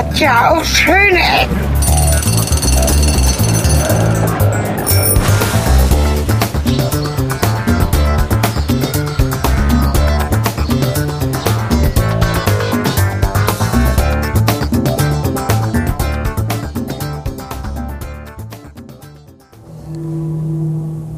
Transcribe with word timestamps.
hat 0.00 0.18
ja 0.18 0.50
auch 0.52 0.64
schöne 0.64 1.18
Ecken. 1.18 1.56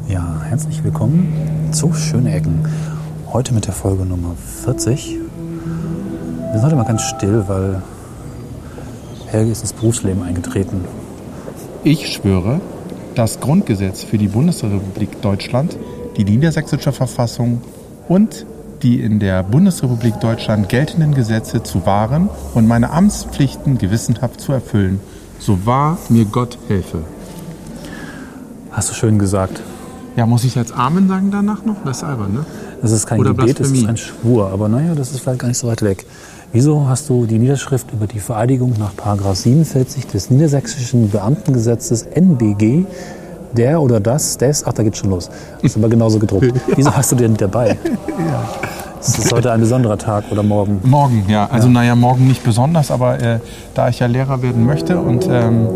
Ja, 0.09 0.41
herzlich 0.49 0.83
willkommen 0.83 1.69
zu 1.71 1.93
Schöne 1.93 2.35
Ecken. 2.35 2.67
Heute 3.31 3.53
mit 3.53 3.65
der 3.65 3.73
Folge 3.73 4.03
Nummer 4.03 4.35
40. 4.65 5.19
Wir 6.51 6.59
sind 6.59 6.63
heute 6.65 6.75
mal 6.75 6.83
ganz 6.83 7.01
still, 7.03 7.45
weil 7.47 7.81
Helge 9.33 9.51
ist 9.51 9.61
ins 9.61 9.73
Berufsleben 9.73 10.23
eingetreten. 10.23 10.85
Ich 11.83 12.13
schwöre, 12.13 12.61
das 13.15 13.39
Grundgesetz 13.39 14.03
für 14.03 14.17
die 14.17 14.27
Bundesrepublik 14.27 15.21
Deutschland, 15.21 15.75
die 16.15 16.23
niedersächsische 16.23 16.91
Verfassung 16.91 17.61
und 18.07 18.45
die 18.83 19.01
in 19.01 19.19
der 19.19 19.43
Bundesrepublik 19.43 20.19
Deutschland 20.19 20.69
geltenden 20.69 21.13
Gesetze 21.13 21.63
zu 21.63 21.85
wahren 21.85 22.29
und 22.53 22.67
meine 22.67 22.91
Amtspflichten 22.91 23.77
gewissenhaft 23.77 24.39
zu 24.39 24.51
erfüllen. 24.51 24.99
So 25.39 25.65
wahr 25.65 25.97
mir 26.09 26.25
Gott 26.25 26.57
helfe. 26.67 26.99
Hast 28.71 28.89
du 28.89 28.93
schön 28.93 29.19
gesagt. 29.19 29.61
Ja, 30.15 30.25
muss 30.27 30.43
ich 30.43 30.53
jetzt 30.53 30.73
Amen 30.73 31.07
sagen 31.07 31.31
danach 31.31 31.65
noch? 31.65 31.77
Das 31.85 31.97
ist 31.97 32.03
albern, 32.03 32.33
ne? 32.33 32.45
Das 32.81 32.91
ist 32.91 33.07
kein 33.07 33.19
Oder 33.19 33.33
Gebet, 33.33 33.59
das 33.59 33.71
ist 33.71 33.87
ein 33.87 33.97
Schwur. 33.97 34.51
Aber 34.51 34.69
naja, 34.69 34.93
das 34.93 35.11
ist 35.11 35.21
vielleicht 35.21 35.39
gar 35.39 35.47
nicht 35.47 35.57
so 35.57 35.67
weit 35.67 35.81
weg. 35.81 36.05
Wieso 36.55 36.87
hast 36.87 37.09
du 37.09 37.25
die 37.25 37.39
Niederschrift 37.39 37.91
über 37.93 38.05
die 38.05 38.19
Vereidigung 38.19 38.73
nach§ 38.77 38.93
47 39.35 40.05
des 40.05 40.29
Niedersächsischen 40.29 41.09
Beamtengesetzes 41.09 42.03
NBG, 42.03 42.85
der 43.53 43.81
oder 43.81 43.99
das, 43.99 44.37
des, 44.37 44.63
ach, 44.63 44.73
da 44.73 44.83
geht's 44.83 44.99
schon 44.99 45.09
los. 45.09 45.31
Das 45.63 45.71
ist 45.71 45.77
aber 45.77 45.89
genauso 45.89 46.19
gedruckt. 46.19 46.53
Wieso 46.75 46.95
hast 46.95 47.11
du 47.11 47.15
den 47.15 47.31
nicht 47.31 47.41
dabei? 47.41 47.75
Es 48.99 49.17
ist 49.17 49.33
heute 49.33 49.51
ein 49.51 49.61
besonderer 49.61 49.97
Tag 49.97 50.25
oder 50.31 50.43
morgen. 50.43 50.79
Morgen, 50.83 51.25
ja. 51.27 51.49
Also 51.51 51.69
naja, 51.69 51.95
morgen 51.95 52.27
nicht 52.27 52.43
besonders, 52.43 52.91
aber 52.91 53.19
äh, 53.19 53.39
da 53.73 53.89
ich 53.89 53.97
ja 53.97 54.05
Lehrer 54.05 54.43
werden 54.43 54.63
möchte 54.63 54.99
und 54.99 55.27
ähm, 55.27 55.67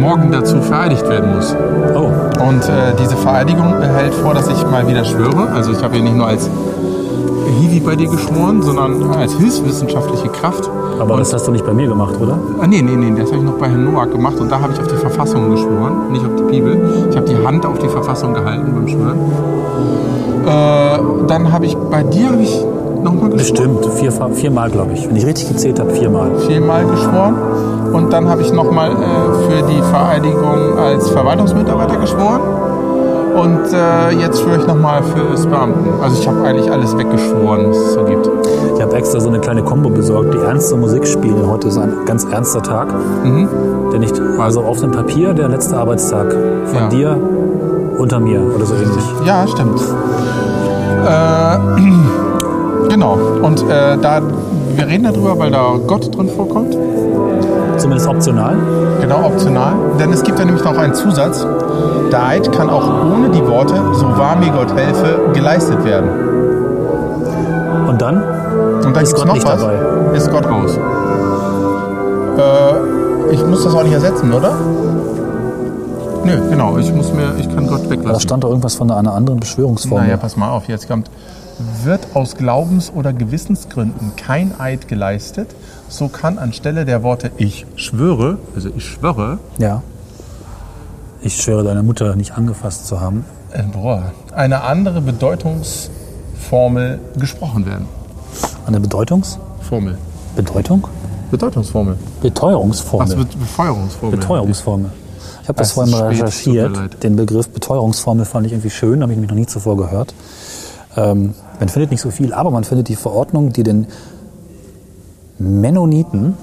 morgen 0.00 0.32
dazu 0.32 0.62
vereidigt 0.62 1.06
werden 1.06 1.34
muss. 1.34 1.54
Oh, 1.94 2.10
Und 2.42 2.64
äh, 2.64 2.94
diese 2.98 3.18
Vereidigung 3.18 3.82
hält 3.82 4.14
vor, 4.14 4.32
dass 4.32 4.48
ich 4.48 4.62
mal 4.64 4.88
wieder 4.88 5.04
schwöre. 5.04 5.50
Also 5.50 5.72
ich 5.72 5.82
habe 5.82 5.96
hier 5.96 6.04
nicht 6.04 6.16
nur 6.16 6.26
als 6.26 6.48
Hiwi 7.58 7.80
bei 7.80 7.96
dir 7.96 8.08
geschworen, 8.08 8.62
sondern 8.62 9.10
als 9.10 9.34
hilfswissenschaftliche 9.34 10.28
Kraft. 10.28 10.68
aber 10.98 11.14
und, 11.14 11.20
das 11.20 11.32
hast 11.32 11.46
du 11.46 11.52
nicht 11.52 11.66
bei 11.66 11.72
mir 11.72 11.88
gemacht, 11.88 12.14
oder? 12.20 12.38
ah, 12.60 12.66
nee, 12.66 12.82
nee, 12.82 12.96
nee, 12.96 13.12
das 13.18 13.30
habe 13.30 13.38
ich 13.38 13.44
noch 13.44 13.58
bei 13.58 13.68
Herrn 13.68 13.84
Noack 13.84 14.12
gemacht 14.12 14.38
und 14.40 14.50
da 14.50 14.60
habe 14.60 14.72
ich 14.72 14.80
auf 14.80 14.88
die 14.88 14.96
Verfassung 14.96 15.50
geschworen, 15.50 16.12
nicht 16.12 16.24
auf 16.24 16.36
die 16.36 16.44
Bibel. 16.44 17.06
Ich 17.10 17.16
habe 17.16 17.28
die 17.28 17.36
Hand 17.46 17.66
auf 17.66 17.78
die 17.78 17.88
Verfassung 17.88 18.34
gehalten 18.34 18.72
beim 18.74 18.88
Schwören. 18.88 19.18
Äh, 20.46 21.26
dann 21.26 21.52
habe 21.52 21.66
ich 21.66 21.76
bei 21.76 22.02
dir 22.02 22.30
habe 22.30 22.42
ich 22.42 22.64
nochmal 23.02 23.30
geschworen. 23.30 23.76
Bestimmt, 23.80 23.86
vier, 23.98 24.12
viermal, 24.12 24.70
glaube 24.70 24.92
ich. 24.94 25.08
Wenn 25.08 25.16
ich 25.16 25.26
richtig 25.26 25.48
gezählt 25.48 25.78
habe, 25.78 25.90
viermal. 25.90 26.30
viermal 26.46 26.84
geschworen. 26.86 27.34
Und 27.92 28.12
dann 28.12 28.28
habe 28.28 28.42
ich 28.42 28.52
nochmal 28.52 28.92
äh, 28.92 28.94
für 28.94 29.62
die 29.66 29.80
Vereidigung 29.82 30.78
als 30.78 31.10
Verwaltungsmitarbeiter 31.10 31.96
geschworen. 31.96 32.40
Und 33.40 33.72
äh, 33.72 34.10
jetzt 34.20 34.40
schwöre 34.40 34.58
ich 34.58 34.66
nochmal 34.66 35.02
fürs 35.02 35.46
Beamten. 35.46 35.88
Also 36.02 36.20
ich 36.20 36.26
habe 36.26 36.42
eigentlich 36.42 36.70
alles 36.72 36.96
weggeschworen, 36.98 37.68
was 37.70 37.76
es 37.76 37.94
so 37.94 38.04
gibt. 38.04 38.28
Ich 38.74 38.82
habe 38.82 38.96
extra 38.96 39.20
so 39.20 39.28
eine 39.28 39.38
kleine 39.38 39.62
Combo 39.62 39.90
besorgt, 39.90 40.34
die 40.34 40.38
ernste 40.38 40.76
Musik 40.76 41.06
spielen. 41.06 41.48
Heute 41.48 41.68
ist 41.68 41.78
ein 41.78 41.92
ganz 42.04 42.24
ernster 42.24 42.62
Tag. 42.62 42.88
Mhm. 43.24 43.48
Der 43.92 44.00
nicht, 44.00 44.20
also 44.40 44.62
auf 44.62 44.80
dem 44.80 44.90
Papier 44.90 45.34
der 45.34 45.48
letzte 45.48 45.76
Arbeitstag. 45.76 46.32
Von 46.32 46.76
Ja. 46.78 46.88
dir 46.88 47.16
unter 47.98 48.18
mir 48.20 48.40
oder 48.54 48.64
so 48.66 48.74
ähnlich. 48.74 49.04
Ja, 49.24 49.46
stimmt. 49.46 49.80
Äh, 51.06 52.88
genau. 52.88 53.18
Und 53.42 53.62
äh, 53.68 53.96
da, 54.00 54.20
wir 54.74 54.86
reden 54.86 55.04
darüber, 55.04 55.38
weil 55.38 55.50
da 55.50 55.74
Gott 55.86 56.16
drin 56.16 56.28
vorkommt. 56.28 56.76
Zumindest 57.76 58.08
optional. 58.08 58.56
Genau, 59.00 59.24
optional. 59.26 59.74
Denn 60.00 60.12
es 60.12 60.22
gibt 60.24 60.38
ja 60.40 60.44
nämlich 60.44 60.64
noch 60.64 60.76
einen 60.76 60.94
Zusatz. 60.94 61.46
Der 62.10 62.24
Eid 62.26 62.50
kann 62.52 62.70
auch 62.70 62.86
ohne 63.12 63.28
die 63.30 63.44
Worte, 63.46 63.74
so 63.94 64.06
wahr 64.16 64.36
mir 64.36 64.50
Gott 64.50 64.74
helfe, 64.74 65.30
geleistet 65.34 65.84
werden. 65.84 66.08
Und 67.88 68.00
dann? 68.00 68.22
Und 68.84 68.96
da 68.96 69.00
Ist 69.00 69.14
Gott 69.14 69.26
noch 69.26 69.34
nicht 69.34 69.46
was. 69.46 69.60
dabei? 69.60 70.16
Ist 70.16 70.30
Gott 70.30 70.46
raus. 70.46 70.78
Äh, 72.38 73.32
ich 73.34 73.44
muss 73.44 73.64
das 73.64 73.74
auch 73.74 73.82
nicht 73.82 73.92
ersetzen, 73.92 74.32
oder? 74.32 74.54
Nö, 76.24 76.40
genau. 76.50 76.78
Ich 76.78 76.92
muss 76.94 77.12
mir, 77.12 77.34
ich 77.38 77.48
kann 77.54 77.66
Gott 77.66 77.84
Da 77.86 77.90
weglassen. 77.90 78.20
stand 78.20 78.44
da 78.44 78.48
irgendwas 78.48 78.74
von 78.74 78.90
einer 78.90 79.12
anderen 79.14 79.40
Beschwörungsform. 79.40 80.02
Naja, 80.02 80.16
pass 80.16 80.36
mal 80.36 80.50
auf, 80.50 80.68
jetzt 80.68 80.88
kommt. 80.88 81.10
Wird 81.84 82.06
aus 82.14 82.36
Glaubens- 82.36 82.92
oder 82.94 83.12
Gewissensgründen 83.12 84.12
kein 84.16 84.52
Eid 84.60 84.86
geleistet, 84.88 85.48
so 85.88 86.08
kann 86.08 86.38
anstelle 86.38 86.84
der 86.84 87.02
Worte 87.02 87.32
ich 87.36 87.66
schwöre, 87.74 88.38
also 88.54 88.68
ich 88.76 88.84
schwöre, 88.84 89.38
ja. 89.58 89.82
Ich 91.28 91.42
schwöre 91.42 91.62
deine 91.62 91.82
Mutter 91.82 92.16
nicht 92.16 92.38
angefasst 92.38 92.86
zu 92.86 93.02
haben. 93.02 93.22
boah, 93.74 94.12
eine 94.34 94.62
andere 94.62 95.02
Bedeutungsformel 95.02 97.00
gesprochen 97.18 97.66
werden. 97.66 97.84
Eine 98.66 98.80
Bedeutungs? 98.80 99.38
Formel. 99.60 99.98
Bedeutung? 100.36 100.88
Bedeutungsformel. 101.30 101.98
Beteuerungsformel. 102.22 103.08
Was? 103.08 103.14
Be 103.14 103.26
Befeuerungsformel. 103.40 104.18
Beteuerungsformel. 104.18 104.90
Ich 105.42 105.48
habe 105.50 105.58
das 105.58 105.72
vorhin 105.72 105.92
mal 105.92 106.06
recherchiert. 106.06 107.02
Den 107.02 107.16
Begriff 107.16 107.50
Beteuerungsformel 107.50 108.24
fand 108.24 108.46
ich 108.46 108.52
irgendwie 108.54 108.70
schön, 108.70 109.02
habe 109.02 109.12
ich 109.12 109.18
mich 109.18 109.28
noch 109.28 109.36
nie 109.36 109.44
zuvor 109.44 109.76
gehört. 109.76 110.14
Ähm, 110.96 111.34
man 111.60 111.68
findet 111.68 111.90
nicht 111.90 112.00
so 112.00 112.10
viel, 112.10 112.32
aber 112.32 112.50
man 112.50 112.64
findet 112.64 112.88
die 112.88 112.96
Verordnung, 112.96 113.52
die 113.52 113.64
den 113.64 113.86
Mennoniten, 115.38 116.38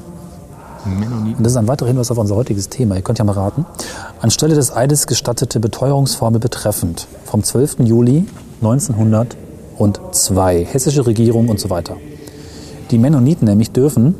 Mennoniten. 0.85 1.37
und 1.37 1.43
das 1.43 1.53
ist 1.53 1.57
ein 1.57 1.67
weiterer 1.67 1.87
Hinweis 1.87 2.11
auf 2.11 2.17
unser 2.17 2.35
heutiges 2.35 2.69
Thema, 2.69 2.95
ihr 2.95 3.01
könnt 3.01 3.19
ja 3.19 3.25
mal 3.25 3.33
raten, 3.33 3.65
anstelle 4.21 4.55
des 4.55 4.75
Eides 4.75 5.07
gestattete 5.07 5.59
Beteuerungsformel 5.59 6.39
betreffend 6.39 7.07
vom 7.25 7.43
12. 7.43 7.79
Juli 7.79 8.25
1902, 8.61 10.65
hessische 10.65 11.05
Regierung 11.05 11.49
und 11.49 11.59
so 11.59 11.69
weiter. 11.69 11.97
Die 12.91 12.97
Mennoniten 12.97 13.47
nämlich 13.47 13.71
dürfen, 13.71 14.15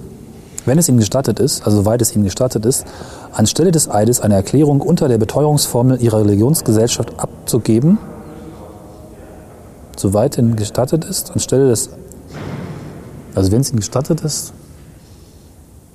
wenn 0.66 0.80
es 0.80 0.90
ihnen 0.90 0.98
gestattet 0.98 1.40
ist, 1.40 1.66
also 1.66 1.78
soweit 1.78 2.02
es 2.02 2.16
ihnen 2.16 2.24
gestattet 2.24 2.66
ist, 2.66 2.86
anstelle 3.31 3.72
des 3.72 3.90
Eides 3.90 4.20
eine 4.20 4.36
Erklärung 4.36 4.81
unter 4.81 5.08
der 5.08 5.18
Beteuerungsformel 5.18 6.02
ihrer 6.02 6.22
Religionsgesellschaft 6.22 7.20
abzugeben, 7.20 8.00
soweit 9.96 10.38
ihnen 10.38 10.56
gestattet 10.56 11.06
ist, 11.06 11.31
anstelle 11.31 11.70
des, 11.70 11.90
also 13.36 13.52
wenn 13.52 13.62
es 13.62 13.70
ihnen 13.70 13.80
gestattet 13.80 14.22
ist, 14.22 14.54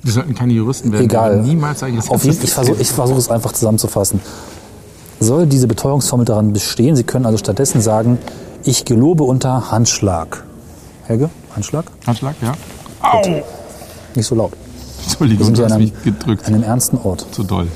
Wir 0.02 0.12
sollten 0.12 0.34
keine 0.34 0.52
Juristen 0.52 0.92
werden. 0.92 1.04
Egal. 1.04 1.36
Wir 1.36 1.42
Niemals 1.42 1.80
sagen, 1.80 1.98
Auf 2.08 2.24
jeden, 2.24 2.42
ich 2.42 2.50
versuche 2.50 2.84
versuch 2.84 3.16
es 3.16 3.30
einfach 3.30 3.52
zusammenzufassen. 3.52 4.20
Soll 5.20 5.46
diese 5.46 5.66
Beteuerungsformel 5.66 6.24
daran 6.24 6.52
bestehen? 6.52 6.96
Sie 6.96 7.04
können 7.04 7.26
also 7.26 7.36
stattdessen 7.36 7.80
sagen, 7.82 8.18
ich 8.64 8.84
gelobe 8.84 9.24
unter 9.24 9.70
Handschlag. 9.70 10.44
Helge, 11.04 11.28
Handschlag? 11.54 11.84
Handschlag, 12.06 12.34
ja. 12.40 12.54
Au! 13.02 13.42
Nicht 14.14 14.26
so 14.26 14.34
laut. 14.34 14.52
Wir 14.52 15.04
Entschuldigung, 15.04 15.46
sind 15.46 15.58
du 15.58 15.62
an 15.62 15.70
hast 15.70 15.76
einem, 15.76 15.84
mich 15.84 16.02
gedrückt. 16.02 16.46
an 16.46 16.54
einem 16.54 16.62
ernsten 16.62 16.98
Ort. 17.02 17.26
Zu 17.32 17.42
doll. 17.42 17.66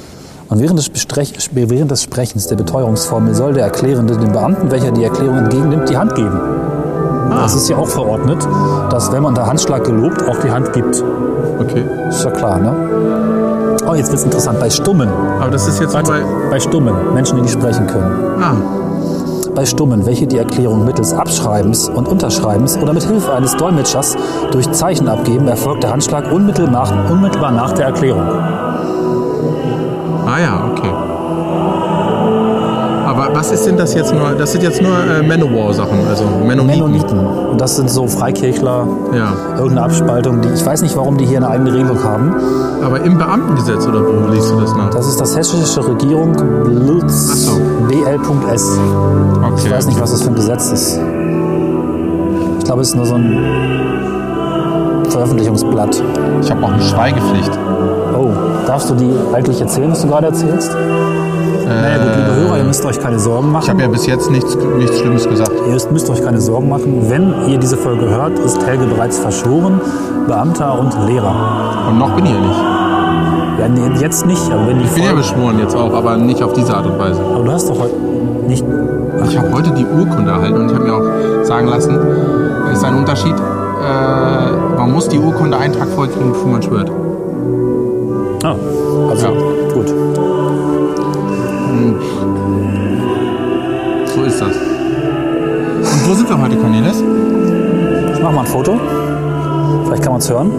Und 0.48 0.60
während 0.60 0.78
des, 0.78 0.88
Besprech, 0.88 1.32
während 1.52 1.90
des 1.90 2.02
Sprechens 2.02 2.46
der 2.46 2.56
Beteuerungsformel 2.56 3.34
soll 3.34 3.54
der 3.54 3.64
Erklärende 3.64 4.16
dem 4.16 4.32
Beamten, 4.32 4.70
welcher 4.70 4.92
die 4.92 5.04
Erklärung 5.04 5.38
entgegennimmt, 5.38 5.88
die 5.88 5.96
Hand 5.96 6.14
geben. 6.14 6.38
Das 7.30 7.54
ist 7.54 7.68
ja 7.68 7.76
auch 7.76 7.88
verordnet, 7.88 8.46
dass 8.90 9.10
wenn 9.10 9.22
man 9.22 9.34
da 9.34 9.46
Handschlag 9.46 9.84
gelobt, 9.84 10.22
auch 10.22 10.38
die 10.40 10.50
Hand 10.50 10.72
gibt. 10.72 11.02
Okay. 11.60 11.84
Ist 12.08 12.24
ja 12.24 12.30
klar, 12.30 12.58
ne? 12.58 12.72
Oh, 13.88 13.94
jetzt 13.94 14.10
wird's 14.10 14.24
interessant. 14.24 14.58
Bei 14.60 14.70
Stummen. 14.70 15.08
Aber 15.40 15.50
das 15.50 15.66
ist 15.68 15.80
jetzt 15.80 15.94
Warte, 15.94 16.12
bei. 16.12 16.50
bei 16.50 16.60
Stummen, 16.60 16.94
Menschen, 17.14 17.36
die 17.36 17.42
nicht 17.42 17.52
sprechen 17.54 17.86
können. 17.86 18.10
Ah, 18.40 18.54
Bei 19.54 19.64
Stummen, 19.64 20.04
welche 20.06 20.26
die 20.26 20.38
Erklärung 20.38 20.84
mittels 20.84 21.12
Abschreibens 21.14 21.88
und 21.88 22.08
Unterschreibens 22.08 22.76
oder 22.76 22.92
mit 22.92 23.04
Hilfe 23.04 23.32
eines 23.32 23.56
Dolmetschers 23.56 24.16
durch 24.50 24.70
Zeichen 24.72 25.06
abgeben, 25.08 25.46
erfolgt 25.46 25.82
der 25.84 25.90
Handschlag 25.92 26.30
unmittelbar, 26.32 26.88
unmittelbar 27.10 27.52
nach 27.52 27.72
der 27.72 27.86
Erklärung. 27.86 28.26
ah 30.26 30.38
ja, 30.40 30.73
was 33.44 33.52
ist 33.52 33.66
denn 33.66 33.76
das 33.76 33.92
jetzt 33.94 34.14
nur? 34.14 34.30
Das 34.38 34.52
sind 34.52 34.62
jetzt 34.62 34.80
nur 34.80 34.92
äh, 34.92 35.22
Manowar-Sachen, 35.22 35.98
also 36.08 36.24
Mennoniten. 36.46 36.66
Mennoniten. 36.90 37.18
Und 37.18 37.60
das 37.60 37.76
sind 37.76 37.90
so 37.90 38.06
Freikirchler, 38.06 38.86
Ja. 39.14 39.34
irgendeine 39.58 39.82
Abspaltung, 39.82 40.40
die 40.40 40.48
ich 40.48 40.64
weiß 40.64 40.80
nicht, 40.80 40.96
warum 40.96 41.18
die 41.18 41.26
hier 41.26 41.36
eine 41.38 41.48
eigene 41.48 41.74
Regelung 41.74 42.02
haben. 42.02 42.34
Aber 42.82 43.02
im 43.02 43.18
Beamtengesetz 43.18 43.86
oder 43.86 44.00
wo 44.00 44.32
liest 44.32 44.50
du 44.50 44.60
das 44.60 44.74
nach? 44.74 44.88
Das 44.90 45.06
ist 45.06 45.20
das 45.20 45.36
hessische 45.36 45.86
Regierung 45.86 46.34
Lutz 46.86 47.44
so. 47.44 47.60
BL.S. 47.88 48.78
Okay. 49.42 49.52
Ich 49.66 49.70
weiß 49.70 49.86
nicht, 49.88 50.00
was 50.00 50.12
das 50.12 50.22
für 50.22 50.28
ein 50.30 50.34
Gesetz 50.36 50.70
ist. 50.72 50.98
Ich 52.58 52.64
glaube, 52.64 52.80
es 52.80 52.88
ist 52.88 52.94
nur 52.96 53.04
so 53.06 53.14
ein. 53.16 53.90
Veröffentlichungsblatt. 55.10 56.02
Ich 56.42 56.50
habe 56.50 56.64
auch 56.64 56.72
eine 56.72 56.82
Schweigepflicht. 56.82 57.50
Oh, 58.18 58.30
darfst 58.66 58.90
du 58.90 58.94
die 58.94 59.10
eigentlich 59.32 59.60
erzählen, 59.60 59.90
was 59.90 60.00
du 60.02 60.08
gerade 60.08 60.26
erzählst? 60.28 60.74
Naja 61.66 61.98
gut, 61.98 62.16
liebe 62.16 62.34
Hörer, 62.36 62.58
ihr 62.58 62.64
müsst 62.64 62.84
euch 62.84 63.00
keine 63.00 63.18
Sorgen 63.18 63.50
machen. 63.52 63.64
Ich 63.64 63.70
habe 63.70 63.82
ja 63.82 63.88
bis 63.88 64.06
jetzt 64.06 64.30
nichts, 64.30 64.56
nichts 64.76 64.98
Schlimmes 64.98 65.28
gesagt. 65.28 65.52
Ihr 65.66 65.72
müsst- 65.92 66.10
euch 66.10 66.22
keine 66.22 66.40
Sorgen 66.40 66.68
machen. 66.68 67.06
Wenn 67.08 67.32
ihr 67.48 67.58
diese 67.58 67.76
Folge 67.76 68.08
hört, 68.08 68.38
ist 68.38 68.64
Helge 68.66 68.84
bereits 68.86 69.18
verschoren, 69.18 69.80
Beamter 70.26 70.78
und 70.78 70.92
Lehrer. 71.06 71.34
Und 71.88 71.98
noch 71.98 72.10
bin 72.14 72.26
ich 72.26 72.32
ja 72.32 72.40
nicht. 72.40 72.60
Ja, 73.58 73.68
nee, 73.68 74.00
jetzt 74.00 74.26
nicht, 74.26 74.42
aber 74.52 74.66
wenn 74.68 74.78
die 74.80 74.84
Ich 74.84 74.90
bin 74.92 75.02
ja 75.04 75.10
Folge... 75.10 75.22
beschworen 75.22 75.58
jetzt 75.60 75.76
auch, 75.76 75.94
aber 75.94 76.16
nicht 76.16 76.42
auf 76.42 76.52
diese 76.52 76.74
Art 76.76 76.86
und 76.86 76.98
Weise. 76.98 77.20
Aber 77.34 77.44
du 77.44 77.52
hast 77.52 77.68
doch 77.70 77.78
heute 77.80 77.94
nicht... 78.46 78.64
Ich 79.28 79.38
habe 79.38 79.52
heute 79.52 79.70
die 79.70 79.86
Urkunde 79.86 80.30
erhalten 80.30 80.56
und 80.56 80.68
ich 80.70 80.74
habe 80.74 80.84
mir 80.84 80.94
auch 80.94 81.44
sagen 81.44 81.68
lassen, 81.68 81.96
es 82.70 82.78
ist 82.78 82.84
ein 82.84 82.96
Unterschied. 82.96 83.34
Äh, 83.34 84.76
man 84.76 84.92
muss 84.92 85.08
die 85.08 85.18
Urkunde 85.18 85.56
einen 85.56 85.72
Tag 85.72 85.88
vorher 85.94 86.12
kriegen, 86.12 86.30
bevor 86.32 86.50
man 86.50 86.62
schwört. 86.62 86.90
Ah, 88.44 88.54
also 89.10 89.26
Ja. 89.26 89.32
gut. 89.72 89.94
So 94.06 94.22
ist 94.22 94.40
das. 94.40 94.56
Und 94.56 96.08
wo 96.08 96.14
sind 96.14 96.28
wir 96.28 96.40
heute, 96.40 96.56
Cornelis? 96.56 97.02
Ich 98.14 98.22
mach 98.22 98.32
mal 98.32 98.40
ein 98.40 98.46
Foto. 98.46 98.78
Vielleicht 99.84 100.02
kann 100.02 100.12
man 100.12 100.20
es 100.20 100.30
hören. 100.30 100.50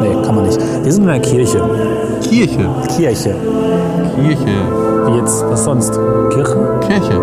Nee, 0.00 0.16
kann 0.24 0.34
man 0.34 0.44
nicht. 0.46 0.60
Wir 0.84 0.92
sind 0.92 1.02
in 1.02 1.08
der 1.08 1.20
Kirche. 1.20 1.60
Kirche. 2.22 2.68
Kirche. 2.96 3.34
Kirche. 4.14 4.54
Wie 5.06 5.16
jetzt, 5.16 5.44
was 5.50 5.64
sonst? 5.64 5.98
Kirche? 6.30 6.56
Kirche. 6.86 7.20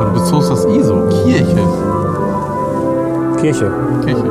Du 0.00 0.20
bezogst 0.20 0.50
das 0.50 0.64
ISO. 0.64 1.02
Kirche. 1.24 1.56
Kirche. 3.40 3.70
Kirche. 4.04 4.24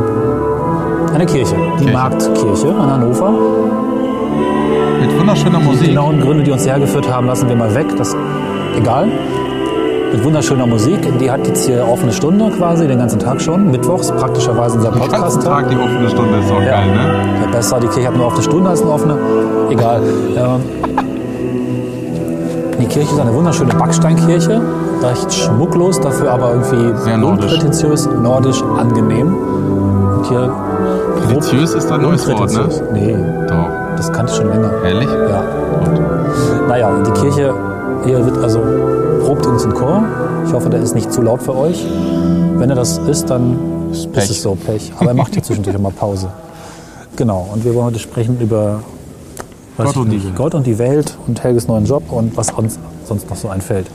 Eine 1.13 1.25
Kirche. 1.27 1.55
Die 1.79 1.83
Kirche. 1.83 1.93
Marktkirche 1.93 2.67
in 2.67 2.91
Hannover. 2.91 3.33
Mit 5.05 5.19
wunderschöner 5.19 5.59
Die 5.59 5.65
Musik. 5.65 5.87
genauen 5.89 6.21
Gründe, 6.21 6.43
die 6.43 6.51
uns 6.51 6.65
hergeführt 6.65 7.11
haben, 7.11 7.27
lassen 7.27 7.49
wir 7.49 7.55
mal 7.55 7.73
weg. 7.75 7.87
Das 7.97 8.15
egal. 8.77 9.07
Mit 10.13 10.23
wunderschöner 10.23 10.65
Musik. 10.65 10.99
Die 11.19 11.29
hat 11.29 11.45
jetzt 11.47 11.65
hier 11.65 11.85
offene 11.87 12.13
Stunde 12.13 12.49
quasi, 12.57 12.87
den 12.87 12.99
ganzen 12.99 13.19
Tag 13.19 13.41
schon. 13.41 13.69
Mittwochs, 13.71 14.11
praktischerweise 14.11 14.77
unser 14.77 14.91
Den 14.91 14.99
ganzen 15.01 15.11
Podcast. 15.11 15.43
Tag 15.43 15.69
die 15.69 15.75
offene 15.75 16.09
Stunde 16.09 16.37
ist 16.39 16.51
auch 16.51 16.61
Ja. 16.61 16.71
geil, 16.81 16.87
ne? 16.91 17.41
Ja, 17.43 17.51
besser, 17.51 17.79
die 17.79 17.87
Kirche 17.87 18.07
hat 18.07 18.15
nur 18.15 18.27
offene 18.27 18.43
Stunde 18.43 18.69
als 18.69 18.81
eine 18.81 18.91
offene. 18.91 19.17
Egal. 19.69 20.01
Ähm, 20.37 20.61
die 22.79 22.85
Kirche 22.85 23.13
ist 23.13 23.19
eine 23.19 23.33
wunderschöne 23.33 23.73
Backsteinkirche. 23.73 24.61
Recht 25.01 25.33
schmucklos, 25.33 25.99
dafür 25.99 26.31
aber 26.31 26.51
irgendwie 26.53 26.97
Sehr 27.01 27.17
nordisch. 27.17 27.51
unprätentiös, 27.51 28.07
nordisch, 28.21 28.63
angenehm. 28.79 29.35
Und 30.17 30.25
hier 30.27 30.49
Prätentiös 31.19 31.73
ist 31.73 31.91
ein 31.91 32.01
neues 32.01 32.25
Wort, 32.29 32.53
ne? 32.53 32.69
Nee, 32.93 33.15
Doch. 33.47 33.82
Das 33.97 34.11
kannte 34.11 34.31
ich 34.31 34.37
schon 34.37 34.49
länger. 34.49 34.71
Ehrlich? 34.83 35.09
Ja. 35.09 35.43
Gut. 35.79 36.67
Naja, 36.67 36.89
und 36.89 37.07
die 37.07 37.11
Kirche 37.11 37.53
hier 38.05 38.25
wird 38.25 38.37
also 38.39 38.61
probt 39.21 39.45
uns 39.45 39.63
ein 39.65 39.73
Chor. 39.73 40.03
Ich 40.45 40.53
hoffe, 40.53 40.69
der 40.69 40.81
ist 40.81 40.95
nicht 40.95 41.11
zu 41.11 41.21
laut 41.21 41.41
für 41.41 41.55
euch. 41.55 41.85
Wenn 42.55 42.69
er 42.69 42.75
das 42.75 42.97
ist, 42.97 43.29
dann 43.29 43.91
ist, 43.91 44.11
Pech. 44.11 44.29
es 44.29 44.41
so 44.41 44.55
Pech. 44.55 44.91
Aber 44.97 45.09
er 45.09 45.13
macht 45.13 45.33
hier 45.33 45.43
zwischendurch 45.43 45.75
immer 45.75 45.91
Pause. 45.91 46.29
Genau, 47.15 47.49
und 47.53 47.63
wir 47.63 47.73
wollen 47.75 47.85
heute 47.87 47.99
sprechen 47.99 48.39
über 48.39 48.81
Gott 49.77 49.95
und 49.97 50.09
die 50.09 50.15
nicht, 50.15 50.25
Welt. 50.25 50.35
Gott 50.35 50.55
und 50.55 50.67
die 50.67 50.77
Welt 50.77 51.17
und 51.27 51.43
Helges 51.43 51.67
neuen 51.67 51.85
Job 51.85 52.11
und 52.11 52.35
was 52.35 52.51
uns 52.51 52.79
sonst 53.05 53.29
noch 53.29 53.37
so 53.37 53.49
einfällt. 53.49 53.87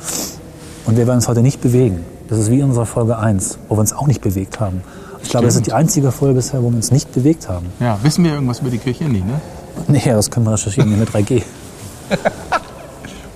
Und 0.86 0.96
wir 0.96 1.06
werden 1.06 1.16
uns 1.16 1.28
heute 1.28 1.42
nicht 1.42 1.60
bewegen. 1.60 2.04
Das 2.28 2.38
ist 2.38 2.50
wie 2.50 2.60
in 2.60 2.66
unserer 2.66 2.86
Folge 2.86 3.18
1, 3.18 3.58
wo 3.68 3.76
wir 3.76 3.80
uns 3.80 3.92
auch 3.92 4.06
nicht 4.06 4.20
bewegt 4.20 4.60
haben. 4.60 4.82
Ich 5.22 5.30
glaube, 5.30 5.46
das 5.46 5.56
ist 5.56 5.66
die 5.66 5.72
einzige 5.72 6.12
Folge 6.12 6.34
bisher, 6.34 6.62
wo 6.62 6.70
wir 6.70 6.76
uns 6.76 6.90
nicht 6.90 7.12
bewegt 7.12 7.48
haben. 7.48 7.66
Ja, 7.80 7.98
wissen 8.02 8.24
wir 8.24 8.32
irgendwas 8.32 8.60
über 8.60 8.70
die 8.70 8.78
Kirche? 8.78 9.04
Nee, 9.04 9.18
ne? 9.18 9.40
Nee, 9.88 10.02
das 10.04 10.30
können 10.30 10.46
wir 10.46 10.52
recherchieren 10.52 10.88
hier 10.88 10.98
mit 10.98 11.08
3G. 11.10 11.42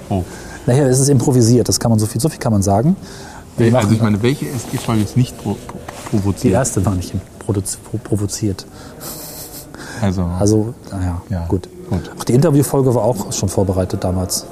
Oh. 0.08 0.24
Naja, 0.66 0.86
es 0.86 1.00
ist 1.00 1.08
improvisiert, 1.08 1.68
das 1.68 1.80
kann 1.80 1.90
man 1.90 1.98
so 1.98 2.06
viel, 2.06 2.20
so 2.20 2.28
viel 2.28 2.38
kann 2.38 2.52
man 2.52 2.62
sagen. 2.62 2.96
Wir 3.56 3.74
Also 3.76 3.90
ich 3.92 4.00
meine, 4.02 4.22
welche 4.22 4.46
SG-Folge 4.48 5.02
ist 5.02 5.16
nicht 5.16 5.36
pro 5.38 5.54
pro 5.54 5.78
die 6.12 6.16
provoziert? 6.18 6.54
erste 6.54 6.84
war 6.86 6.94
nicht 6.94 7.12
pro- 7.38 7.54
provoziert. 8.02 8.64
Also, 10.00 10.22
Also, 10.38 10.74
naja, 10.90 11.22
Ja, 11.28 11.46
gut. 11.46 11.68
gut. 11.88 12.10
Auch 12.18 12.24
die 12.24 12.32
Interviewfolge 12.34 12.94
war 12.94 13.02
auch 13.02 13.32
schon 13.32 13.48
vorbereitet 13.48 14.02
damals. 14.04 14.46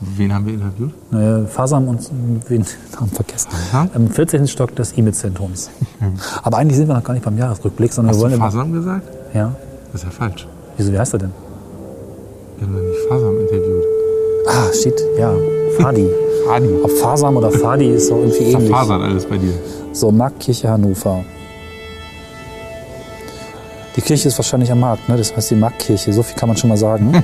wen 0.00 0.34
haben 0.34 0.46
wir 0.46 0.54
interviewt? 0.54 0.92
Äh, 1.12 1.46
Fasam 1.48 1.88
und 1.88 2.10
wen 2.48 2.64
haben 3.00 3.10
vergessen. 3.10 3.48
Aha. 3.72 3.88
Im 3.94 4.10
14. 4.10 4.46
Stock 4.48 4.74
des 4.76 4.96
E-Mail-Zentrums. 4.98 5.70
Aber 6.42 6.58
eigentlich 6.58 6.76
sind 6.76 6.88
wir 6.88 6.94
noch 6.94 7.04
gar 7.04 7.14
nicht 7.14 7.24
beim 7.24 7.38
Jahresrückblick, 7.38 7.92
sondern 7.92 8.10
Hast 8.10 8.16
wir 8.20 8.28
du 8.28 8.30
wollen 8.32 8.34
immer. 8.40 8.50
Fasam 8.50 8.72
gesagt? 8.72 9.08
Ja. 9.34 9.54
Das 9.92 10.02
ist 10.02 10.04
ja 10.06 10.10
falsch. 10.10 10.46
Wieso, 10.76 10.92
wie 10.92 10.98
heißt 10.98 11.12
er 11.14 11.18
denn? 11.20 11.32
Wir 12.58 12.66
haben 12.66 12.88
nicht 12.88 13.00
Fasam 13.08 13.40
interviewt. 13.40 13.84
Ah, 14.46 14.72
shit, 14.72 15.00
ja. 15.18 15.34
Fadi. 15.78 16.08
Adi. 16.50 16.68
Ob 16.82 16.90
Fasam 16.90 17.36
oder 17.36 17.50
Fadi 17.50 17.94
ist 17.94 18.10
doch 18.10 18.18
irgendwie 18.18 18.38
ähnlich. 18.44 18.68
Zerfasert 18.68 19.02
alles 19.02 19.24
bei 19.24 19.38
dir. 19.38 19.52
So, 19.92 20.10
Marktkirche 20.10 20.68
Hannover. 20.68 21.24
Die 23.96 24.00
Kirche 24.00 24.28
ist 24.28 24.36
wahrscheinlich 24.38 24.70
am 24.72 24.80
Markt, 24.80 25.08
ne? 25.08 25.16
Das 25.16 25.34
heißt 25.34 25.52
die 25.52 25.54
Marktkirche. 25.56 26.12
So 26.12 26.22
viel 26.22 26.36
kann 26.36 26.48
man 26.48 26.56
schon 26.58 26.68
mal 26.68 26.76
sagen. 26.76 27.12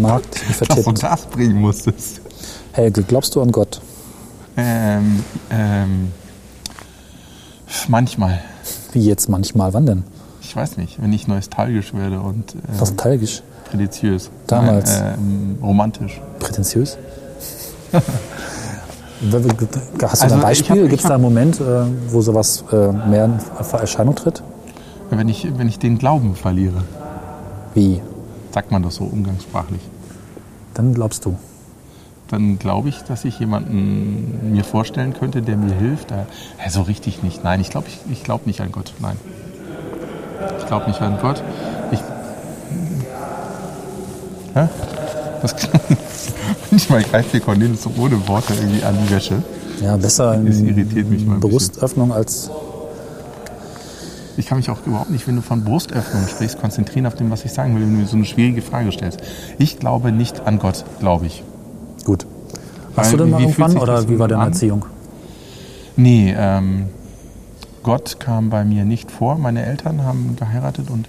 Markt, 0.00 0.36
ich 0.50 0.58
Dass 0.58 0.68
du 0.68 0.74
vertippt. 0.82 1.02
das 1.02 1.26
bringen 1.26 1.60
musstest. 1.60 2.20
Helge, 2.72 3.02
glaubst 3.02 3.34
du 3.34 3.40
an 3.42 3.50
Gott? 3.50 3.80
Ähm, 4.56 5.24
ähm, 5.50 6.12
manchmal. 7.88 8.42
Wie 8.92 9.06
jetzt 9.06 9.28
manchmal? 9.28 9.72
Wann 9.72 9.86
denn? 9.86 10.04
Ich 10.50 10.56
weiß 10.56 10.78
nicht, 10.78 11.00
wenn 11.00 11.12
ich 11.12 11.28
nostalgisch 11.28 11.94
werde 11.94 12.18
und 12.18 12.56
äh, 12.56 12.58
Nostalgisch? 12.76 13.40
prätentiös. 13.70 14.32
Damals. 14.48 14.98
Nein, 14.98 15.14
ähm, 15.16 15.58
romantisch. 15.64 16.20
Prätentiös? 16.40 16.98
Hast 17.92 18.02
du 19.22 19.36
Also, 20.02 20.26
da 20.26 20.34
ein 20.34 20.40
Beispiel? 20.40 20.88
Gibt 20.88 21.02
es 21.02 21.06
da 21.08 21.14
einen 21.14 21.22
Moment, 21.22 21.60
äh, 21.60 21.84
wo 22.08 22.20
sowas 22.20 22.64
äh, 22.72 22.90
mehr 22.90 23.26
in 23.26 23.38
Erscheinung 23.78 24.16
tritt? 24.16 24.42
Wenn 25.10 25.28
ich, 25.28 25.46
wenn 25.56 25.68
ich 25.68 25.78
den 25.78 25.98
Glauben 25.98 26.34
verliere, 26.34 26.82
Wie? 27.74 28.02
sagt 28.50 28.72
man 28.72 28.82
das 28.82 28.96
so 28.96 29.04
umgangssprachlich, 29.04 29.82
Dann 30.74 30.94
glaubst 30.94 31.26
du. 31.26 31.36
dann 32.26 32.58
glaube 32.58 32.88
ich, 32.88 33.02
dass 33.02 33.24
ich 33.24 33.38
jemanden 33.38 34.52
mir 34.52 34.64
vorstellen 34.64 35.14
könnte, 35.14 35.42
der 35.42 35.56
mir 35.56 35.74
hilft. 35.74 36.10
Äh, 36.10 36.24
so 36.70 36.82
richtig 36.82 37.22
nicht. 37.22 37.44
Nein, 37.44 37.60
ich 37.60 37.70
glaube 37.70 37.86
ich, 37.86 38.00
ich 38.10 38.24
glaub 38.24 38.48
nicht 38.48 38.60
an 38.60 38.72
Gott. 38.72 38.94
Nein. 38.98 39.16
Ich 40.58 40.66
glaube 40.66 40.86
nicht 40.86 41.00
an 41.00 41.18
Gott. 41.20 41.42
Ich. 41.92 42.00
Hä? 44.54 44.68
Was? 45.42 45.54
Manchmal 46.70 47.02
greift 47.02 47.34
mir 47.34 47.40
Cornelis 47.40 47.82
so 47.82 47.90
ohne 47.96 48.26
Worte 48.28 48.54
irgendwie 48.54 48.84
an 48.84 48.96
die 49.04 49.10
Wäsche. 49.10 49.42
Ja, 49.80 49.96
besser 49.96 50.36
Das 50.36 50.58
irritiert 50.60 51.08
mich 51.10 51.24
mal. 51.26 51.38
Brustöffnung 51.38 52.12
als. 52.12 52.50
Ich 54.36 54.46
kann 54.46 54.58
mich 54.58 54.70
auch 54.70 54.78
überhaupt 54.86 55.10
nicht, 55.10 55.26
wenn 55.26 55.36
du 55.36 55.42
von 55.42 55.64
Brustöffnung 55.64 56.26
sprichst, 56.28 56.60
konzentrieren 56.60 57.06
auf 57.06 57.14
dem, 57.14 57.30
was 57.30 57.44
ich 57.44 57.52
sagen 57.52 57.74
will, 57.74 57.82
wenn 57.82 57.92
du 57.92 58.00
mir 58.00 58.06
so 58.06 58.16
eine 58.16 58.24
schwierige 58.24 58.62
Frage 58.62 58.90
stellst. 58.92 59.20
Ich 59.58 59.78
glaube 59.78 60.12
nicht 60.12 60.46
an 60.46 60.58
Gott, 60.58 60.84
glaube 61.00 61.26
ich. 61.26 61.42
Gut. 62.04 62.26
Hast 62.96 63.12
Weil, 63.12 63.18
du 63.18 63.24
denn 63.24 63.30
mal 63.32 63.40
irgendwann 63.40 63.76
oder 63.76 63.94
das 63.96 64.08
wie 64.08 64.18
war 64.18 64.28
deine 64.28 64.42
an? 64.42 64.48
Erziehung? 64.48 64.86
Nee, 65.96 66.34
ähm, 66.36 66.86
Gott 67.82 68.20
kam 68.20 68.50
bei 68.50 68.64
mir 68.64 68.84
nicht 68.84 69.10
vor. 69.10 69.38
Meine 69.38 69.64
Eltern 69.64 70.04
haben 70.04 70.36
geheiratet 70.38 70.90
und 70.90 71.06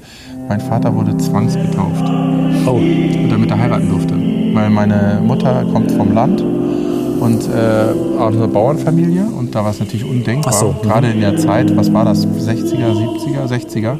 mein 0.47 0.61
Vater 0.61 0.95
wurde 0.95 1.17
zwangsgetauft, 1.17 2.05
Oh, 2.65 2.79
damit 3.29 3.51
er 3.51 3.57
heiraten 3.57 3.89
durfte. 3.89 4.13
Weil 4.53 4.69
meine 4.69 5.19
Mutter 5.21 5.65
kommt 5.71 5.91
vom 5.91 6.13
Land 6.13 6.41
und 6.41 7.41
äh, 7.49 8.19
aus 8.19 8.35
einer 8.35 8.47
Bauernfamilie 8.47 9.25
und 9.25 9.53
da 9.53 9.63
war 9.63 9.71
es 9.71 9.79
natürlich 9.79 10.05
undenkbar. 10.09 10.53
Ach 10.55 10.59
so. 10.59 10.75
Gerade 10.81 11.11
in 11.11 11.19
der 11.19 11.37
Zeit, 11.37 11.75
was 11.75 11.93
war 11.93 12.05
das? 12.05 12.25
60er, 12.25 12.93
70er, 12.93 13.47
60er? 13.47 13.97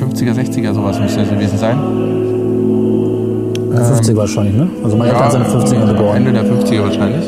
50er, 0.00 0.32
60er, 0.34 0.74
sowas 0.74 0.98
müsste 1.00 1.20
das 1.20 1.30
gewesen 1.30 1.58
sein. 1.58 1.78
50 3.86 4.16
wahrscheinlich, 4.16 4.56
ne? 4.56 4.68
Also 4.82 4.96
meine 4.96 5.12
Eltern 5.12 5.30
sind 5.30 5.42
in 5.44 5.50
den 5.50 5.60
50ern 5.60 5.84
äh, 5.84 5.92
geboren. 5.92 6.16
Ende 6.16 6.32
der 6.32 6.44
50er 6.44 6.82
wahrscheinlich. 6.82 7.24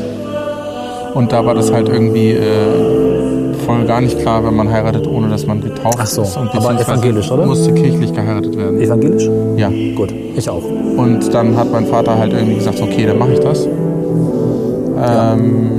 Und 1.14 1.32
da 1.32 1.44
war 1.44 1.54
das 1.54 1.72
halt 1.72 1.88
irgendwie 1.88 2.30
äh, 2.30 3.29
voll 3.70 3.86
gar 3.86 4.00
nicht 4.00 4.18
klar, 4.18 4.44
wenn 4.44 4.54
man 4.54 4.70
heiratet, 4.70 5.06
ohne 5.06 5.28
dass 5.28 5.46
man 5.46 5.60
getauft 5.60 5.98
Ach 6.00 6.06
so, 6.06 6.22
ist. 6.22 6.36
Und 6.36 6.54
aber 6.54 6.80
evangelisch, 6.80 7.30
oder? 7.30 7.46
Musste 7.46 7.72
kirchlich 7.72 8.12
geheiratet 8.12 8.56
werden. 8.56 8.80
Evangelisch? 8.80 9.28
Ja. 9.56 9.70
Gut, 9.94 10.12
ich 10.36 10.48
auch. 10.48 10.62
Und 10.96 11.32
dann 11.32 11.56
hat 11.56 11.70
mein 11.70 11.86
Vater 11.86 12.18
halt 12.18 12.32
irgendwie 12.32 12.56
gesagt, 12.56 12.82
okay, 12.82 13.06
dann 13.06 13.18
mache 13.18 13.32
ich 13.32 13.40
das. 13.40 13.66
Ähm, 13.66 15.70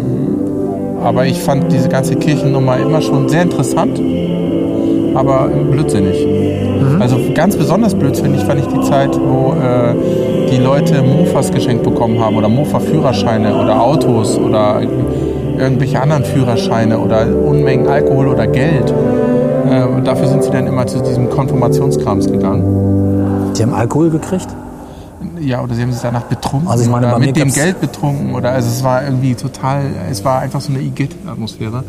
aber 1.04 1.26
ich 1.26 1.40
fand 1.40 1.72
diese 1.72 1.90
ganze 1.90 2.16
Kirchennummer 2.16 2.78
immer 2.78 3.02
schon 3.02 3.28
sehr 3.28 3.42
interessant, 3.42 4.00
aber 5.16 5.48
blödsinnig. 5.48 6.28
Also 7.00 7.18
ganz 7.34 7.58
besonders 7.58 7.96
blödsinnig 7.96 8.44
fand 8.44 8.62
ich 8.62 8.68
die 8.68 8.82
Zeit, 8.82 9.20
wo 9.20 9.54
äh, 9.54 9.96
die 10.52 10.58
Leute 10.58 11.02
Mofas 11.02 11.52
geschenkt 11.52 11.84
bekommen 11.84 12.20
haben 12.20 12.38
oder 12.38 12.50
Mofa-Führerscheine 12.50 13.56
oder 13.56 13.82
Autos 13.82 14.38
oder 14.38 14.82
irgendwelche 15.62 16.02
anderen 16.02 16.26
Führerscheine 16.26 17.00
oder 17.00 17.28
Unmengen 17.28 17.88
Alkohol 17.88 18.28
oder 18.28 18.48
Geld. 18.48 18.90
Äh, 18.90 20.02
dafür 20.04 20.28
sind 20.28 20.44
sie 20.44 20.52
dann 20.52 20.68
immer 20.68 20.88
zu 20.88 21.02
diesem 21.02 21.30
Konfirmationskrams 21.30 22.28
gegangen. 22.28 23.54
Die 23.56 23.62
haben 23.64 23.74
Alkohol 23.74 24.10
gekriegt? 24.10 24.48
Ja, 25.40 25.62
oder 25.62 25.76
sie 25.76 25.82
haben 25.82 25.92
sich 25.92 26.02
danach 26.02 26.24
betrunken 26.24 26.68
Also 26.68 26.84
ich 26.84 26.90
meine, 26.90 27.08
oder 27.08 27.20
mit 27.20 27.36
dem 27.36 27.52
Geld 27.52 27.80
betrunken 27.80 28.34
oder 28.34 28.52
also 28.52 28.70
es 28.70 28.84
war 28.84 29.04
irgendwie 29.04 29.36
total, 29.36 29.84
es 30.10 30.24
war 30.26 30.40
einfach 30.40 30.62
so 30.62 30.72
eine 30.72 30.82
Igitt-Atmosphäre. 30.82 31.84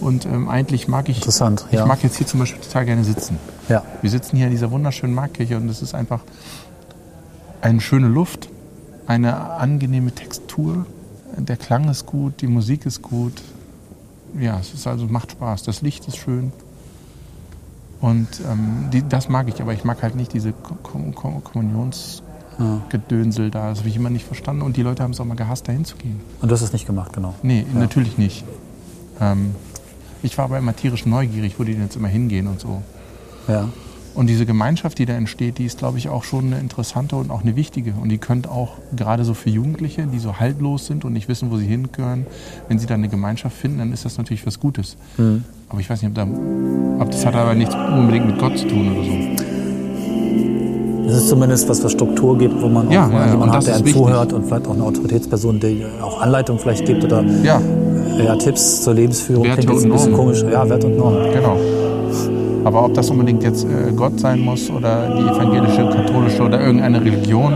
Und 0.00 0.26
ähm, 0.26 0.48
eigentlich 0.48 0.88
mag 0.88 1.08
ich, 1.08 1.18
Interessant, 1.18 1.66
ich 1.70 1.78
ja. 1.78 1.86
mag 1.86 2.02
jetzt 2.02 2.16
hier 2.16 2.26
zum 2.26 2.40
Beispiel 2.40 2.60
total 2.60 2.86
gerne 2.86 3.04
sitzen. 3.04 3.38
Ja. 3.68 3.82
Wir 4.00 4.10
sitzen 4.10 4.36
hier 4.36 4.46
in 4.46 4.52
dieser 4.52 4.70
wunderschönen 4.70 5.14
Marktkirche 5.14 5.56
und 5.56 5.68
es 5.68 5.80
ist 5.80 5.94
einfach 5.94 6.20
eine 7.60 7.80
schöne 7.80 8.08
Luft, 8.08 8.48
eine 9.06 9.50
angenehme 9.52 10.12
Textur. 10.12 10.86
Der 11.36 11.56
Klang 11.56 11.88
ist 11.88 12.06
gut, 12.06 12.40
die 12.40 12.46
Musik 12.46 12.86
ist 12.86 13.02
gut. 13.02 13.42
Ja, 14.38 14.60
es 14.60 14.72
ist 14.74 14.86
also 14.86 15.06
macht 15.06 15.32
Spaß. 15.32 15.64
Das 15.64 15.82
Licht 15.82 16.06
ist 16.08 16.16
schön. 16.16 16.52
Und 18.00 18.28
ähm, 18.50 18.88
die, 18.92 19.06
das 19.08 19.28
mag 19.28 19.48
ich, 19.48 19.60
aber 19.62 19.72
ich 19.72 19.84
mag 19.84 20.02
halt 20.02 20.16
nicht 20.16 20.32
diese 20.32 20.52
Kom 20.52 21.14
Kom 21.14 21.44
Kommunionsgedönsel 21.44 23.50
da. 23.50 23.68
Das 23.70 23.78
habe 23.78 23.88
ich 23.88 23.96
immer 23.96 24.10
nicht 24.10 24.26
verstanden. 24.26 24.62
Und 24.62 24.76
die 24.76 24.82
Leute 24.82 25.02
haben 25.02 25.12
es 25.12 25.20
auch 25.20 25.24
mal 25.24 25.36
gehasst, 25.36 25.68
da 25.68 25.72
hinzugehen. 25.72 26.20
Und 26.40 26.50
du 26.50 26.54
hast 26.54 26.62
es 26.62 26.72
nicht 26.72 26.86
gemacht, 26.86 27.12
genau. 27.12 27.34
Nee, 27.42 27.64
natürlich 27.74 28.18
nicht. 28.18 28.44
Ähm, 29.20 29.54
ich 30.22 30.36
war 30.38 30.46
aber 30.46 30.58
immer 30.58 30.74
tierisch 30.74 31.06
neugierig, 31.06 31.54
wo 31.58 31.64
die 31.64 31.74
denn 31.74 31.82
jetzt 31.82 31.96
immer 31.96 32.08
hingehen 32.08 32.48
und 32.48 32.60
so. 32.60 32.82
Ja. 33.48 33.68
Und 34.14 34.26
diese 34.28 34.44
Gemeinschaft, 34.44 34.98
die 34.98 35.06
da 35.06 35.14
entsteht, 35.14 35.56
die 35.58 35.64
ist, 35.64 35.78
glaube 35.78 35.96
ich, 35.96 36.08
auch 36.10 36.22
schon 36.24 36.46
eine 36.46 36.58
interessante 36.60 37.16
und 37.16 37.30
auch 37.30 37.42
eine 37.42 37.56
wichtige. 37.56 37.94
Und 38.00 38.10
die 38.10 38.18
könnte 38.18 38.50
auch 38.50 38.72
gerade 38.94 39.24
so 39.24 39.32
für 39.32 39.48
Jugendliche, 39.48 40.06
die 40.06 40.18
so 40.18 40.38
haltlos 40.38 40.86
sind 40.86 41.04
und 41.06 41.14
nicht 41.14 41.28
wissen, 41.28 41.50
wo 41.50 41.56
sie 41.56 41.66
hingehören, 41.66 42.26
wenn 42.68 42.78
sie 42.78 42.86
da 42.86 42.94
eine 42.94 43.08
Gemeinschaft 43.08 43.56
finden, 43.56 43.78
dann 43.78 43.92
ist 43.92 44.04
das 44.04 44.18
natürlich 44.18 44.46
was 44.46 44.60
Gutes. 44.60 44.96
Mhm. 45.16 45.44
Aber 45.70 45.80
ich 45.80 45.88
weiß 45.88 46.02
nicht, 46.02 46.10
ob, 46.10 46.14
da, 46.14 46.26
ob 47.02 47.10
das 47.10 47.24
hat 47.24 47.34
aber 47.34 47.54
nichts 47.54 47.74
unbedingt 47.74 48.26
mit 48.26 48.38
Gott 48.38 48.58
zu 48.58 48.68
tun 48.68 48.92
oder 48.92 49.04
so. 49.04 49.12
Es 51.08 51.16
ist 51.16 51.28
zumindest 51.28 51.68
was, 51.68 51.82
was 51.82 51.92
Struktur 51.92 52.38
gibt, 52.38 52.60
wo 52.62 52.68
man 52.68 52.88
auch 52.88 52.92
Ja, 52.92 53.06
mal 53.08 53.26
ja, 53.26 53.32
jemanden 53.32 53.50
hat, 53.50 53.56
das 53.58 53.64
der 53.66 53.74
einem 53.76 53.84
wichtig. 53.86 54.00
zuhört 54.02 54.32
und 54.32 54.46
vielleicht 54.46 54.66
auch 54.66 54.74
eine 54.74 54.84
Autoritätsperson, 54.84 55.58
die 55.60 55.84
auch 56.02 56.20
Anleitung 56.22 56.58
vielleicht 56.58 56.84
gibt 56.86 57.04
oder 57.04 57.22
Ja, 57.42 57.60
ja, 58.18 58.36
Tipps 58.36 58.82
zur 58.82 58.94
Lebensführung. 58.94 59.44
Werte 59.44 59.62
Klingt 59.62 59.74
jetzt 59.74 59.84
ein 59.86 59.92
bisschen 59.92 60.12
komisch. 60.12 60.42
Ja, 60.50 60.68
Wert 60.68 60.84
und 60.84 60.96
Normen. 60.96 61.32
genau. 61.32 61.56
Aber 62.64 62.84
ob 62.84 62.94
das 62.94 63.10
unbedingt 63.10 63.42
jetzt 63.42 63.64
äh, 63.64 63.92
Gott 63.94 64.20
sein 64.20 64.40
muss 64.40 64.70
oder 64.70 65.08
die 65.16 65.22
evangelische, 65.22 65.88
katholische 65.88 66.42
oder 66.42 66.60
irgendeine 66.60 67.00
Religion, 67.00 67.52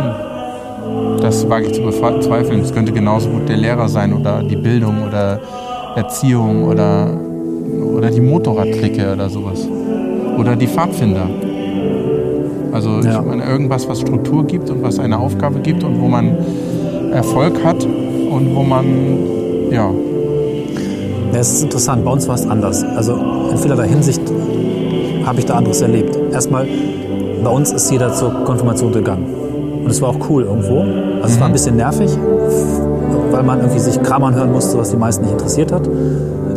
das 1.20 1.48
wage 1.48 1.66
ich 1.66 1.72
zu 1.72 1.82
bezweifeln. 1.82 2.60
Es 2.60 2.72
könnte 2.74 2.92
genauso 2.92 3.28
gut 3.28 3.48
der 3.48 3.56
Lehrer 3.56 3.88
sein 3.88 4.12
oder 4.12 4.42
die 4.42 4.56
Bildung 4.56 5.04
oder 5.06 5.40
Erziehung 5.96 6.64
oder, 6.64 7.08
oder 7.96 8.10
die 8.10 8.20
Motorradklicke 8.20 9.12
oder 9.12 9.28
sowas. 9.30 9.66
Oder 10.38 10.56
die 10.56 10.66
Pfadfinder. 10.66 11.28
Also 12.72 13.00
Ja. 13.00 13.20
ich 13.20 13.26
meine, 13.26 13.44
irgendwas, 13.44 13.88
was 13.88 14.00
Struktur 14.00 14.44
gibt 14.44 14.68
und 14.70 14.82
was 14.82 14.98
eine 14.98 15.18
Aufgabe 15.18 15.60
gibt 15.60 15.82
und 15.82 16.00
wo 16.00 16.08
man 16.08 16.36
Erfolg 17.12 17.64
hat 17.64 17.84
und 17.84 18.54
wo 18.54 18.62
man, 18.62 18.84
ja, 19.70 19.90
Ja, 21.32 21.40
es 21.40 21.52
ist 21.52 21.62
interessant. 21.64 22.04
Bei 22.04 22.10
uns 22.12 22.28
war 22.28 22.34
es 22.34 22.46
anders. 22.46 22.84
Also 22.84 23.14
in 23.50 23.56
vielerlei 23.58 23.88
Hinsicht 23.88 24.20
habe 25.26 25.40
ich 25.40 25.46
da 25.46 25.56
anderes 25.56 25.80
erlebt. 25.80 26.16
Erstmal, 26.32 26.66
bei 27.42 27.50
uns 27.50 27.72
ist 27.72 27.90
jeder 27.90 28.14
zur 28.14 28.44
Konfirmation 28.44 28.92
gegangen. 28.92 29.26
Und 29.84 29.90
es 29.90 30.00
war 30.00 30.10
auch 30.10 30.30
cool 30.30 30.44
irgendwo. 30.44 30.80
Also 31.22 31.34
es 31.34 31.40
war 31.40 31.46
ein 31.48 31.52
bisschen 31.52 31.76
nervig, 31.76 32.10
weil 33.30 33.42
man 33.42 33.58
irgendwie 33.58 33.80
sich 33.80 34.02
Kram 34.02 34.24
anhören 34.24 34.52
musste, 34.52 34.78
was 34.78 34.90
die 34.90 34.96
meisten 34.96 35.24
nicht 35.24 35.32
interessiert 35.32 35.72
hat. 35.72 35.88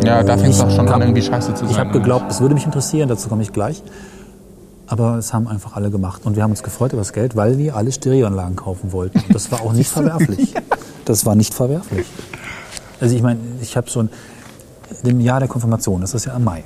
ja 0.03 0.23
da 0.23 0.37
fängt 0.37 0.53
es 0.53 0.61
auch 0.61 0.69
schon 0.69 0.87
an, 0.87 1.01
irgendwie 1.01 1.21
scheiße 1.21 1.53
zu 1.53 1.65
sein. 1.65 1.71
Ich 1.71 1.79
habe 1.79 1.91
geglaubt, 1.91 2.31
es 2.31 2.41
würde 2.41 2.53
mich 2.55 2.65
interessieren, 2.65 3.09
dazu 3.09 3.27
komme 3.27 3.41
ich 3.41 3.51
gleich. 3.51 3.83
Aber 4.87 5.17
es 5.17 5.33
haben 5.33 5.47
einfach 5.47 5.75
alle 5.75 5.91
gemacht. 5.91 6.25
Und 6.25 6.35
wir 6.35 6.43
haben 6.43 6.51
uns 6.51 6.63
gefreut 6.63 6.93
über 6.93 7.01
das 7.01 7.13
Geld, 7.13 7.35
weil 7.35 7.59
wir 7.59 7.75
alle 7.75 7.91
Stereoanlagen 7.91 8.55
kaufen 8.55 8.91
wollten. 8.91 9.23
Das 9.31 9.51
war 9.51 9.61
auch 9.61 9.73
nicht 9.73 9.89
verwerflich. 9.91 10.53
Das 11.05 11.25
war 11.25 11.35
nicht 11.35 11.53
verwerflich. 11.53 12.07
Also 12.99 13.15
ich 13.15 13.21
meine, 13.21 13.39
ich 13.61 13.77
habe 13.77 13.89
schon 13.89 14.09
im 15.03 15.19
Jahr 15.19 15.39
der 15.39 15.47
Konfirmation, 15.47 16.01
das 16.01 16.13
ist 16.15 16.25
ja 16.25 16.35
im 16.35 16.43
Mai. 16.43 16.63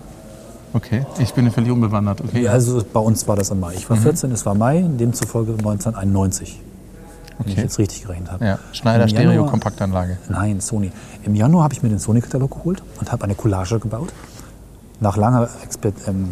Okay, 0.73 1.05
ich 1.19 1.33
bin 1.33 1.51
völlig 1.51 1.71
unbewandert. 1.71 2.21
Okay, 2.21 2.47
Also 2.47 2.83
bei 2.91 2.99
uns 2.99 3.27
war 3.27 3.35
das 3.35 3.51
im 3.51 3.59
Mai. 3.59 3.73
Ich 3.75 3.85
Mhm. 3.87 3.93
war 3.95 3.97
14, 3.97 4.31
es 4.31 4.45
war 4.45 4.55
Mai, 4.55 4.83
demzufolge 4.87 5.51
1991. 5.53 6.59
Wenn 7.37 7.47
ich 7.47 7.53
Okay. 7.53 7.61
jetzt 7.63 7.77
richtig 7.79 8.03
gerechnet 8.03 8.31
habe. 8.31 8.45
Ja, 8.45 8.59
Schneider 8.71 9.03
Im 9.03 9.09
Stereo 9.09 9.31
Januar- 9.31 9.49
Kompaktanlage. 9.49 10.17
Nein, 10.29 10.61
Sony. 10.61 10.91
Im 11.23 11.35
Januar 11.35 11.63
habe 11.65 11.73
ich 11.73 11.83
mir 11.83 11.89
den 11.89 11.99
Sony-Katalog 11.99 12.51
geholt 12.51 12.83
und 12.99 13.11
habe 13.11 13.23
eine 13.23 13.35
Collage 13.35 13.79
gebaut. 13.79 14.13
Nach 14.99 15.17
langer, 15.17 15.49
Exper 15.63 15.91
ähm, 16.07 16.31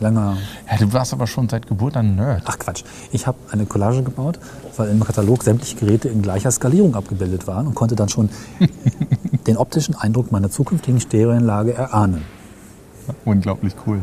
langer 0.00 0.36
Ja, 0.70 0.78
du 0.78 0.92
warst 0.92 1.12
aber 1.12 1.26
schon 1.26 1.48
seit 1.48 1.66
Geburt 1.66 1.96
ein 1.96 2.16
Nerd. 2.16 2.42
Ach 2.46 2.58
Quatsch. 2.58 2.84
Ich 3.12 3.26
habe 3.26 3.38
eine 3.50 3.66
Collage 3.66 4.02
gebaut, 4.02 4.38
weil 4.76 4.88
im 4.88 5.02
Katalog 5.04 5.42
sämtliche 5.42 5.76
Geräte 5.76 6.08
in 6.08 6.22
gleicher 6.22 6.50
Skalierung 6.50 6.94
abgebildet 6.94 7.46
waren 7.46 7.66
und 7.66 7.74
konnte 7.74 7.94
dann 7.96 8.08
schon 8.08 8.30
den 9.46 9.56
optischen 9.56 9.94
Eindruck 9.96 10.32
meiner 10.32 10.50
zukünftigen 10.50 11.00
Stereoanlage 11.00 11.74
erahnen. 11.74 12.22
Unglaublich 13.24 13.74
cool. 13.86 14.00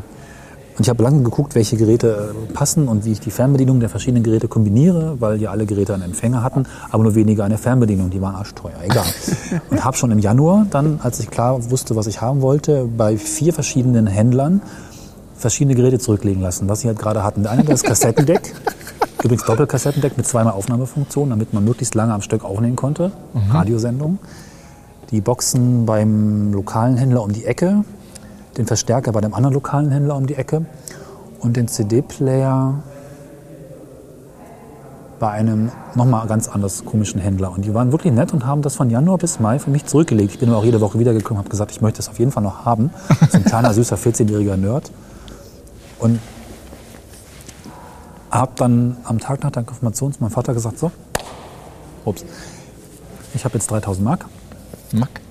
Und 0.77 0.81
ich 0.81 0.89
habe 0.89 1.03
lange 1.03 1.21
geguckt, 1.21 1.53
welche 1.53 1.77
Geräte 1.77 2.33
äh, 2.33 2.53
passen 2.53 2.87
und 2.87 3.05
wie 3.05 3.11
ich 3.11 3.19
die 3.19 3.29
Fernbedienung 3.29 3.79
der 3.79 3.89
verschiedenen 3.89 4.23
Geräte 4.23 4.47
kombiniere, 4.47 5.17
weil 5.19 5.39
ja 5.39 5.51
alle 5.51 5.67
Geräte 5.67 5.93
einen 5.93 6.03
Empfänger 6.03 6.41
hatten, 6.41 6.65
aber 6.89 7.03
nur 7.03 7.13
wenige 7.13 7.43
eine 7.43 7.59
Fernbedienung. 7.59 8.09
Die 8.09 8.21
waren 8.21 8.35
arschteuer, 8.35 8.73
egal. 8.83 9.05
Und 9.69 9.83
habe 9.83 9.95
schon 9.97 10.09
im 10.09 10.17
Januar 10.17 10.65
dann, 10.71 10.99
als 11.03 11.19
ich 11.19 11.29
klar 11.29 11.69
wusste, 11.69 11.95
was 11.95 12.07
ich 12.07 12.21
haben 12.21 12.41
wollte, 12.41 12.89
bei 12.97 13.17
vier 13.17 13.53
verschiedenen 13.53 14.07
Händlern 14.07 14.61
verschiedene 15.35 15.75
Geräte 15.75 15.99
zurücklegen 15.99 16.41
lassen, 16.41 16.67
was 16.69 16.81
sie 16.81 16.87
halt 16.87 16.97
gerade 16.97 17.23
hatten. 17.23 17.43
Der 17.43 17.51
eine 17.51 17.63
das 17.63 17.83
Kassettendeck, 17.83 18.55
übrigens 19.23 19.45
Doppelkassettendeck 19.45 20.17
mit 20.17 20.25
zweimal 20.25 20.53
Aufnahmefunktion, 20.53 21.29
damit 21.29 21.53
man 21.53 21.63
möglichst 21.63 21.93
lange 21.93 22.13
am 22.13 22.21
Stück 22.21 22.43
aufnehmen 22.43 22.75
konnte, 22.75 23.11
Radiosendung. 23.51 24.19
Die 25.11 25.21
Boxen 25.21 25.85
beim 25.85 26.53
lokalen 26.53 26.97
Händler 26.97 27.21
um 27.21 27.33
die 27.33 27.45
Ecke, 27.45 27.83
den 28.57 28.65
Verstärker 28.65 29.11
bei 29.11 29.21
dem 29.21 29.33
anderen 29.33 29.53
lokalen 29.53 29.91
Händler 29.91 30.15
um 30.15 30.27
die 30.27 30.35
Ecke 30.35 30.65
und 31.39 31.57
den 31.57 31.67
CD-Player 31.67 32.83
bei 35.19 35.29
einem 35.31 35.71
nochmal 35.95 36.27
ganz 36.27 36.49
anders 36.49 36.83
komischen 36.83 37.21
Händler. 37.21 37.51
Und 37.51 37.63
die 37.63 37.73
waren 37.73 37.91
wirklich 37.91 38.13
nett 38.13 38.33
und 38.33 38.45
haben 38.45 38.61
das 38.61 38.75
von 38.75 38.89
Januar 38.89 39.17
bis 39.17 39.39
Mai 39.39 39.57
für 39.57 39.69
mich 39.69 39.85
zurückgelegt. 39.85 40.33
Ich 40.33 40.39
bin 40.39 40.49
aber 40.49 40.57
auch 40.57 40.65
jede 40.65 40.81
Woche 40.81 40.99
wiedergekommen 40.99 41.37
und 41.37 41.45
habe 41.45 41.49
gesagt, 41.49 41.71
ich 41.71 41.81
möchte 41.81 41.97
das 41.97 42.09
auf 42.09 42.19
jeden 42.19 42.31
Fall 42.31 42.43
noch 42.43 42.65
haben. 42.65 42.91
So 43.31 43.37
ein 43.37 43.45
kleiner, 43.45 43.73
süßer, 43.73 43.95
14-jähriger 43.95 44.57
Nerd. 44.57 44.91
Und 45.99 46.19
habe 48.29 48.51
dann 48.55 48.97
am 49.05 49.19
Tag 49.19 49.43
nach 49.43 49.51
der 49.51 49.63
Konfirmation 49.63 50.11
zu 50.11 50.21
meinem 50.21 50.31
Vater 50.31 50.53
gesagt, 50.53 50.77
so, 50.77 50.91
ups, 52.03 52.25
ich 53.33 53.45
habe 53.45 53.53
jetzt 53.53 53.71
3000 53.71 54.03
Mark. 54.03 54.25
Mack. 54.91 55.21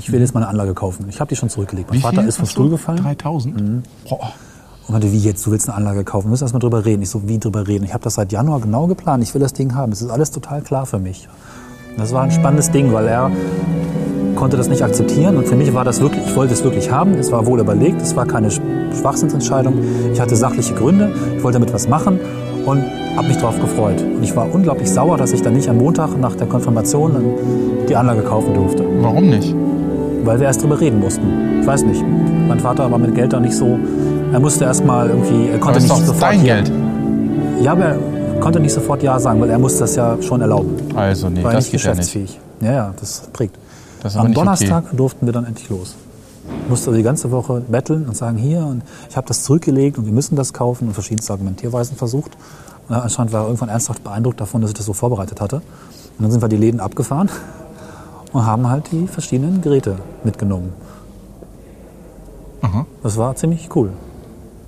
Ich 0.00 0.12
will 0.12 0.20
jetzt 0.20 0.34
mal 0.34 0.40
eine 0.40 0.48
Anlage 0.48 0.74
kaufen. 0.74 1.06
Ich 1.08 1.20
habe 1.20 1.28
die 1.28 1.36
schon 1.36 1.48
zurückgelegt. 1.48 1.88
Mein 1.90 1.98
Wie 1.98 2.02
Vater 2.02 2.20
viel 2.20 2.28
ist 2.28 2.36
vom 2.38 2.46
Stuhl 2.46 2.70
gefallen. 2.70 2.98
3000? 3.02 3.82
Boah. 4.08 4.32
Und 4.86 4.92
meinte, 4.92 5.12
wie 5.12 5.18
jetzt, 5.18 5.46
du 5.46 5.50
willst 5.52 5.68
eine 5.68 5.76
Anlage 5.76 6.02
kaufen, 6.04 6.26
wir 6.26 6.30
müssen 6.30 6.44
erst 6.44 6.54
mal 6.54 6.58
drüber 6.58 6.84
reden. 6.84 7.02
Ich 7.02 7.10
so, 7.10 7.28
wie 7.28 7.38
drüber 7.38 7.68
reden? 7.68 7.84
Ich 7.84 7.92
habe 7.94 8.02
das 8.02 8.14
seit 8.14 8.32
Januar 8.32 8.60
genau 8.60 8.86
geplant, 8.86 9.22
ich 9.22 9.32
will 9.34 9.40
das 9.40 9.52
Ding 9.52 9.74
haben. 9.74 9.92
Es 9.92 10.02
ist 10.02 10.10
alles 10.10 10.30
total 10.32 10.62
klar 10.62 10.86
für 10.86 10.98
mich. 10.98 11.28
Das 11.96 12.12
war 12.12 12.22
ein 12.22 12.30
spannendes 12.30 12.70
Ding, 12.70 12.92
weil 12.92 13.06
er 13.06 13.30
konnte 14.36 14.56
das 14.56 14.68
nicht 14.68 14.82
akzeptieren 14.82 15.36
und 15.36 15.46
für 15.46 15.54
mich 15.56 15.74
war 15.74 15.84
das 15.84 16.00
wirklich, 16.00 16.24
ich 16.26 16.34
wollte 16.34 16.54
es 16.54 16.64
wirklich 16.64 16.90
haben, 16.90 17.12
es 17.14 17.30
war 17.30 17.44
wohl 17.46 17.60
überlegt, 17.60 18.00
es 18.00 18.16
war 18.16 18.24
keine 18.26 18.48
Sch- 18.48 18.60
Schwachsinnsentscheidung, 18.98 19.74
ich 20.12 20.20
hatte 20.20 20.34
sachliche 20.34 20.72
Gründe, 20.74 21.12
ich 21.36 21.42
wollte 21.44 21.58
damit 21.58 21.74
was 21.74 21.88
machen 21.88 22.18
und 22.64 22.82
habe 23.16 23.28
mich 23.28 23.36
darauf 23.36 23.60
gefreut. 23.60 24.00
Und 24.00 24.22
ich 24.22 24.34
war 24.34 24.52
unglaublich 24.52 24.90
sauer, 24.90 25.18
dass 25.18 25.32
ich 25.32 25.42
dann 25.42 25.52
nicht 25.54 25.68
am 25.68 25.76
Montag 25.78 26.16
nach 26.18 26.36
der 26.36 26.46
Konfirmation 26.46 27.34
die 27.88 27.96
Anlage 27.96 28.22
kaufen 28.22 28.54
durfte 28.54 28.84
Warum 29.02 29.28
nicht? 29.28 29.54
Weil 30.24 30.40
wir 30.40 30.46
erst 30.46 30.62
drüber 30.62 30.80
reden 30.80 31.00
mussten. 31.00 31.60
Ich 31.60 31.66
weiß 31.66 31.82
nicht. 31.84 32.02
Mein 32.48 32.60
Vater 32.60 32.90
war 32.90 32.98
mit 32.98 33.14
Geld 33.14 33.32
da 33.32 33.40
nicht 33.40 33.54
so. 33.54 33.78
Er 34.32 34.40
musste 34.40 34.64
erst 34.64 34.84
mal 34.84 35.08
irgendwie, 35.08 35.48
er 35.48 35.54
Aber 35.54 35.60
konnte 35.60 35.78
ist 35.78 35.84
nicht 35.84 35.94
doch 35.94 36.06
sofort 36.06 36.22
dein 36.22 36.44
ja, 36.44 36.54
Geld. 36.56 36.72
Ja, 37.60 37.72
aber 37.72 37.84
er 37.84 38.40
konnte 38.40 38.60
nicht 38.60 38.72
sofort 38.72 39.02
ja 39.02 39.18
sagen, 39.18 39.40
weil 39.40 39.50
er 39.50 39.58
musste 39.58 39.80
das 39.80 39.96
ja 39.96 40.16
schon 40.22 40.40
erlauben. 40.40 40.76
Also, 40.94 41.28
nee, 41.28 41.42
war 41.42 41.52
das 41.52 41.64
nicht 41.64 41.72
geht 41.72 41.82
ja 41.82 41.90
nicht. 41.90 42.00
geschäftsfähig. 42.00 42.40
Ja, 42.60 42.72
ja, 42.72 42.94
das 42.98 43.22
prägt. 43.32 43.56
Das 44.02 44.12
ist 44.12 44.18
aber 44.18 44.28
Am 44.28 44.34
Donnerstag 44.34 44.84
durften 44.96 45.26
wir 45.26 45.32
dann 45.32 45.44
endlich 45.44 45.68
los. 45.68 45.94
Musste 46.68 46.88
also 46.88 46.96
die 46.96 47.02
ganze 47.04 47.30
Woche 47.30 47.62
betteln 47.68 48.06
und 48.06 48.16
sagen, 48.16 48.36
hier, 48.36 48.64
und 48.64 48.82
ich 49.08 49.16
habe 49.16 49.26
das 49.26 49.44
zurückgelegt 49.44 49.98
und 49.98 50.06
wir 50.06 50.12
müssen 50.12 50.36
das 50.36 50.52
kaufen 50.52 50.88
und 50.88 50.94
verschiedenste 50.94 51.32
Argumentierweisen 51.32 51.96
versucht. 51.96 52.32
Und 52.88 52.96
anscheinend 52.96 53.32
war 53.32 53.42
er 53.42 53.46
irgendwann 53.46 53.68
ernsthaft 53.68 54.02
beeindruckt 54.02 54.40
davon, 54.40 54.60
dass 54.60 54.70
ich 54.70 54.76
das 54.76 54.86
so 54.86 54.92
vorbereitet 54.92 55.40
hatte. 55.40 55.56
Und 55.56 56.22
dann 56.22 56.30
sind 56.30 56.42
wir 56.42 56.48
die 56.48 56.56
Läden 56.56 56.80
abgefahren 56.80 57.30
und 58.32 58.46
haben 58.46 58.68
halt 58.68 58.90
die 58.92 59.06
verschiedenen 59.06 59.60
Geräte 59.60 59.96
mitgenommen. 60.24 60.72
Aha, 62.62 62.86
Das 63.02 63.16
war 63.16 63.34
ziemlich 63.36 63.68
cool. 63.74 63.90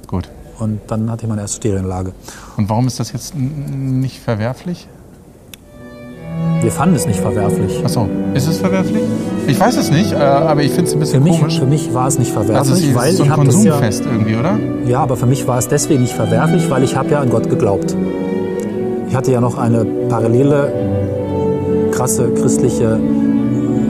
gut. 0.09 0.29
Und 0.59 0.81
dann 0.87 1.11
hatte 1.11 1.25
ich 1.25 1.29
meine 1.29 1.41
erste 1.43 1.57
Stereoanlage. 1.57 2.13
Und 2.57 2.69
warum 2.71 2.87
ist 2.87 3.01
das 3.01 3.13
jetzt 3.13 3.35
nicht 3.35 4.21
verwerflich? 4.21 4.87
Wir 6.61 6.71
fanden 6.71 6.95
es 6.95 7.07
nicht 7.07 7.19
verwerflich. 7.19 7.83
Achso, 7.85 8.09
ist 8.35 8.47
es 8.47 8.59
verwerflich? 8.59 9.03
Ich 9.49 9.59
weiß 9.59 9.77
es 9.77 9.91
nicht, 9.91 10.13
äh, 10.13 10.17
aber 10.17 10.63
ich 10.63 10.71
finde 10.71 10.85
es 10.89 10.93
ein 10.95 10.99
Für 10.99 11.01
bisschen 11.01 11.23
mich, 11.25 11.39
komisch. 11.41 11.59
für 11.59 11.67
mich 11.67 11.93
war 11.93 12.07
es 12.07 12.19
nicht 12.19 12.35
Also 12.37 12.45
verwerflich, 12.45 12.79
es 12.85 12.89
ist 12.91 12.95
weil 12.95 13.13
so 13.13 13.25
ich 13.25 13.31
ein 13.31 13.37
habe 13.37 13.45
das 13.47 13.65
ja, 13.65 13.81
irgendwie, 13.81 14.37
oder? 14.37 14.57
ja, 14.87 15.01
aber 15.01 15.17
für 15.17 15.27
mich 15.27 15.47
war 15.49 15.59
es 15.59 15.67
deswegen 15.67 16.03
nicht 16.03 16.15
verwerflich, 16.15 16.71
weil 16.71 16.85
ich 16.85 16.95
habe 16.97 17.11
ja 17.11 17.21
an 17.21 17.31
Gott 17.31 17.51
geglaubt. 17.51 17.97
Ich 19.09 19.15
hatte 19.17 19.33
ja 19.33 19.41
noch 19.41 19.59
eine 19.59 19.85
parallele, 20.09 20.73
krasse 21.91 22.31
christliche 22.35 22.99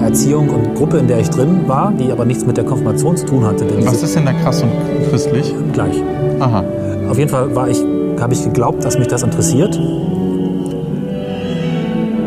Erziehung 0.03 0.49
und 0.49 0.75
Gruppe, 0.75 0.99
in 0.99 1.09
der 1.09 1.21
ich 1.21 1.31
drin 1.31 1.63
war, 1.67 1.93
die 1.93 2.13
aber 2.13 2.25
nichts 2.25 2.45
mit 2.45 2.57
der 2.57 2.65
Konfirmation 2.65 3.17
zu 3.17 3.27
tun 3.27 3.45
hatte. 3.45 3.67
Was 3.85 4.03
ist 4.03 4.15
denn 4.17 4.27
da 4.27 4.33
krass 4.33 4.63
und 4.63 4.71
christlich? 5.11 5.55
gleich. 5.73 6.03
Aha. 6.41 6.65
Auf 7.11 7.19
jeden 7.19 7.31
Fall 7.31 7.55
war 7.55 7.69
ich, 7.69 7.83
habe 8.21 8.33
ich 8.33 8.45
geglaubt, 8.45 8.85
dass 8.85 8.99
mich 8.99 9.09
das 9.09 9.23
interessiert. 9.23 9.79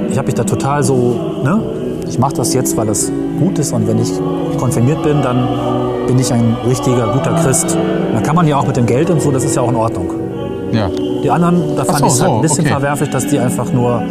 Ich 0.09 0.17
habe 0.17 0.27
mich 0.27 0.35
da 0.35 0.43
total 0.43 0.83
so, 0.83 1.15
ne? 1.43 1.61
Ich 2.07 2.19
mache 2.19 2.35
das 2.35 2.53
jetzt, 2.53 2.77
weil 2.77 2.87
es 2.89 3.11
gut 3.39 3.57
ist 3.57 3.73
und 3.73 3.87
wenn 3.87 3.99
ich 3.99 4.11
konfirmiert 4.57 5.01
bin, 5.03 5.21
dann 5.21 5.47
bin 6.07 6.19
ich 6.19 6.31
ein 6.31 6.55
richtiger, 6.67 7.07
guter 7.13 7.33
Christ. 7.43 7.77
Da 8.13 8.21
kann 8.21 8.35
man 8.35 8.47
ja 8.47 8.57
auch 8.57 8.67
mit 8.67 8.77
dem 8.77 8.85
Geld 8.85 9.09
und 9.09 9.21
so, 9.21 9.31
das 9.31 9.43
ist 9.43 9.55
ja 9.55 9.61
auch 9.63 9.69
in 9.69 9.75
Ordnung. 9.75 10.09
Ja. 10.71 10.89
Die 11.23 11.29
anderen, 11.29 11.75
da 11.75 11.83
fand 11.83 11.99
so, 11.99 12.05
ich 12.05 12.13
es 12.13 12.21
halt 12.21 12.29
so, 12.29 12.35
ein 12.35 12.41
bisschen 12.41 12.65
okay. 12.65 12.73
verwerflich, 12.73 13.09
dass 13.09 13.27
die 13.27 13.39
einfach 13.39 13.71
nur 13.73 14.03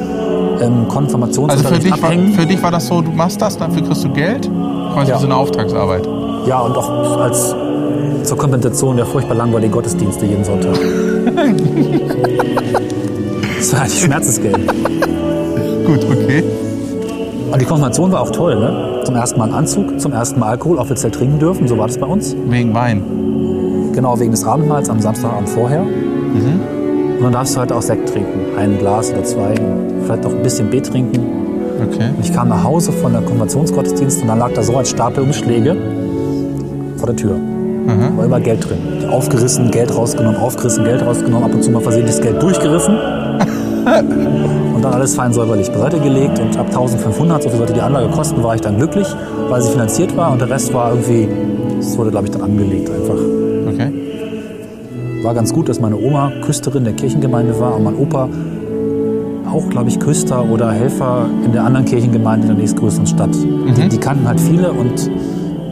ähm, 0.60 0.72
Also 0.84 0.88
Konfirmationsunterricht 0.88 1.68
für 1.68 1.78
dich, 1.80 1.90
war, 2.02 2.08
abhängen. 2.10 2.32
für 2.34 2.46
dich 2.46 2.62
war 2.62 2.70
das 2.70 2.86
so, 2.86 3.00
du 3.02 3.10
machst 3.10 3.40
das, 3.42 3.56
dafür 3.58 3.82
kriegst 3.82 4.04
du 4.04 4.08
Geld? 4.10 4.48
Quasi 4.94 5.10
Ja. 5.10 5.18
so 5.18 5.26
eine 5.26 5.36
Auftragsarbeit. 5.36 6.06
ja, 6.46 6.60
und 6.60 6.76
auch 6.76 7.18
als 7.20 7.54
zur 8.22 8.38
Kompensation 8.38 8.96
der 8.96 9.06
furchtbar 9.06 9.34
langweiligen 9.34 9.72
Gottesdienste 9.72 10.24
jeden 10.26 10.44
Sonntag. 10.44 10.72
das 13.58 13.72
war 13.72 13.80
eigentlich 13.80 14.00
Schmerzensgeld. 14.02 14.56
Gut, 15.86 16.04
okay. 16.04 16.44
Und 17.52 17.60
die 17.60 17.64
Konfirmation 17.66 18.10
war 18.12 18.20
auch 18.22 18.30
toll, 18.30 18.58
ne? 18.58 19.02
Zum 19.04 19.14
ersten 19.16 19.38
Mal 19.38 19.48
ein 19.48 19.54
Anzug, 19.54 20.00
zum 20.00 20.12
ersten 20.12 20.40
Mal 20.40 20.48
Alkohol 20.50 20.78
offiziell 20.78 21.10
trinken 21.12 21.38
dürfen, 21.38 21.68
so 21.68 21.76
war 21.78 21.86
das 21.86 21.98
bei 21.98 22.06
uns. 22.06 22.34
Wegen 22.48 22.74
Wein. 22.74 23.02
Genau, 23.94 24.18
wegen 24.18 24.30
des 24.32 24.44
Abendmahls 24.44 24.88
am 24.90 25.00
Samstagabend 25.00 25.48
vorher. 25.48 25.82
Und 25.82 27.22
dann 27.22 27.32
darfst 27.32 27.54
du 27.54 27.60
halt 27.60 27.70
auch 27.72 27.82
Sekt 27.82 28.08
trinken. 28.08 28.58
Ein 28.58 28.78
Glas 28.78 29.12
oder 29.12 29.22
zwei, 29.22 29.54
vielleicht 30.04 30.26
auch 30.26 30.32
ein 30.32 30.42
bisschen 30.42 30.70
B 30.70 30.80
trinken. 30.80 31.20
Okay. 31.90 32.10
Und 32.16 32.24
ich 32.24 32.32
kam 32.32 32.48
nach 32.48 32.62
Hause 32.62 32.92
von 32.92 33.12
der 33.12 33.20
Konfirmationsgottesdienst 33.22 34.22
und 34.22 34.28
dann 34.28 34.38
lag 34.38 34.52
da 34.52 34.62
so 34.62 34.76
ein 34.76 34.86
Stapel 34.86 35.24
Umschläge 35.24 35.76
vor 36.96 37.06
der 37.06 37.16
Tür. 37.16 37.36
Da 37.86 38.16
war 38.16 38.24
immer 38.24 38.40
Geld 38.40 38.68
drin. 38.68 38.78
Aufgerissen, 39.10 39.70
Geld 39.70 39.94
rausgenommen, 39.94 40.40
aufgerissen, 40.40 40.84
Geld 40.84 41.04
rausgenommen, 41.04 41.44
ab 41.44 41.54
und 41.54 41.62
zu 41.62 41.70
mal 41.70 41.80
versehentlich 41.80 42.16
das 42.16 42.24
Geld 42.24 42.42
durchgerissen. 42.42 42.94
und 44.74 44.82
dann 44.82 44.92
alles 44.92 45.14
fein 45.14 45.32
säuberlich 45.32 45.70
beiseite 45.70 46.00
gelegt. 46.00 46.38
Und 46.38 46.56
ab 46.56 46.66
1500, 46.66 47.42
so 47.42 47.50
viel 47.50 47.58
sollte 47.58 47.74
die 47.74 47.82
Anlage 47.82 48.08
kosten, 48.08 48.42
war 48.42 48.54
ich 48.54 48.62
dann 48.62 48.78
glücklich, 48.78 49.06
weil 49.48 49.60
sie 49.60 49.70
finanziert 49.70 50.16
war. 50.16 50.32
Und 50.32 50.40
der 50.40 50.48
Rest 50.48 50.72
war 50.72 50.90
irgendwie, 50.90 51.28
das 51.76 51.96
wurde, 51.98 52.10
glaube 52.10 52.26
ich, 52.26 52.32
dann 52.32 52.42
angelegt 52.42 52.90
einfach. 52.90 53.18
Okay. 53.68 53.92
War 55.22 55.34
ganz 55.34 55.52
gut, 55.52 55.68
dass 55.68 55.80
meine 55.80 55.96
Oma 55.96 56.32
Küsterin 56.42 56.84
der 56.84 56.94
Kirchengemeinde 56.94 57.58
war 57.60 57.76
und 57.76 57.84
mein 57.84 57.96
Opa 57.96 58.28
auch, 59.54 59.68
glaube 59.70 59.88
ich, 59.88 60.00
Küster 60.00 60.44
oder 60.50 60.72
Helfer 60.72 61.26
in 61.44 61.52
der 61.52 61.64
anderen 61.64 61.86
Kirchengemeinde 61.86 62.48
in 62.48 62.54
der 62.54 62.58
nächstgrößeren 62.60 63.06
Stadt. 63.06 63.30
Die, 63.34 63.88
die 63.88 63.98
kannten 63.98 64.26
halt 64.26 64.40
viele 64.40 64.72
und 64.72 65.10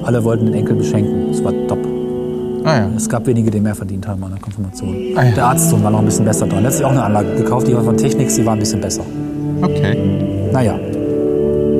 alle 0.05 0.23
wollten 0.25 0.47
den 0.47 0.55
Enkel 0.55 0.77
beschenken. 0.77 1.27
Das 1.33 1.43
war 1.45 1.53
top. 1.67 1.79
Ah 2.65 2.77
ja. 2.77 2.89
Es 2.97 3.09
gab 3.09 3.27
wenige, 3.27 3.51
die 3.51 3.61
mehr 3.61 3.75
verdient 3.75 4.07
haben 4.07 4.23
an 4.23 4.31
der 4.31 4.41
Konfirmation. 4.41 4.97
Ah 5.17 5.25
ja. 5.25 5.31
Der 5.33 5.47
Arztsohn 5.47 5.83
war 5.83 5.91
noch 5.91 5.99
ein 5.99 6.05
bisschen 6.05 6.25
besser 6.25 6.47
dran. 6.47 6.71
Sich 6.71 6.85
auch 6.85 6.91
eine 6.93 7.03
Anlage 7.03 7.35
gekauft, 7.35 7.67
die 7.67 7.75
war 7.75 7.83
von 7.83 7.97
Technics, 7.97 8.37
die 8.37 8.47
war 8.47 8.53
ein 8.53 8.61
bisschen 8.61 8.81
besser. 8.81 9.03
Okay. 9.63 9.97
Naja, 10.53 10.79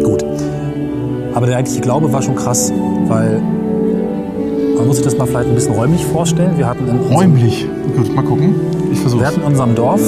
gut. 0.03 0.25
Aber 1.35 1.47
der 1.47 1.57
eigentliche 1.59 1.81
Glaube 1.83 2.13
war 2.13 2.21
schon 2.21 2.35
krass, 2.35 2.73
weil 3.07 3.41
man 4.77 4.87
muss 4.89 4.97
sich 4.97 5.05
das 5.05 5.17
mal 5.17 5.27
vielleicht 5.27 5.49
ein 5.49 5.55
bisschen 5.55 5.75
räumlich 5.75 6.05
vorstellen. 6.07 6.53
Wir 6.57 6.67
hatten 6.67 6.89
in 6.89 6.99
Räumlich. 7.15 7.67
Gut, 7.97 8.15
mal 8.15 8.25
gucken. 8.25 8.55
Ich 8.91 8.99
Wir 8.99 9.03
versuch's. 9.03 9.25
hatten 9.25 9.41
in 9.41 9.47
unserem 9.47 9.75
Dorf 9.77 10.01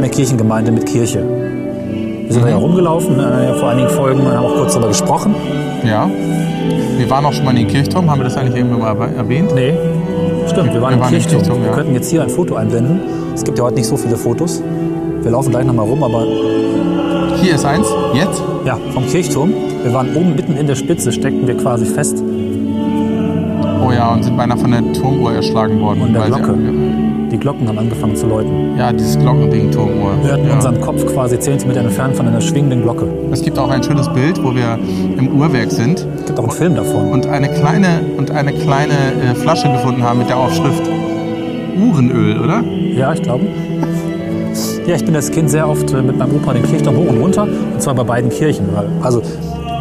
eine 0.00 0.08
Kirchengemeinde 0.10 0.72
mit 0.72 0.86
Kirche. 0.86 1.22
Wir 1.22 2.32
sind 2.32 2.44
da 2.44 2.48
ja 2.50 2.56
rumgelaufen, 2.56 3.18
äh, 3.18 3.54
vor 3.54 3.70
einigen 3.70 3.88
Folgen, 3.90 4.20
und 4.20 4.32
haben 4.32 4.46
auch 4.46 4.54
kurz 4.56 4.72
darüber 4.72 4.88
gesprochen. 4.88 5.34
Ja. 5.86 6.08
Wir 6.96 7.10
waren 7.10 7.24
auch 7.24 7.32
schon 7.32 7.44
mal 7.44 7.50
in 7.50 7.58
den 7.58 7.66
Kirchturm. 7.68 8.10
Haben 8.10 8.20
wir 8.20 8.24
das 8.24 8.36
eigentlich 8.36 8.56
irgendwann 8.56 8.80
mal 8.80 8.92
erwäh- 8.94 9.16
erwähnt? 9.16 9.52
Nee, 9.54 9.72
stimmt, 10.46 10.72
wir 10.72 10.80
waren 10.80 10.94
im 10.94 11.00
waren 11.00 11.08
im 11.12 11.18
Kirchturm. 11.20 11.38
Kirchturm, 11.42 11.60
Wir 11.62 11.68
ja. 11.70 11.74
könnten 11.74 11.94
jetzt 11.94 12.10
hier 12.10 12.22
ein 12.22 12.28
Foto 12.30 12.54
einblenden. 12.54 13.00
Es 13.34 13.44
gibt 13.44 13.58
ja 13.58 13.64
heute 13.64 13.74
nicht 13.76 13.86
so 13.86 13.96
viele 13.96 14.16
Fotos. 14.16 14.62
Wir 15.22 15.30
laufen 15.30 15.50
gleich 15.50 15.66
nochmal 15.66 15.86
rum, 15.86 16.02
aber 16.02 16.24
Hier 17.42 17.54
ist 17.54 17.64
eins. 17.64 17.86
Jetzt? 18.14 18.42
ja, 18.64 18.78
vom 18.94 19.06
Kirchturm. 19.06 19.52
Wir 19.82 19.92
waren 19.92 20.14
oben 20.14 20.34
mitten 20.36 20.56
in 20.56 20.66
der 20.66 20.74
Spitze, 20.76 21.10
steckten 21.12 21.46
wir 21.46 21.56
quasi 21.56 21.84
fest. 21.86 22.22
Oh 23.86 23.90
ja, 23.92 24.12
und 24.12 24.22
sind 24.22 24.36
beinahe 24.36 24.58
von 24.58 24.70
der 24.70 24.92
Turmuhr 24.92 25.32
erschlagen 25.32 25.80
worden. 25.80 26.02
Und 26.02 26.12
der 26.12 26.22
weil 26.22 26.32
sie- 26.32 26.38
Glocke. 26.40 26.58
Die 27.30 27.38
Glocken 27.38 27.68
haben 27.68 27.78
angefangen 27.78 28.16
zu 28.16 28.26
läuten. 28.26 28.76
Ja, 28.76 28.92
dieses 28.92 29.18
Glockending, 29.18 29.70
Turmuhr. 29.70 30.12
Wir 30.24 30.32
hatten 30.32 30.48
ja. 30.48 30.54
unseren 30.54 30.80
Kopf 30.80 31.06
quasi 31.06 31.38
10 31.38 31.60
cm 31.60 31.70
entfernt 31.76 32.16
von 32.16 32.26
einer 32.26 32.40
schwingenden 32.40 32.82
Glocke. 32.82 33.06
Es 33.30 33.40
gibt 33.42 33.56
auch 33.58 33.70
ein 33.70 33.82
schönes 33.84 34.08
Bild, 34.12 34.42
wo 34.42 34.52
wir 34.54 34.78
im 35.16 35.28
Uhrwerk 35.40 35.70
sind 35.70 36.04
Es 36.18 36.26
gibt 36.26 36.38
auch 36.40 36.44
einen 36.44 36.52
Film 36.52 36.74
davon. 36.74 37.12
und 37.12 37.26
eine 37.26 37.48
kleine, 37.48 38.00
und 38.16 38.30
eine 38.32 38.52
kleine 38.52 38.92
äh, 38.92 39.34
Flasche 39.36 39.70
gefunden 39.70 40.02
haben 40.02 40.18
mit 40.18 40.28
der 40.28 40.38
Aufschrift 40.38 40.82
Uhrenöl, 41.80 42.38
oder? 42.40 42.62
Ja, 42.94 43.12
ich 43.12 43.22
glaube. 43.22 43.44
Ja, 44.86 44.96
ich 44.96 45.04
bin 45.04 45.14
als 45.14 45.30
Kind 45.30 45.50
sehr 45.50 45.68
oft 45.68 45.92
äh, 45.92 46.02
mit 46.02 46.18
meinem 46.18 46.34
Opa 46.34 46.52
den 46.52 46.64
Kirchturm 46.64 46.96
hoch 46.96 47.08
und 47.08 47.18
runter. 47.20 47.44
Und 47.44 47.80
zwar 47.80 47.94
bei 47.94 48.02
beiden 48.02 48.30
Kirchen. 48.30 48.64
Also 49.02 49.22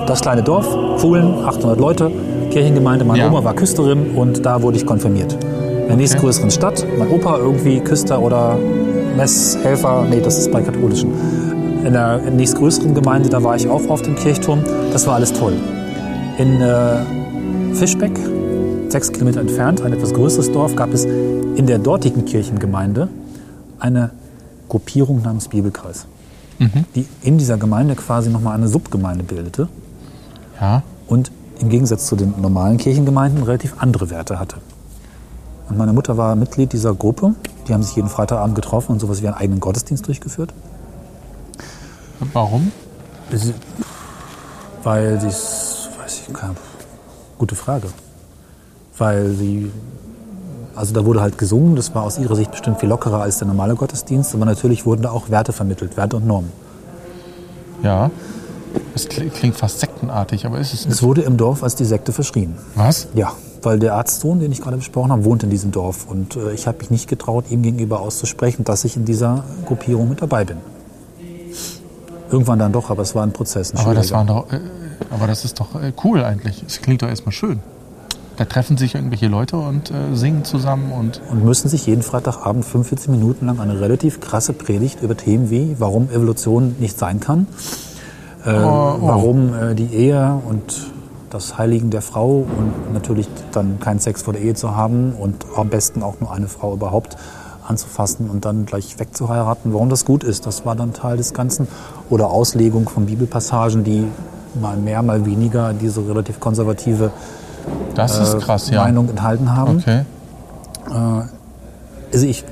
das 0.05 0.21
kleine 0.21 0.43
Dorf, 0.43 0.67
Fuhlen, 0.97 1.33
800 1.45 1.79
Leute, 1.79 2.11
Kirchengemeinde. 2.51 3.05
Meine 3.05 3.23
Ja. 3.23 3.29
Oma 3.29 3.43
war 3.43 3.55
Küsterin 3.55 4.11
und 4.15 4.45
da 4.45 4.61
wurde 4.61 4.77
ich 4.77 4.85
konfirmiert. 4.85 5.35
In 5.89 5.97
der 5.97 5.97
nächstgrößeren 5.97 6.51
Stadt. 6.51 6.85
Mein 6.99 7.07
Opa 7.09 7.39
irgendwie 7.39 7.79
Küster 7.79 8.21
oder 8.21 8.59
Messhelfer. 9.17 10.05
Nee, 10.07 10.21
das 10.21 10.37
ist 10.37 10.51
bei 10.51 10.61
katholischen. 10.61 11.09
In 11.83 11.93
der 11.93 12.19
nächstgrößeren 12.19 12.93
Gemeinde, 12.93 13.27
da 13.29 13.43
war 13.43 13.55
ich 13.55 13.67
auch 13.67 13.89
auf 13.89 14.03
dem 14.03 14.15
Kirchturm. 14.15 14.63
Das 14.93 15.07
war 15.07 15.15
alles 15.15 15.33
toll. 15.33 15.53
In 16.37 16.61
äh, 16.61 17.73
Fischbeck, 17.73 18.11
sechs 18.89 19.11
Kilometer 19.11 19.39
entfernt, 19.41 19.81
ein 19.81 19.91
etwas 19.91 20.13
größeres 20.13 20.51
Dorf, 20.51 20.75
gab 20.75 20.93
es 20.93 21.05
in 21.05 21.65
der 21.65 21.79
dortigen 21.79 22.23
Kirchengemeinde 22.23 23.07
eine 23.79 24.11
Gruppierung 24.67 25.23
namens 25.23 25.47
Bibelkreis, 25.47 26.05
die 26.93 27.07
in 27.23 27.39
dieser 27.39 27.57
Gemeinde 27.57 27.95
quasi 27.95 28.29
nochmal 28.29 28.55
eine 28.55 28.67
Subgemeinde 28.67 29.23
bildete 29.23 29.67
Ja. 30.61 30.83
und 31.07 31.31
im 31.59 31.69
Gegensatz 31.69 32.05
zu 32.05 32.15
den 32.15 32.35
normalen 32.39 32.77
Kirchengemeinden 32.77 33.41
relativ 33.43 33.73
andere 33.79 34.11
Werte 34.11 34.39
hatte. 34.39 34.57
Und 35.69 35.77
meine 35.77 35.93
Mutter 35.93 36.17
war 36.17 36.35
Mitglied 36.35 36.73
dieser 36.73 36.93
Gruppe. 36.95 37.35
Die 37.67 37.73
haben 37.73 37.83
sich 37.83 37.95
jeden 37.95 38.09
Freitagabend 38.09 38.55
getroffen 38.55 38.93
und 38.93 38.99
sowas 38.99 39.21
wie 39.21 39.27
einen 39.27 39.37
eigenen 39.37 39.59
Gottesdienst 39.59 40.07
durchgeführt. 40.07 40.51
Warum? 42.33 42.71
Sie- 43.31 43.53
Weil 44.83 45.19
sie 45.21 45.27
es, 45.27 45.89
weiß 46.01 46.21
ich, 46.27 46.33
keine, 46.33 46.55
gute 47.37 47.55
Frage. 47.55 47.87
Weil 48.97 49.29
sie, 49.31 49.71
also 50.75 50.93
da 50.93 51.05
wurde 51.05 51.21
halt 51.21 51.37
gesungen, 51.37 51.75
das 51.75 51.93
war 51.93 52.03
aus 52.03 52.17
ihrer 52.17 52.35
Sicht 52.35 52.51
bestimmt 52.51 52.79
viel 52.79 52.89
lockerer 52.89 53.21
als 53.21 53.37
der 53.37 53.47
normale 53.47 53.75
Gottesdienst, 53.75 54.33
aber 54.35 54.45
natürlich 54.45 54.85
wurden 54.85 55.01
da 55.03 55.11
auch 55.11 55.29
Werte 55.29 55.53
vermittelt, 55.53 55.95
Werte 55.97 56.17
und 56.17 56.25
Normen. 56.27 56.51
Ja. 57.83 58.09
Es 58.95 59.07
kli- 59.09 59.29
klingt 59.29 59.55
fast 59.55 59.79
sektenartig, 59.79 60.45
aber 60.45 60.59
ist 60.59 60.73
es 60.73 60.85
nicht. 60.85 60.93
Es 60.95 61.03
wurde 61.03 61.21
im 61.21 61.37
Dorf 61.37 61.63
als 61.63 61.75
die 61.75 61.85
Sekte 61.85 62.11
verschrien. 62.11 62.55
Was? 62.75 63.07
Ja, 63.13 63.33
weil 63.61 63.79
der 63.79 63.95
Arztsohn, 63.95 64.39
den 64.39 64.51
ich 64.51 64.61
gerade 64.61 64.77
besprochen 64.77 65.11
habe, 65.11 65.23
wohnt 65.25 65.43
in 65.43 65.49
diesem 65.49 65.71
Dorf 65.71 66.05
und 66.07 66.35
äh, 66.35 66.53
ich 66.53 66.67
habe 66.67 66.77
mich 66.79 66.89
nicht 66.91 67.07
getraut, 67.07 67.45
ihm 67.49 67.61
gegenüber 67.61 67.99
auszusprechen, 68.01 68.63
dass 68.65 68.83
ich 68.85 68.95
in 68.95 69.05
dieser 69.05 69.43
Gruppierung 69.65 70.09
mit 70.09 70.21
dabei 70.21 70.45
bin. 70.45 70.57
Irgendwann 72.31 72.59
dann 72.59 72.71
doch, 72.71 72.89
aber 72.89 73.01
es 73.01 73.15
war 73.15 73.23
ein 73.23 73.31
Prozess. 73.33 73.73
ein 73.73 73.79
Aber 73.79 73.95
das, 73.95 74.11
waren 74.11 74.27
doch, 74.27 74.51
äh, 74.53 74.59
aber 75.09 75.25
das 75.27 75.45
ist 75.45 75.59
doch 75.59 75.73
äh, 75.81 75.91
cool 76.03 76.23
eigentlich. 76.23 76.63
Es 76.67 76.81
klingt 76.81 77.01
doch 77.01 77.07
erstmal 77.09 77.31
schön. 77.31 77.59
Da 78.37 78.45
treffen 78.45 78.77
sich 78.77 78.95
irgendwelche 78.95 79.27
Leute 79.27 79.57
und 79.57 79.91
äh, 79.91 80.15
singen 80.15 80.45
zusammen 80.45 80.91
und 80.93 81.21
und 81.29 81.43
müssen 81.43 81.67
sich 81.69 81.87
jeden 81.87 82.03
Freitagabend 82.03 82.63
45 82.63 83.09
Minuten 83.09 83.47
lang 83.47 83.59
eine 83.59 83.81
relativ 83.81 84.21
krasse 84.21 84.53
Predigt 84.53 85.01
über 85.01 85.17
Themen 85.17 85.49
wie, 85.49 85.75
warum 85.79 86.09
Evolution 86.11 86.75
nicht 86.79 86.97
sein 86.97 87.19
kann, 87.19 87.47
äh, 88.45 88.51
Oh, 88.51 88.95
oh. 89.01 89.07
warum 89.07 89.53
äh, 89.53 89.75
die 89.75 89.93
Ehe 89.93 90.39
und 90.47 90.91
das 91.29 91.57
Heiligen 91.57 91.89
der 91.89 92.01
Frau 92.01 92.37
und 92.39 92.93
natürlich 92.93 93.27
dann 93.51 93.79
keinen 93.79 93.99
Sex 93.99 94.23
vor 94.23 94.33
der 94.33 94.41
Ehe 94.41 94.55
zu 94.55 94.75
haben 94.75 95.13
und 95.13 95.45
am 95.55 95.69
besten 95.69 96.01
auch 96.01 96.19
nur 96.19 96.31
eine 96.31 96.47
Frau 96.47 96.73
überhaupt 96.73 97.17
anzufassen 97.67 98.29
und 98.29 98.45
dann 98.45 98.65
gleich 98.65 98.97
wegzuheiraten, 98.97 99.73
warum 99.73 99.89
das 99.89 100.05
gut 100.05 100.23
ist. 100.23 100.47
Das 100.47 100.65
war 100.65 100.75
dann 100.75 100.93
Teil 100.93 101.17
des 101.17 101.33
Ganzen. 101.33 101.67
Oder 102.09 102.31
Auslegung 102.31 102.89
von 102.89 103.05
Bibelpassagen, 103.05 103.83
die 103.83 104.07
mal 104.59 104.75
mehr, 104.77 105.03
mal 105.03 105.25
weniger 105.25 105.73
diese 105.73 106.07
relativ 106.07 106.39
konservative 106.39 107.11
äh, 107.95 108.03
ist 108.05 108.39
krass, 108.39 108.69
ja. 108.71 108.83
Meinung 108.83 109.09
enthalten 109.09 109.55
haben. 109.55 109.77
Okay. 109.77 110.05
Also 112.11 112.25
ich, 112.25 112.43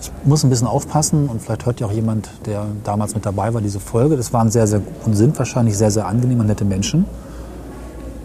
ich 0.00 0.10
muss 0.24 0.42
ein 0.44 0.50
bisschen 0.50 0.66
aufpassen 0.66 1.28
und 1.28 1.42
vielleicht 1.42 1.66
hört 1.66 1.80
ja 1.80 1.86
auch 1.86 1.92
jemand, 1.92 2.28
der 2.46 2.66
damals 2.84 3.14
mit 3.14 3.26
dabei 3.26 3.52
war, 3.52 3.60
diese 3.60 3.80
Folge. 3.80 4.16
Das 4.16 4.32
waren 4.32 4.50
sehr, 4.50 4.66
sehr 4.66 4.80
und 5.04 5.14
sind 5.14 5.38
wahrscheinlich 5.38 5.76
sehr, 5.76 5.90
sehr 5.90 6.06
angenehme 6.06 6.40
und 6.40 6.46
nette 6.46 6.64
Menschen. 6.64 7.04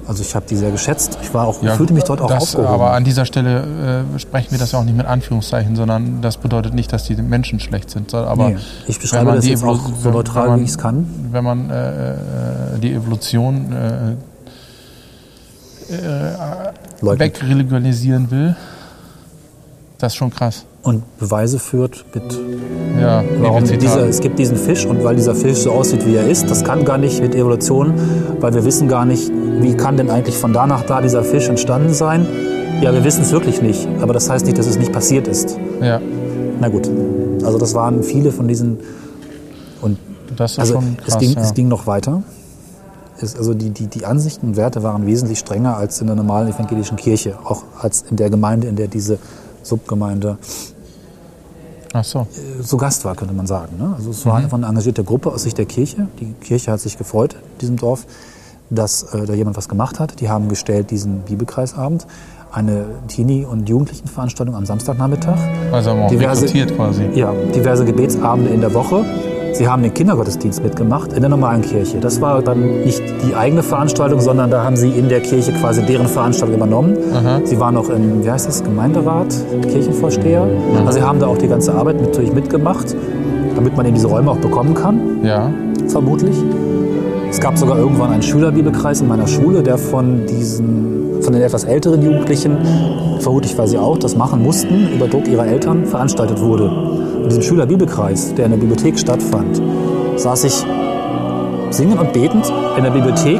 Also 0.07 0.21
ich 0.21 0.35
habe 0.35 0.45
die 0.47 0.55
sehr 0.55 0.69
geschätzt. 0.71 1.17
Ich 1.23 1.33
war 1.33 1.47
auch, 1.47 1.63
Ja, 1.63 1.75
fühlte 1.75 1.93
mich 1.93 2.03
dort 2.03 2.21
auch 2.21 2.27
das, 2.27 2.43
aufgehoben. 2.43 2.67
Aber 2.67 2.91
an 2.91 3.03
dieser 3.03 3.25
Stelle 3.25 4.05
äh, 4.15 4.19
sprechen 4.19 4.51
wir 4.51 4.59
das 4.59 4.71
ja 4.71 4.79
auch 4.79 4.83
nicht 4.83 4.95
mit 4.95 5.07
Anführungszeichen, 5.07 5.75
sondern 5.75 6.21
das 6.21 6.38
bedeutet 6.38 6.75
nicht, 6.75 6.93
dass 6.93 7.05
die 7.05 7.15
Menschen 7.15 7.59
schlecht 7.59 7.89
sind. 7.89 8.13
Aber 8.13 8.49
Nee, 8.49 8.57
ich 8.88 8.99
beschreibe 8.99 9.31
das 9.33 9.47
jetzt 9.47 9.63
auch 9.63 9.79
so 10.01 10.11
neutral, 10.11 10.59
wie 10.59 10.63
ich 10.63 10.69
es 10.69 10.77
kann. 10.77 11.07
Wenn 11.31 11.43
man 11.43 11.69
äh, 11.71 12.13
äh, 12.13 12.17
die 12.81 12.93
Evolution 12.93 13.71
äh, 13.71 14.15
Leugnet. 17.01 17.19
wegreligialisieren 17.19 18.29
will, 18.29 18.55
das 19.97 20.13
ist 20.13 20.17
schon 20.17 20.29
krass. 20.29 20.65
Und 20.86 21.17
Beweise 21.17 21.58
führt 21.58 22.06
mit 22.13 22.39
Ja, 23.02 23.24
Warum 23.39 23.63
dieser, 23.63 24.08
es 24.08 24.21
gibt 24.21 24.38
diesen 24.38 24.56
Fisch 24.56 24.86
und 24.86 25.04
weil 25.04 25.15
dieser 25.15 25.34
Fisch 25.34 25.58
so 25.58 25.71
aussieht, 25.71 26.06
wie 26.06 26.15
er 26.15 26.28
ist, 26.28 26.48
das 26.52 26.63
kann 26.63 26.86
gar 26.86 27.00
nicht 27.00 27.24
mit 27.24 27.34
Evolution, 27.34 27.95
weil 28.39 28.54
wir 28.54 28.63
wissen 28.65 28.88
gar 28.88 29.04
nicht, 29.04 29.32
wie 29.62 29.74
kann 29.74 29.98
denn 29.98 30.12
eigentlich 30.12 30.38
von 30.38 30.54
da 30.54 30.67
nach 30.67 30.84
da 30.84 31.02
dieser 31.02 31.24
Fisch 31.24 31.50
entstanden 31.50 31.91
sein. 31.91 32.28
Ja, 32.84 32.93
wir 32.93 33.04
wissen 33.04 33.24
es 33.24 33.32
wirklich 33.32 33.63
nicht, 33.63 33.88
aber 34.00 34.13
das 34.13 34.30
heißt 34.30 34.45
nicht, 34.45 34.60
dass 34.60 34.67
es 34.67 34.78
nicht 34.78 34.91
passiert 34.91 35.28
ist. 35.28 35.58
Ja, 35.82 36.00
Na 36.62 36.69
gut, 36.69 36.88
also 37.43 37.58
das 37.58 37.74
waren 37.74 38.04
viele 38.04 38.32
von 38.32 38.48
diesen 38.48 38.78
und 39.82 39.98
das 40.38 40.52
ist 40.52 40.60
also 40.60 40.74
schon 40.76 40.98
krass. 40.98 41.15
es, 41.15 41.17
ging, 41.17 41.32
ja. 41.32 41.41
es 41.41 41.54
ging 41.56 41.67
noch 41.67 41.88
weiter. 41.88 42.21
Es, 43.19 43.36
also 43.36 43.56
die, 43.56 43.71
die, 43.71 43.88
die 43.88 44.06
Ansichten 44.06 44.50
und 44.50 44.56
Werte 44.56 44.84
waren 44.84 45.08
wesentlich 45.08 45.39
strenger 45.39 45.78
als 45.78 46.00
in 46.00 46.06
der 46.06 46.15
normalen 46.15 46.48
evangelischen 46.50 46.95
Kirche, 46.95 47.39
auch 47.43 47.63
als 47.82 48.06
in 48.08 48.17
der 48.17 48.30
Gemeinde, 48.30 48.67
in 48.67 48.76
der 48.76 48.88
diese 48.88 49.17
Subgemeinde 49.63 50.38
Ach 51.97 52.03
so. 52.03 52.27
zu 52.62 52.75
Gast 52.75 53.05
war, 53.05 53.15
könnte 53.15 53.34
man 53.34 53.47
sagen. 53.47 53.77
Ne? 53.79 53.93
Also 53.95 54.10
es 54.10 54.25
war 54.25 54.36
einfach 54.36 54.58
eine 54.58 54.65
engagierte 54.67 55.03
Gruppe 55.05 55.31
aus 55.31 55.43
Sicht 55.43 55.58
der 55.58 55.65
Kirche. 55.65 56.08
Die 56.19 56.34
Kirche 56.41 56.71
hat 56.73 56.81
sich 56.81 56.97
gefreut 56.97 57.36
in 57.36 57.58
diesem 57.62 57.77
Dorf, 57.77 58.05
dass 58.69 59.03
äh, 59.13 59.25
da 59.25 59.34
jemand 59.34 59.55
was 59.55 59.69
gemacht 59.69 59.97
hat. 59.99 60.19
Die 60.19 60.27
haben 60.29 60.49
gestellt 60.49 60.91
diesen 60.91 61.19
Bibelkreisabend, 61.21 62.05
eine 62.51 62.86
Teenie- 63.08 63.45
und 63.45 63.69
Jugendlichenveranstaltung 63.69 64.55
am 64.55 64.65
Samstagnachmittag. 64.65 65.38
Also 65.71 65.91
haben 65.91 66.01
auch 66.01 66.10
Diverse- 66.10 66.47
quasi. 66.75 67.05
Ja, 67.15 67.31
diverse 67.55 67.86
Gebetsabende 67.86 68.49
in 68.51 68.60
der 68.60 68.73
Woche. 68.73 69.05
Sie 69.57 69.67
haben 69.69 69.83
den 69.83 69.93
Kindergottesdienst 69.93 70.61
mitgemacht 70.61 71.13
in 71.13 71.21
der 71.21 71.29
normalen 71.29 71.61
Kirche. 71.61 71.97
Das 72.01 72.19
war 72.19 72.41
dann 72.41 72.81
nicht 72.83 73.01
die 73.25 73.33
eigene 73.35 73.63
Veranstaltung, 73.63 74.19
sondern 74.19 74.51
da 74.51 74.63
haben 74.65 74.75
sie 74.75 74.89
in 74.89 75.07
der 75.07 75.21
Kirche 75.21 75.53
quasi 75.53 75.81
deren 75.85 76.07
Veranstaltung 76.07 76.55
übernommen. 76.57 76.97
Sie 77.45 77.57
waren 77.59 77.77
auch 77.77 77.87
im, 77.89 78.23
wie 78.23 78.29
heißt 78.29 78.47
das, 78.49 78.63
Gemeinderat, 78.65 79.33
Kirchenvorsteher. 79.61 80.45
Also 80.85 80.99
sie 80.99 81.05
haben 81.05 81.19
da 81.19 81.27
auch 81.27 81.37
die 81.37 81.47
ganze 81.47 81.73
Arbeit 81.73 82.01
natürlich 82.01 82.33
mitgemacht, 82.33 82.93
damit 83.55 83.77
man 83.77 83.85
eben 83.85 83.95
diese 83.95 84.07
Räume 84.07 84.31
auch 84.31 84.37
bekommen 84.37 84.73
kann 84.73 84.99
Ja. 85.23 85.49
vermutlich. 85.87 86.35
Es 87.31 87.39
gab 87.39 87.57
sogar 87.57 87.77
irgendwann 87.77 88.11
einen 88.11 88.23
Schülerbibelkreis 88.23 88.99
in 89.01 89.07
meiner 89.07 89.27
Schule, 89.27 89.63
der 89.63 89.77
von 89.77 90.25
diesen, 90.25 91.21
von 91.21 91.31
den 91.31 91.41
etwas 91.41 91.63
älteren 91.63 92.01
Jugendlichen, 92.01 92.57
vermutlich 93.19 93.57
weil 93.57 93.67
sie 93.67 93.77
auch 93.77 93.97
das 93.97 94.15
machen 94.17 94.43
mussten, 94.43 94.89
über 94.93 95.07
Druck 95.07 95.27
ihrer 95.29 95.45
Eltern, 95.47 95.85
veranstaltet 95.85 96.41
wurde. 96.41 96.69
In 97.25 97.29
diesem 97.29 97.41
Schülerbibelkreis, 97.41 98.35
der 98.35 98.45
in 98.45 98.51
der 98.51 98.59
Bibliothek 98.59 98.99
stattfand, 98.99 99.59
saß 100.15 100.43
ich 100.43 100.63
singend 101.71 101.99
und 101.99 102.13
betend 102.13 102.53
in 102.77 102.83
der 102.83 102.91
Bibliothek, 102.91 103.39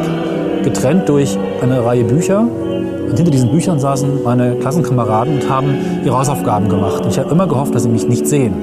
getrennt 0.63 1.08
durch 1.08 1.38
eine 1.62 1.86
Reihe 1.86 2.04
Bücher. 2.04 2.39
Und 2.39 3.15
hinter 3.15 3.30
diesen 3.30 3.52
Büchern 3.52 3.80
saßen 3.80 4.24
meine 4.24 4.56
Klassenkameraden 4.56 5.36
und 5.36 5.50
haben 5.52 5.76
ihre 6.04 6.17
Hausaufgaben 6.17 6.67
gemacht. 6.67 7.06
Und 7.06 7.12
ich 7.12 7.19
habe 7.19 7.30
immer 7.30 7.45
gehofft, 7.45 7.76
dass 7.76 7.84
sie 7.84 7.89
mich 7.89 8.08
nicht 8.08 8.26
sehen. 8.26 8.56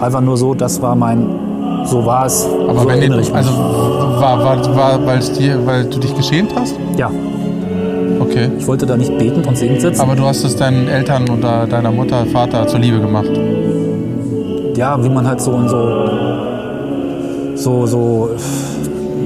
Einfach 0.00 0.22
nur 0.22 0.38
so, 0.38 0.54
das 0.54 0.80
war 0.80 0.96
mein, 0.96 1.26
so 1.84 2.06
war 2.06 2.24
es. 2.24 2.48
Aber 2.66 2.80
so 2.80 2.88
wenn 2.88 3.02
ich 3.02 3.10
mich. 3.10 3.34
also 3.34 3.50
war, 3.52 4.42
war, 4.42 5.06
war 5.06 5.18
dir, 5.18 5.66
weil 5.66 5.84
du 5.84 5.98
dich 5.98 6.16
geschämt 6.16 6.54
hast? 6.56 6.74
Ja, 6.96 7.10
Okay. 8.20 8.50
ich 8.58 8.66
wollte 8.66 8.86
da 8.86 8.96
nicht 8.96 9.16
betend 9.18 9.46
und 9.46 9.58
singend 9.58 9.82
sitzen. 9.82 10.00
Aber 10.00 10.16
du 10.16 10.24
hast 10.24 10.44
es 10.44 10.56
deinen 10.56 10.88
Eltern 10.88 11.28
oder 11.28 11.66
deiner 11.66 11.90
Mutter, 11.92 12.24
Vater 12.26 12.66
zuliebe 12.66 12.98
gemacht. 13.00 13.30
Ja, 14.76 15.02
wie 15.02 15.08
man 15.08 15.26
halt 15.26 15.40
so 15.40 15.52
und 15.52 15.68
so, 15.68 16.08
so, 17.56 17.86
so, 17.86 18.30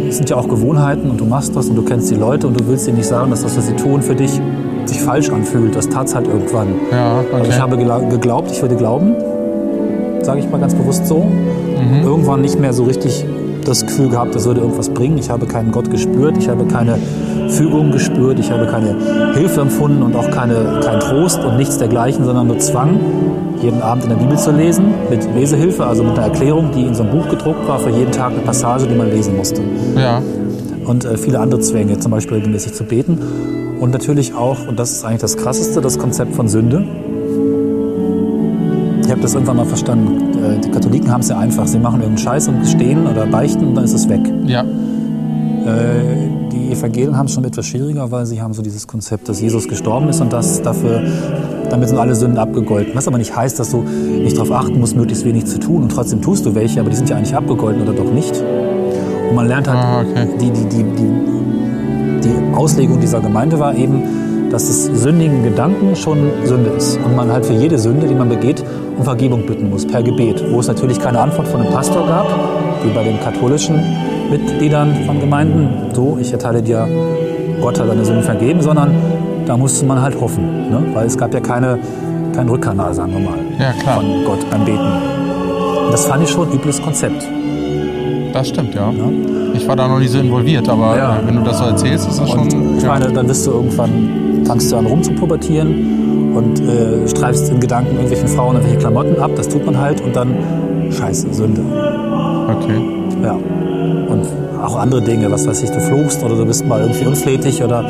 es 0.08 0.16
sind 0.16 0.30
ja 0.30 0.36
auch 0.36 0.48
Gewohnheiten 0.48 1.10
und 1.10 1.20
du 1.20 1.24
machst 1.24 1.56
das 1.56 1.68
und 1.68 1.76
du 1.76 1.82
kennst 1.82 2.10
die 2.10 2.14
Leute 2.14 2.46
und 2.46 2.60
du 2.60 2.66
willst 2.66 2.86
ihnen 2.86 2.98
nicht 2.98 3.08
sagen, 3.08 3.30
dass 3.30 3.42
das, 3.42 3.56
was 3.56 3.66
sie 3.66 3.76
tun, 3.76 4.02
für 4.02 4.14
dich 4.14 4.40
sich 4.84 5.02
falsch 5.02 5.30
anfühlt. 5.30 5.76
Das 5.76 5.88
tat's 5.88 6.14
halt 6.14 6.26
irgendwann. 6.26 6.68
Ja, 6.90 7.20
okay. 7.20 7.34
Also 7.34 7.50
ich 7.50 7.60
habe 7.60 7.76
geglaubt, 7.76 8.50
ich 8.50 8.62
würde 8.62 8.76
glauben, 8.76 9.14
sage 10.22 10.40
ich 10.40 10.50
mal 10.50 10.58
ganz 10.58 10.74
bewusst 10.74 11.06
so. 11.06 11.26
Irgendwann 12.04 12.42
nicht 12.42 12.58
mehr 12.58 12.72
so 12.72 12.84
richtig 12.84 13.24
das 13.64 13.86
Gefühl 13.86 14.08
gehabt, 14.08 14.34
das 14.34 14.46
würde 14.46 14.60
irgendwas 14.60 14.88
bringen. 14.88 15.18
Ich 15.18 15.30
habe 15.30 15.46
keinen 15.46 15.70
Gott 15.70 15.90
gespürt, 15.90 16.36
ich 16.38 16.48
habe 16.48 16.64
keine 16.64 16.98
Fügung 17.48 17.92
gespürt, 17.92 18.38
ich 18.38 18.50
habe 18.50 18.66
keine 18.66 18.96
Hilfe 19.34 19.60
empfunden 19.60 20.02
und 20.02 20.16
auch 20.16 20.30
keine, 20.30 20.80
keinen 20.82 21.00
Trost 21.00 21.44
und 21.44 21.56
nichts 21.56 21.78
dergleichen, 21.78 22.24
sondern 22.24 22.46
nur 22.46 22.58
Zwang, 22.58 22.98
jeden 23.62 23.82
Abend 23.82 24.04
in 24.04 24.10
der 24.10 24.16
Bibel 24.16 24.38
zu 24.38 24.50
lesen, 24.52 24.86
mit 25.10 25.26
Lesehilfe, 25.34 25.84
also 25.86 26.02
mit 26.02 26.18
einer 26.18 26.28
Erklärung, 26.28 26.70
die 26.74 26.82
in 26.82 26.94
so 26.94 27.02
einem 27.02 27.12
Buch 27.12 27.28
gedruckt 27.28 27.66
war, 27.68 27.78
für 27.78 27.90
jeden 27.90 28.12
Tag 28.12 28.32
eine 28.32 28.40
Passage, 28.40 28.86
die 28.86 28.94
man 28.94 29.10
lesen 29.10 29.36
musste 29.36 29.62
ja. 29.96 30.22
und 30.84 31.04
äh, 31.04 31.16
viele 31.16 31.40
andere 31.40 31.60
Zwänge, 31.60 31.98
zum 31.98 32.12
Beispiel 32.12 32.36
regelmäßig 32.36 32.74
zu 32.74 32.84
beten. 32.84 33.18
Und 33.80 33.92
natürlich 33.92 34.34
auch, 34.34 34.66
und 34.66 34.78
das 34.78 34.92
ist 34.92 35.04
eigentlich 35.04 35.20
das 35.20 35.36
Krasseste, 35.36 35.80
das 35.80 35.98
Konzept 35.98 36.34
von 36.34 36.48
Sünde. 36.48 36.84
Ich 39.04 39.10
habe 39.10 39.20
das 39.22 39.34
irgendwann 39.34 39.56
mal 39.56 39.64
verstanden. 39.64 40.38
Äh, 40.44 40.60
Die 40.60 40.70
Katholiken 40.70 41.10
haben 41.10 41.20
es 41.20 41.28
ja 41.28 41.38
einfach. 41.38 41.66
Sie 41.66 41.78
machen 41.78 42.00
irgendeinen 42.00 42.18
Scheiß 42.18 42.48
und 42.48 42.60
gestehen 42.60 43.06
oder 43.06 43.26
beichten 43.26 43.68
und 43.68 43.74
dann 43.74 43.84
ist 43.84 43.94
es 43.94 44.08
weg. 44.08 44.20
Ja. 44.46 44.62
Äh, 44.62 46.17
Evangelien 46.78 47.16
haben 47.16 47.26
es 47.26 47.34
schon 47.34 47.44
etwas 47.44 47.66
schwieriger, 47.66 48.10
weil 48.10 48.24
sie 48.26 48.40
haben 48.40 48.54
so 48.54 48.62
dieses 48.62 48.86
Konzept, 48.86 49.28
dass 49.28 49.40
Jesus 49.40 49.68
gestorben 49.68 50.08
ist 50.08 50.20
und 50.20 50.32
das 50.32 50.62
dafür, 50.62 51.02
damit 51.70 51.88
sind 51.88 51.98
alle 51.98 52.14
Sünden 52.14 52.38
abgegolten. 52.38 52.94
Was 52.94 53.08
aber 53.08 53.18
nicht 53.18 53.34
heißt, 53.34 53.58
dass 53.58 53.70
du 53.70 53.82
nicht 53.82 54.36
darauf 54.36 54.52
achten 54.52 54.78
musst, 54.78 54.96
möglichst 54.96 55.24
wenig 55.24 55.46
zu 55.46 55.58
tun 55.58 55.82
und 55.82 55.88
trotzdem 55.90 56.22
tust 56.22 56.46
du 56.46 56.54
welche, 56.54 56.80
aber 56.80 56.90
die 56.90 56.96
sind 56.96 57.08
ja 57.10 57.16
eigentlich 57.16 57.34
abgegolten 57.34 57.82
oder 57.82 57.92
doch 57.92 58.10
nicht. 58.12 58.34
Und 59.28 59.34
man 59.34 59.46
lernt 59.48 59.68
halt, 59.68 59.78
Ah, 59.78 60.00
okay. 60.00 60.28
die, 60.40 60.50
die, 60.50 60.64
die, 60.68 60.82
die, 60.84 62.20
die 62.28 62.54
Auslegung 62.56 63.00
dieser 63.00 63.20
Gemeinde 63.20 63.58
war 63.58 63.74
eben, 63.74 64.02
dass 64.50 64.66
das 64.66 64.84
sündigen 65.02 65.42
Gedanken 65.44 65.94
schon 65.94 66.18
Sünde 66.44 66.70
ist. 66.70 66.98
Und 67.04 67.14
man 67.14 67.30
halt 67.30 67.44
für 67.44 67.52
jede 67.52 67.78
Sünde, 67.78 68.06
die 68.06 68.14
man 68.14 68.30
begeht, 68.30 68.64
um 68.96 69.04
Vergebung 69.04 69.44
bitten 69.46 69.68
muss, 69.68 69.86
per 69.86 70.02
Gebet. 70.02 70.42
Wo 70.50 70.60
es 70.60 70.68
natürlich 70.68 70.98
keine 70.98 71.20
Antwort 71.20 71.48
von 71.48 71.60
einem 71.60 71.70
Pastor 71.70 72.06
gab, 72.06 72.26
wie 72.82 72.88
bei 72.94 73.04
den 73.04 73.20
katholischen 73.20 73.78
Mitgliedern 74.30 74.94
von 75.06 75.20
Gemeinden. 75.20 75.68
So, 75.94 76.18
ich 76.20 76.32
erteile 76.32 76.62
dir, 76.62 76.86
Gott 77.60 77.78
hat 77.80 77.88
deine 77.88 78.04
Sünden 78.04 78.22
vergeben, 78.24 78.60
sondern 78.60 78.90
da 79.46 79.56
musste 79.56 79.84
man 79.86 80.00
halt 80.02 80.20
hoffen. 80.20 80.44
Ne? 80.70 80.82
Weil 80.94 81.06
es 81.06 81.16
gab 81.16 81.32
ja 81.34 81.40
keine, 81.40 81.78
keinen 82.34 82.48
Rückkanal, 82.48 82.92
sagen 82.94 83.12
wir 83.12 83.20
mal, 83.20 83.38
Ja, 83.58 83.72
klar. 83.82 83.96
von 83.96 84.24
Gott 84.24 84.48
beim 84.50 84.64
Beten. 84.64 84.78
Und 85.86 85.92
das 85.92 86.06
fand 86.06 86.22
ich 86.22 86.30
schon 86.30 86.48
ein 86.48 86.54
übles 86.54 86.80
Konzept. 86.82 87.26
Das 88.32 88.48
stimmt, 88.48 88.74
ja. 88.74 88.92
Ich 89.54 89.66
war 89.66 89.74
da 89.74 89.88
noch 89.88 89.98
nicht 89.98 90.10
so 90.12 90.18
involviert, 90.18 90.68
aber 90.68 90.96
Ja. 90.96 91.18
wenn 91.24 91.36
du 91.36 91.42
das 91.42 91.58
so 91.58 91.64
erzählst, 91.64 92.08
ist 92.08 92.20
das 92.20 92.30
Und 92.34 92.52
schon. 92.52 92.76
ich 92.76 92.82
ja. 92.82 92.88
meine, 92.90 93.10
dann 93.10 93.26
bist 93.26 93.46
du 93.46 93.52
irgendwann, 93.52 94.42
fangst 94.44 94.70
du 94.70 94.76
an 94.76 94.86
rumzupubertieren 94.86 96.32
und 96.36 96.60
äh, 96.60 97.08
streifst 97.08 97.50
in 97.50 97.58
Gedanken 97.58 97.92
irgendwelchen 97.94 98.28
Frauen 98.28 98.56
irgendwelche 98.56 98.78
Klamotten 98.78 99.18
ab. 99.18 99.30
Das 99.34 99.48
tut 99.48 99.64
man 99.64 99.78
halt 99.78 100.00
und 100.02 100.14
dann 100.14 100.34
Scheiße, 100.90 101.32
Sünde. 101.32 101.62
Okay. 102.48 102.80
Ja. 103.22 103.36
Auch 104.62 104.76
andere 104.76 105.02
Dinge, 105.02 105.30
was 105.30 105.46
weiß 105.46 105.62
ich, 105.62 105.70
du 105.70 105.80
fluchst 105.80 106.22
oder 106.22 106.36
du 106.36 106.44
bist 106.44 106.66
mal 106.66 106.80
irgendwie 106.80 107.06
unflätig 107.06 107.62
oder 107.62 107.84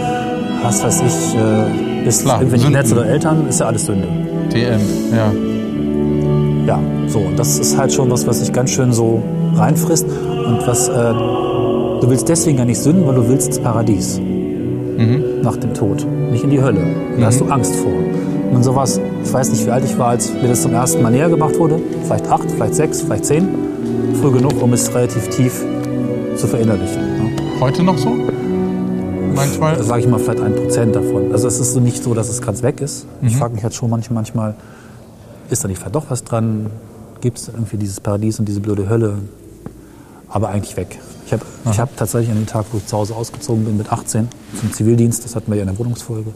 was 0.62 0.82
weiß 0.82 1.02
ich, 1.02 1.34
äh, 1.36 2.04
bist 2.04 2.22
Klar, 2.22 2.40
irgendwelche 2.40 2.64
Sünden. 2.64 2.80
Netze 2.80 2.94
oder 2.94 3.06
Eltern, 3.06 3.48
ist 3.48 3.60
ja 3.60 3.66
alles 3.66 3.86
Sünde. 3.86 4.08
TM, 4.50 4.80
ja. 5.14 5.32
Ja, 6.66 6.80
so, 7.06 7.20
und 7.20 7.38
das 7.38 7.58
ist 7.58 7.78
halt 7.78 7.92
schon 7.92 8.10
was, 8.10 8.26
was 8.26 8.40
sich 8.40 8.52
ganz 8.52 8.70
schön 8.70 8.92
so 8.92 9.22
reinfrisst 9.54 10.06
und 10.06 10.66
was, 10.66 10.88
äh, 10.88 10.92
du 10.92 12.02
willst 12.02 12.28
deswegen 12.28 12.58
ja 12.58 12.64
nicht 12.64 12.80
sünden, 12.80 13.06
weil 13.06 13.14
du 13.14 13.28
willst 13.28 13.48
ins 13.48 13.58
Paradies. 13.58 14.20
Nach 15.42 15.56
dem 15.56 15.74
Tod, 15.74 16.04
nicht 16.32 16.42
in 16.42 16.50
die 16.50 16.60
Hölle. 16.60 16.80
Da 17.20 17.26
hast 17.26 17.40
du 17.40 17.44
Angst 17.44 17.76
vor. 17.76 17.92
Und 18.50 18.64
sowas, 18.64 19.00
ich 19.24 19.32
weiß 19.32 19.50
nicht, 19.50 19.64
wie 19.64 19.70
alt 19.70 19.84
ich 19.84 19.96
war, 19.96 20.08
als 20.08 20.32
mir 20.32 20.48
das 20.48 20.62
zum 20.62 20.72
ersten 20.74 21.02
Mal 21.02 21.10
näher 21.10 21.28
gemacht 21.28 21.56
wurde. 21.56 21.78
Vielleicht 22.04 22.28
acht, 22.28 22.50
vielleicht 22.50 22.74
sechs, 22.74 23.02
vielleicht 23.02 23.24
zehn. 23.24 23.46
Früh 24.20 24.32
genug, 24.32 24.60
um 24.60 24.72
es 24.72 24.92
relativ 24.92 25.28
tief 25.28 25.64
zu 26.38 26.46
verinnerlichen. 26.46 27.34
Ne? 27.36 27.60
Heute 27.60 27.82
noch 27.82 27.98
so? 27.98 28.16
Manchmal? 29.34 29.82
sage 29.82 30.02
ich 30.02 30.08
mal, 30.08 30.18
vielleicht 30.18 30.40
ein 30.40 30.54
Prozent 30.54 30.94
davon. 30.94 31.32
Also 31.32 31.48
es 31.48 31.58
ist 31.58 31.74
so 31.74 31.80
nicht 31.80 32.02
so, 32.02 32.14
dass 32.14 32.28
es 32.28 32.40
ganz 32.40 32.62
weg 32.62 32.80
ist. 32.80 33.06
Ich 33.22 33.36
frage 33.36 33.54
mich 33.54 33.64
halt 33.64 33.74
schon 33.74 33.90
manchmal, 33.90 34.54
ist 35.50 35.64
da 35.64 35.68
nicht 35.68 35.78
vielleicht 35.78 35.94
doch 35.94 36.10
was 36.10 36.22
dran? 36.24 36.70
Gibt 37.20 37.38
es 37.38 37.48
irgendwie 37.48 37.76
dieses 37.76 38.00
Paradies 38.00 38.38
und 38.38 38.46
diese 38.46 38.60
blöde 38.60 38.88
Hölle? 38.88 39.18
Aber 40.28 40.50
eigentlich 40.50 40.76
weg. 40.76 40.98
Ich 41.26 41.32
habe 41.32 41.44
ich 41.70 41.78
hab 41.78 41.96
tatsächlich 41.96 42.30
an 42.30 42.36
dem 42.36 42.46
Tag, 42.46 42.66
wo 42.72 42.78
ich 42.78 42.86
zu 42.86 42.96
Hause 42.96 43.14
ausgezogen 43.14 43.64
bin, 43.64 43.76
mit 43.76 43.90
18 43.92 44.28
zum 44.58 44.72
Zivildienst, 44.72 45.24
das 45.24 45.34
hatten 45.34 45.50
wir 45.50 45.56
ja 45.56 45.62
in 45.62 45.68
der 45.68 45.78
Wohnungsfolge, 45.78 46.30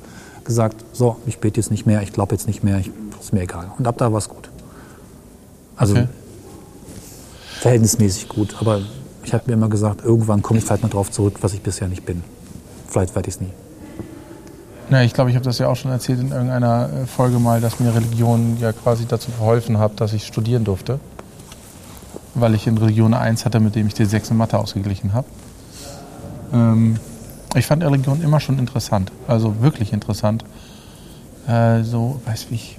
gesagt, 0.44 0.84
so, 0.92 1.16
ich 1.26 1.38
bete 1.38 1.60
jetzt 1.60 1.70
nicht 1.70 1.86
mehr, 1.86 2.02
ich 2.02 2.12
glaube 2.12 2.34
jetzt 2.34 2.46
nicht 2.46 2.64
mehr, 2.64 2.78
ich, 2.78 2.90
ist 3.20 3.32
mir 3.32 3.42
egal. 3.42 3.70
Und 3.78 3.86
ab 3.86 3.96
da 3.98 4.10
war 4.10 4.18
es 4.18 4.28
gut. 4.28 4.50
Also 5.76 5.94
Okay. 5.94 6.08
verhältnismäßig 7.60 8.28
gut. 8.28 8.56
Aber 8.60 8.80
ich 9.24 9.32
habe 9.32 9.44
mir 9.46 9.54
immer 9.54 9.68
gesagt, 9.68 10.04
irgendwann 10.04 10.42
komme 10.42 10.58
ich 10.58 10.64
vielleicht 10.64 10.82
mal 10.82 10.88
drauf 10.88 11.10
zurück, 11.10 11.36
was 11.40 11.54
ich 11.54 11.62
bisher 11.62 11.88
nicht 11.88 12.04
bin. 12.04 12.22
Vielleicht 12.88 13.14
werde 13.14 13.28
ich 13.28 13.36
es 13.36 13.40
nie. 13.40 13.52
Na, 14.90 15.02
ich 15.02 15.14
glaube, 15.14 15.30
ich 15.30 15.36
habe 15.36 15.44
das 15.44 15.58
ja 15.58 15.68
auch 15.68 15.76
schon 15.76 15.90
erzählt 15.90 16.20
in 16.20 16.32
irgendeiner 16.32 16.90
äh, 16.92 17.06
Folge 17.06 17.38
mal, 17.38 17.60
dass 17.60 17.80
mir 17.80 17.94
Religion 17.94 18.58
ja 18.60 18.72
quasi 18.72 19.06
dazu 19.06 19.30
verholfen 19.30 19.78
hat, 19.78 20.00
dass 20.00 20.12
ich 20.12 20.26
studieren 20.26 20.64
durfte. 20.64 21.00
Weil 22.34 22.54
ich 22.54 22.66
in 22.66 22.76
Religion 22.76 23.14
1 23.14 23.44
hatte, 23.44 23.60
mit 23.60 23.74
dem 23.74 23.86
ich 23.86 23.94
die 23.94 24.04
6 24.04 24.30
in 24.30 24.36
Mathe 24.36 24.58
ausgeglichen 24.58 25.14
habe. 25.14 25.26
Ähm, 26.52 26.98
ich 27.54 27.66
fand 27.66 27.82
Religion 27.82 28.22
immer 28.22 28.40
schon 28.40 28.58
interessant. 28.58 29.12
Also 29.28 29.62
wirklich 29.62 29.92
interessant. 29.92 30.44
Äh, 31.46 31.82
so, 31.84 32.20
weiß 32.24 32.46
wie 32.50 32.54
ich, 32.56 32.78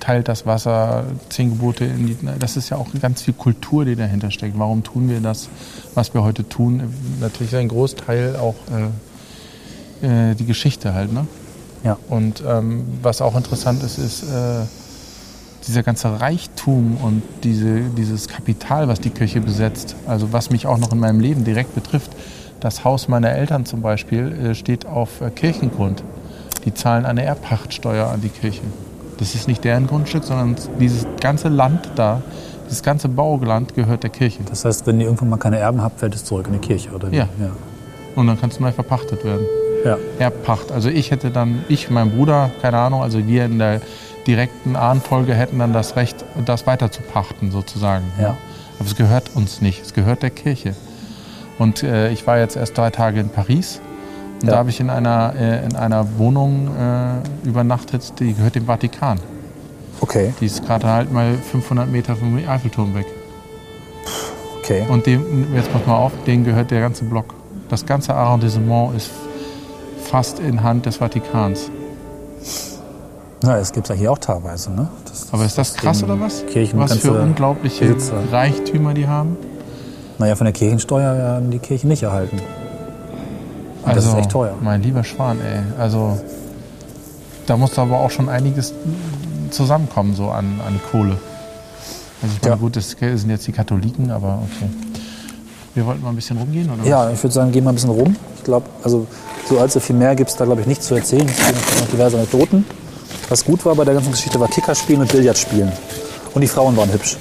teilt 0.00 0.28
das 0.28 0.46
Wasser, 0.46 1.04
zehn 1.28 1.50
Gebote 1.50 1.84
in 1.84 2.06
die. 2.06 2.16
Das 2.38 2.56
ist 2.56 2.70
ja 2.70 2.76
auch 2.76 2.88
ganz 3.00 3.22
viel 3.22 3.34
Kultur, 3.34 3.84
die 3.84 3.96
dahinter 3.96 4.30
steckt. 4.30 4.58
Warum 4.58 4.82
tun 4.82 5.08
wir 5.08 5.20
das, 5.20 5.48
was 5.94 6.14
wir 6.14 6.22
heute 6.22 6.48
tun? 6.48 6.82
Natürlich 7.20 7.54
ein 7.56 7.68
Großteil 7.68 8.36
auch 8.36 8.56
äh, 10.02 10.30
äh, 10.30 10.34
die 10.34 10.46
Geschichte 10.46 10.94
halt, 10.94 11.12
ne? 11.12 11.26
Ja. 11.84 11.96
Und 12.08 12.42
ähm, 12.46 12.84
was 13.02 13.22
auch 13.22 13.36
interessant 13.36 13.82
ist, 13.82 13.98
ist 13.98 14.24
äh, 14.24 14.66
dieser 15.66 15.82
ganze 15.82 16.20
Reichtum 16.20 16.96
und 16.96 17.22
diese, 17.44 17.80
dieses 17.96 18.28
Kapital, 18.28 18.88
was 18.88 19.00
die 19.00 19.10
Kirche 19.10 19.40
besetzt. 19.40 19.94
Also 20.06 20.32
was 20.32 20.50
mich 20.50 20.66
auch 20.66 20.78
noch 20.78 20.92
in 20.92 20.98
meinem 20.98 21.20
Leben 21.20 21.44
direkt 21.44 21.74
betrifft. 21.74 22.10
Das 22.60 22.84
Haus 22.84 23.06
meiner 23.06 23.30
Eltern 23.30 23.66
zum 23.66 23.82
Beispiel 23.82 24.32
äh, 24.32 24.54
steht 24.54 24.86
auf 24.86 25.20
äh, 25.20 25.30
Kirchengrund. 25.30 26.02
Die 26.64 26.74
zahlen 26.74 27.06
eine 27.06 27.22
Erbpachtsteuer 27.22 28.08
an 28.08 28.20
die 28.20 28.30
Kirche. 28.30 28.62
Das 29.18 29.34
ist 29.34 29.48
nicht 29.48 29.64
deren 29.64 29.86
Grundstück, 29.86 30.24
sondern 30.24 30.56
dieses 30.78 31.06
ganze 31.20 31.48
Land 31.48 31.90
da, 31.96 32.22
dieses 32.66 32.82
ganze 32.82 33.08
Bauland 33.08 33.74
gehört 33.74 34.02
der 34.02 34.10
Kirche. 34.10 34.40
Das 34.48 34.64
heißt, 34.64 34.86
wenn 34.86 35.00
ihr 35.00 35.06
irgendwann 35.06 35.30
mal 35.30 35.36
keine 35.38 35.58
Erben 35.58 35.82
habt, 35.82 36.00
fällt 36.00 36.14
es 36.14 36.24
zurück 36.24 36.46
in 36.46 36.52
die 36.52 36.66
Kirche, 36.66 36.90
oder? 36.90 37.08
Ja. 37.08 37.28
ja. 37.40 37.50
Und 38.14 38.26
dann 38.26 38.40
kann 38.40 38.50
es 38.50 38.60
neu 38.60 38.72
verpachtet 38.72 39.24
werden. 39.24 39.46
Ja. 39.84 39.96
Erbpacht. 40.18 40.72
Also 40.72 40.88
ich 40.88 41.10
hätte 41.10 41.30
dann, 41.30 41.64
ich, 41.68 41.88
mein 41.90 42.10
Bruder, 42.10 42.50
keine 42.60 42.78
Ahnung, 42.78 43.02
also 43.02 43.26
wir 43.26 43.44
in 43.44 43.58
der 43.58 43.80
direkten 44.26 44.76
Ahnenfolge 44.76 45.34
hätten 45.34 45.58
dann 45.58 45.72
das 45.72 45.96
Recht, 45.96 46.24
das 46.44 46.66
weiter 46.66 46.90
zu 46.90 47.02
pachten 47.02 47.50
sozusagen. 47.50 48.04
Ja. 48.20 48.36
Aber 48.78 48.88
es 48.88 48.96
gehört 48.96 49.34
uns 49.34 49.60
nicht, 49.60 49.82
es 49.82 49.94
gehört 49.94 50.22
der 50.22 50.30
Kirche. 50.30 50.74
Und 51.58 51.82
äh, 51.82 52.10
ich 52.10 52.26
war 52.26 52.38
jetzt 52.38 52.56
erst 52.56 52.76
drei 52.76 52.90
Tage 52.90 53.20
in 53.20 53.30
Paris 53.30 53.80
und 54.40 54.46
Ja. 54.46 54.52
da 54.52 54.58
habe 54.58 54.70
ich 54.70 54.80
in 54.80 54.90
einer, 54.90 55.34
äh, 55.38 55.64
in 55.64 55.74
einer 55.76 56.06
Wohnung 56.18 56.68
äh, 56.76 57.48
übernachtet, 57.48 58.12
die 58.20 58.34
gehört 58.34 58.54
dem 58.54 58.66
Vatikan. 58.66 59.18
Okay, 60.00 60.32
Die 60.40 60.46
ist 60.46 60.64
gerade 60.64 60.86
halt 60.86 61.12
mal 61.12 61.34
500 61.34 61.90
Meter 61.90 62.14
vom 62.14 62.36
Eiffelturm 62.46 62.94
weg. 62.94 63.06
okay. 64.60 64.84
Und 64.88 65.06
dem, 65.06 65.52
jetzt 65.54 65.72
pass 65.72 65.84
mal 65.86 65.96
auf, 65.96 66.12
denen 66.26 66.44
gehört 66.44 66.70
der 66.70 66.80
ganze 66.80 67.04
Block. 67.04 67.34
Das 67.68 67.84
ganze 67.84 68.14
Arrondissement 68.14 68.94
ist 68.96 69.10
fast 70.04 70.38
in 70.38 70.62
Hand 70.62 70.86
des 70.86 70.96
Vatikans. 70.98 71.70
Na, 73.42 73.56
es 73.58 73.72
gibt 73.72 73.88
ja 73.88 73.94
hier 73.94 74.10
auch 74.12 74.18
teilweise, 74.18 74.70
ne? 74.72 74.88
Das, 75.04 75.28
Aber 75.32 75.44
ist 75.44 75.56
das 75.58 75.74
krass 75.74 76.02
oder 76.02 76.18
was? 76.18 76.44
Kirchen 76.46 76.78
was 76.78 76.96
für 76.96 77.12
unglaubliche 77.20 77.84
Besitzer. 77.86 78.16
Reichtümer 78.32 78.94
die 78.94 79.06
haben? 79.06 79.36
Naja, 80.18 80.34
von 80.34 80.44
der 80.46 80.52
Kirchensteuer 80.52 81.14
werden 81.16 81.50
die 81.50 81.58
Kirchen 81.60 81.88
nicht 81.88 82.02
erhalten. 82.02 82.40
Und 83.84 83.96
das 83.96 84.04
ist 84.06 84.14
echt 84.14 84.30
teuer. 84.30 84.54
Mein 84.60 84.82
lieber 84.82 85.04
Schwan, 85.04 85.38
ey. 85.40 85.60
Also, 85.80 86.18
da 87.46 87.56
muss 87.56 87.78
aber 87.78 87.98
auch 88.00 88.10
schon 88.10 88.28
einiges 88.28 88.74
zusammenkommen, 89.50 90.14
so 90.14 90.28
an, 90.30 90.60
an 90.66 90.80
Kohle. 90.90 91.16
Also, 92.22 92.34
ich 92.36 92.42
meine, 92.42 92.54
Ja. 92.54 92.60
gut, 92.60 92.76
das 92.76 92.90
sind 92.90 93.30
jetzt 93.30 93.46
die 93.46 93.52
Katholiken, 93.52 94.10
aber 94.10 94.40
okay. 94.44 94.68
Wir 95.74 95.86
wollten 95.86 96.02
mal 96.02 96.10
ein 96.10 96.16
bisschen 96.16 96.36
rumgehen, 96.38 96.68
oder? 96.70 96.84
Ja, 96.88 97.10
ich 97.10 97.22
würde 97.22 97.32
sagen, 97.32 97.52
gehen 97.52 97.62
wir 97.64 97.70
ein 97.70 97.74
bisschen 97.76 97.90
rum. 97.90 98.16
Ich 98.36 98.44
glaube, 98.44 98.66
also 98.82 99.06
so 99.48 99.58
allzu 99.60 99.78
viel 99.80 99.94
mehr 99.96 100.14
gibt 100.16 100.30
es 100.30 100.36
da, 100.36 100.44
glaube 100.44 100.60
ich, 100.62 100.66
nicht 100.66 100.82
zu 100.82 100.94
erzählen. 100.96 101.26
Es 101.28 101.36
gibt 101.46 101.80
noch 101.80 101.88
diverse 101.90 102.16
Anekdoten. 102.16 102.64
Was 103.28 103.44
gut 103.44 103.64
war 103.64 103.74
bei 103.74 103.84
der 103.84 103.94
ganzen 103.94 104.10
Geschichte 104.10 104.40
war 104.40 104.48
Kickerspielen 104.48 105.02
und 105.02 105.12
Billardspielen. 105.12 105.70
Und 106.34 106.40
die 106.40 106.48
Frauen 106.48 106.76
waren 106.76 106.92
hübsch. 106.92 107.16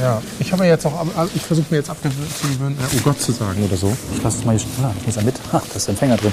Ja. 0.00 0.22
Ich 0.38 0.52
habe 0.52 0.64
jetzt 0.64 0.86
auch, 0.86 1.04
ich 1.34 1.42
versuche 1.42 1.66
mir 1.70 1.76
jetzt 1.78 1.90
abzugewöhnen, 1.90 2.78
äh, 2.78 2.96
oh 2.96 3.00
Gott 3.04 3.20
zu 3.20 3.32
sagen 3.32 3.64
oder 3.64 3.76
so. 3.76 3.94
Ich 4.16 4.22
lasse 4.22 4.38
es 4.38 4.44
mal 4.44 4.56
hier 4.56 4.66
ah, 4.84 4.92
hier 4.98 5.08
ist 5.08 5.16
er 5.16 5.22
mit. 5.22 5.34
Ha, 5.52 5.62
da 5.66 5.76
ist 5.76 5.86
der 5.86 5.92
Empfänger 5.92 6.16
drin. 6.16 6.32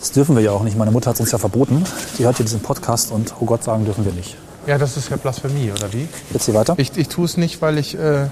Das 0.00 0.12
dürfen 0.12 0.36
wir 0.36 0.42
ja 0.42 0.52
auch 0.52 0.62
nicht. 0.62 0.76
Meine 0.76 0.90
Mutter 0.90 1.10
hat 1.10 1.16
es 1.16 1.20
uns 1.20 1.32
ja 1.32 1.38
verboten. 1.38 1.84
Die 2.18 2.24
hört 2.24 2.36
hier 2.36 2.46
diesen 2.46 2.60
Podcast 2.60 3.10
und 3.10 3.34
oh 3.40 3.44
Gott 3.44 3.64
sagen 3.64 3.84
dürfen 3.84 4.04
wir 4.04 4.12
nicht. 4.12 4.36
Ja, 4.66 4.78
das 4.78 4.96
ist 4.96 5.10
ja 5.10 5.16
Blasphemie, 5.16 5.70
oder 5.70 5.92
wie? 5.92 6.08
Jetzt 6.32 6.46
hier 6.46 6.54
weiter. 6.54 6.74
Ich, 6.76 6.96
ich 6.96 7.08
tue 7.08 7.24
es 7.24 7.36
nicht, 7.36 7.62
weil 7.62 7.78
ich 7.78 7.96
äh, 7.98 8.26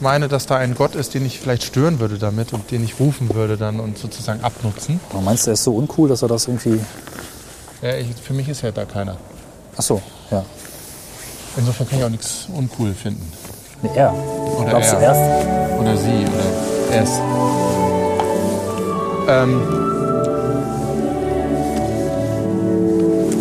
meine, 0.00 0.28
dass 0.28 0.46
da 0.46 0.56
ein 0.56 0.74
Gott 0.74 0.94
ist, 0.94 1.14
den 1.14 1.24
ich 1.24 1.38
vielleicht 1.38 1.64
stören 1.64 2.00
würde 2.00 2.18
damit 2.18 2.52
und 2.52 2.70
den 2.70 2.84
ich 2.84 3.00
rufen 3.00 3.34
würde 3.34 3.56
dann 3.56 3.80
und 3.80 3.98
sozusagen 3.98 4.42
abnutzen. 4.42 5.00
Aber 5.10 5.22
meinst 5.22 5.46
du, 5.46 5.50
er 5.50 5.54
ist 5.54 5.64
so 5.64 5.74
uncool, 5.74 6.08
dass 6.08 6.22
er 6.22 6.28
das 6.28 6.46
irgendwie. 6.46 6.80
Ja, 7.82 7.96
ich, 7.96 8.08
für 8.22 8.34
mich 8.34 8.48
ist 8.48 8.62
ja 8.62 8.70
da 8.70 8.84
keiner. 8.84 9.16
Ach 9.76 9.82
so, 9.82 10.02
ja. 10.30 10.44
Insofern 11.56 11.88
kann 11.88 11.98
ich 11.98 12.04
auch 12.04 12.10
nichts 12.10 12.48
uncool 12.54 12.92
finden. 12.94 13.26
Nee, 13.82 13.90
er. 13.94 14.12
Oder 14.58 14.70
Glaubst 14.70 14.92
du 14.92 14.96
er. 14.96 15.02
erst? 15.02 15.20
Oder 15.80 15.96
sie 15.96 16.24
oder 16.24 17.02
es. 17.02 17.20
Ähm, 19.28 19.60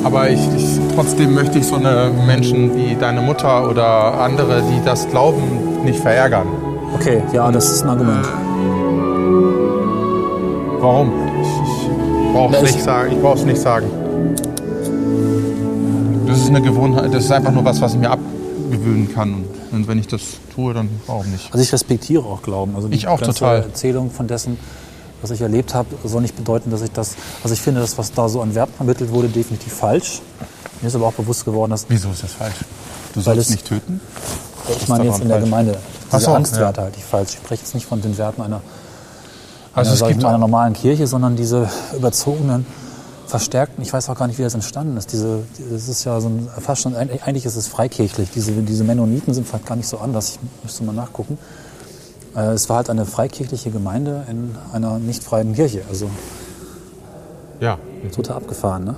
aber 0.04 0.30
ich, 0.30 0.40
ich, 0.56 0.80
trotzdem 0.96 1.34
möchte 1.34 1.60
ich 1.60 1.66
so 1.68 1.76
eine 1.76 2.12
Menschen 2.26 2.76
wie 2.76 2.96
deine 2.96 3.22
Mutter 3.22 3.70
oder 3.70 4.20
andere, 4.22 4.62
die 4.64 4.82
das 4.86 5.08
glauben, 5.10 5.84
nicht 5.84 6.00
verärgern. 6.00 6.48
Okay, 6.96 7.22
ja, 7.34 7.52
das 7.52 7.70
ist 7.70 7.84
ein 7.84 7.90
Argument. 7.90 8.28
Warum? 10.80 11.12
Ich, 11.42 11.48
ich 11.48 12.34
brauche 12.34 12.56
es 12.56 12.64
ich- 12.70 12.76
nicht 12.76 12.84
sagen. 12.86 13.12
Ich 13.12 13.22
brauche 13.22 13.38
es 13.38 13.46
nicht 13.46 13.62
sagen. 13.62 13.88
Das 16.50 16.58
ist 16.60 16.66
eine 16.66 16.76
Gewohnheit. 16.76 17.14
Das 17.14 17.26
ist 17.26 17.32
einfach 17.32 17.52
nur 17.52 17.64
was, 17.64 17.80
was 17.80 17.94
ich 17.94 18.00
mir 18.00 18.10
abgewöhnen 18.10 19.14
kann. 19.14 19.44
Und 19.72 19.88
wenn 19.88 20.00
ich 20.00 20.08
das 20.08 20.22
tue, 20.56 20.74
dann 20.74 20.90
warum 21.06 21.30
nicht? 21.32 21.46
Also 21.54 21.64
ich 21.64 21.72
respektiere 21.72 22.24
auch 22.24 22.42
Glauben. 22.42 22.76
Also 22.76 22.88
die 22.88 22.96
Ich 22.96 23.08
auch 23.08 23.22
total. 23.22 23.58
Erzählung 23.64 24.10
von 24.10 24.28
dessen, 24.28 24.58
was 25.22 25.30
ich 25.32 25.42
erlebt 25.42 25.76
habe, 25.76 25.90
soll 26.06 26.22
nicht 26.24 26.36
bedeuten, 26.36 26.72
dass 26.72 26.82
ich 26.82 26.92
das. 26.92 27.16
Also 27.44 27.54
ich 27.54 27.62
finde, 27.62 27.82
das, 27.82 27.98
was 28.00 28.12
da 28.14 28.28
so 28.30 28.42
an 28.42 28.56
Wert 28.56 28.70
vermittelt 28.76 29.12
wurde, 29.12 29.28
definitiv 29.28 29.74
falsch. 29.74 30.22
Mir 30.82 30.88
ist 30.88 30.96
aber 30.96 31.06
auch 31.08 31.14
bewusst 31.14 31.46
geworden, 31.46 31.70
dass 31.72 31.86
Wieso 31.88 32.10
ist 32.10 32.24
das 32.24 32.32
falsch? 32.34 32.56
Du 33.14 33.22
sollst 33.22 33.42
es- 33.42 33.50
nicht 33.52 33.68
töten? 33.68 34.02
ich 34.82 34.88
meine 34.88 35.06
jetzt 35.06 35.20
in 35.22 35.28
der 35.28 35.38
falsch? 35.38 35.46
Gemeinde 35.50 35.78
diese 36.12 36.22
so, 36.26 36.32
Angstwerte 36.34 36.82
halte 36.82 36.98
ich 36.98 37.04
falsch. 37.06 37.30
Ich 37.34 37.38
spreche 37.38 37.62
jetzt 37.62 37.76
nicht 37.76 37.86
von 37.86 38.02
den 38.02 38.18
Werten 38.18 38.42
einer, 38.42 38.62
Also 39.74 40.04
einer, 40.06 40.28
einer 40.28 40.38
normalen 40.40 40.74
Kirche, 40.74 41.06
sondern 41.06 41.36
diese 41.36 41.70
überzogenen, 41.96 42.66
verstärkten. 43.30 43.82
Ich 43.84 43.94
weiß 43.94 44.10
auch 44.10 44.18
gar 44.18 44.28
nicht, 44.28 44.40
wie 44.40 44.44
das 44.44 44.56
entstanden 44.56 44.98
ist. 44.98 45.14
Diese, 45.14 45.44
das 45.72 45.88
ist 45.88 46.04
ja 46.04 46.20
so 46.20 46.30
ein 46.30 46.50
fast 46.60 46.82
schon 46.82 46.96
eigentlich 46.96 47.46
ist 47.46 47.56
es 47.56 47.68
freikirchlich. 47.68 48.32
Diese, 48.32 48.52
diese 48.52 48.84
Mennoniten 48.84 49.34
sind 49.34 49.48
vielleicht 49.48 49.68
gar 49.68 49.76
nicht 49.76 49.88
so 49.88 50.00
anders. 50.00 50.32
Ich 50.32 50.64
müsste 50.64 50.84
mal 50.84 50.94
nachgucken. 50.94 51.38
Äh, 52.36 52.54
Es 52.54 52.68
war 52.70 52.78
halt 52.78 52.90
eine 52.90 53.06
freikirchliche 53.06 53.70
Gemeinde 53.70 54.26
in 54.30 54.56
einer 54.74 54.98
nicht 54.98 55.24
freien 55.24 55.54
Kirche. 55.54 55.84
Also 55.90 56.10
ja, 57.60 57.78
total 58.16 58.38
abgefahren, 58.38 58.84
ne? 58.86 58.96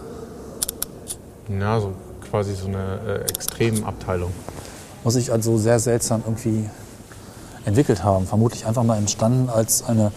ja, 1.60 1.80
so 1.80 1.94
quasi 2.30 2.54
so 2.54 2.68
eine 2.68 3.00
äh, 3.06 3.22
Extremabteilung. 3.30 4.32
Muss 5.04 5.16
sich 5.16 5.32
also 5.32 5.58
sehr 5.58 5.80
seltsam 5.80 6.22
irgendwie 6.26 6.70
entwickelt 7.66 8.04
haben. 8.04 8.28
Vermutlich 8.28 8.66
einfach 8.66 8.84
mal 8.84 8.98
entstanden 8.98 9.50
als 9.50 9.84
eine 9.84 10.12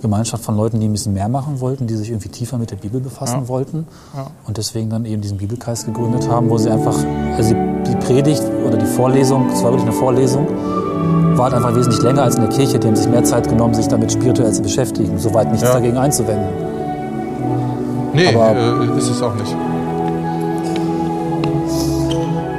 Gemeinschaft 0.00 0.44
von 0.44 0.56
Leuten, 0.56 0.80
die 0.80 0.86
ein 0.88 0.92
bisschen 0.92 1.14
mehr 1.14 1.28
machen 1.28 1.60
wollten, 1.60 1.86
die 1.86 1.94
sich 1.96 2.10
irgendwie 2.10 2.28
tiefer 2.28 2.58
mit 2.58 2.70
der 2.70 2.76
Bibel 2.76 3.00
befassen 3.00 3.40
Ja. 3.42 3.48
wollten 3.48 3.86
Ja. 4.16 4.26
und 4.46 4.56
deswegen 4.56 4.90
dann 4.90 5.04
eben 5.04 5.20
diesen 5.22 5.38
Bibelkreis 5.38 5.84
gegründet 5.86 6.28
haben, 6.28 6.48
wo 6.50 6.58
sie 6.58 6.70
einfach, 6.70 6.94
also 7.36 7.54
die 7.86 7.96
Predigt 8.04 8.42
oder 8.66 8.76
die 8.76 8.86
Vorlesung, 8.86 9.48
es 9.52 9.62
war 9.62 9.70
wirklich 9.70 9.88
eine 9.88 9.92
Vorlesung, 9.98 10.46
war 11.36 11.44
halt 11.46 11.54
einfach 11.54 11.74
wesentlich 11.74 12.02
länger 12.02 12.22
als 12.22 12.34
in 12.36 12.40
der 12.42 12.50
Kirche. 12.50 12.78
Die 12.78 12.86
haben 12.88 12.96
sich 12.96 13.08
mehr 13.08 13.22
Zeit 13.24 13.48
genommen, 13.48 13.74
sich 13.74 13.86
damit 13.88 14.10
spirituell 14.12 14.52
zu 14.52 14.62
beschäftigen. 14.62 15.18
Soweit 15.18 15.48
nichts 15.52 15.66
Ja. 15.66 15.74
dagegen 15.74 15.96
einzuwenden. 15.96 16.48
Nee, 18.12 18.34
Aber- 18.34 18.56
äh, 18.56 18.98
ist 18.98 19.08
es 19.10 19.22
auch 19.22 19.34
nicht. 19.34 19.54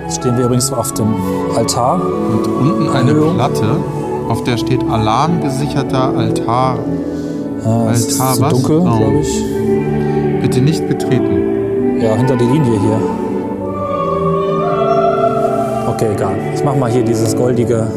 Jetzt 0.04 0.16
stehen 0.22 0.38
wir 0.38 0.46
übrigens 0.46 0.72
auf 0.72 0.94
dem 0.94 1.14
Altar. 1.56 1.96
Und 2.02 2.48
unten 2.48 2.90
eine. 2.90 3.14
Platte, 3.14 3.78
auf 4.30 4.44
der 4.44 4.58
steht 4.58 4.82
alarmgesicherter 4.90 6.16
Altar. 6.18 6.78
Äh, 7.66 7.92
es 7.92 8.06
ist 8.08 8.20
was? 8.20 8.40
dunkel, 8.40 8.80
glaube 8.82 9.20
ich. 9.22 9.44
Bitte 10.42 10.62
nicht 10.62 10.88
betreten. 10.88 12.00
Ja, 12.02 12.16
hinter 12.16 12.36
die 12.38 12.46
Linie 12.46 12.80
hier. 12.80 13.00
Okay, 15.88 16.08
egal. 16.16 16.36
Ich 16.56 16.64
mach 16.64 16.76
mal 16.76 16.90
hier 16.90 17.04
dieses 17.04 17.36
goldige. 17.36 17.88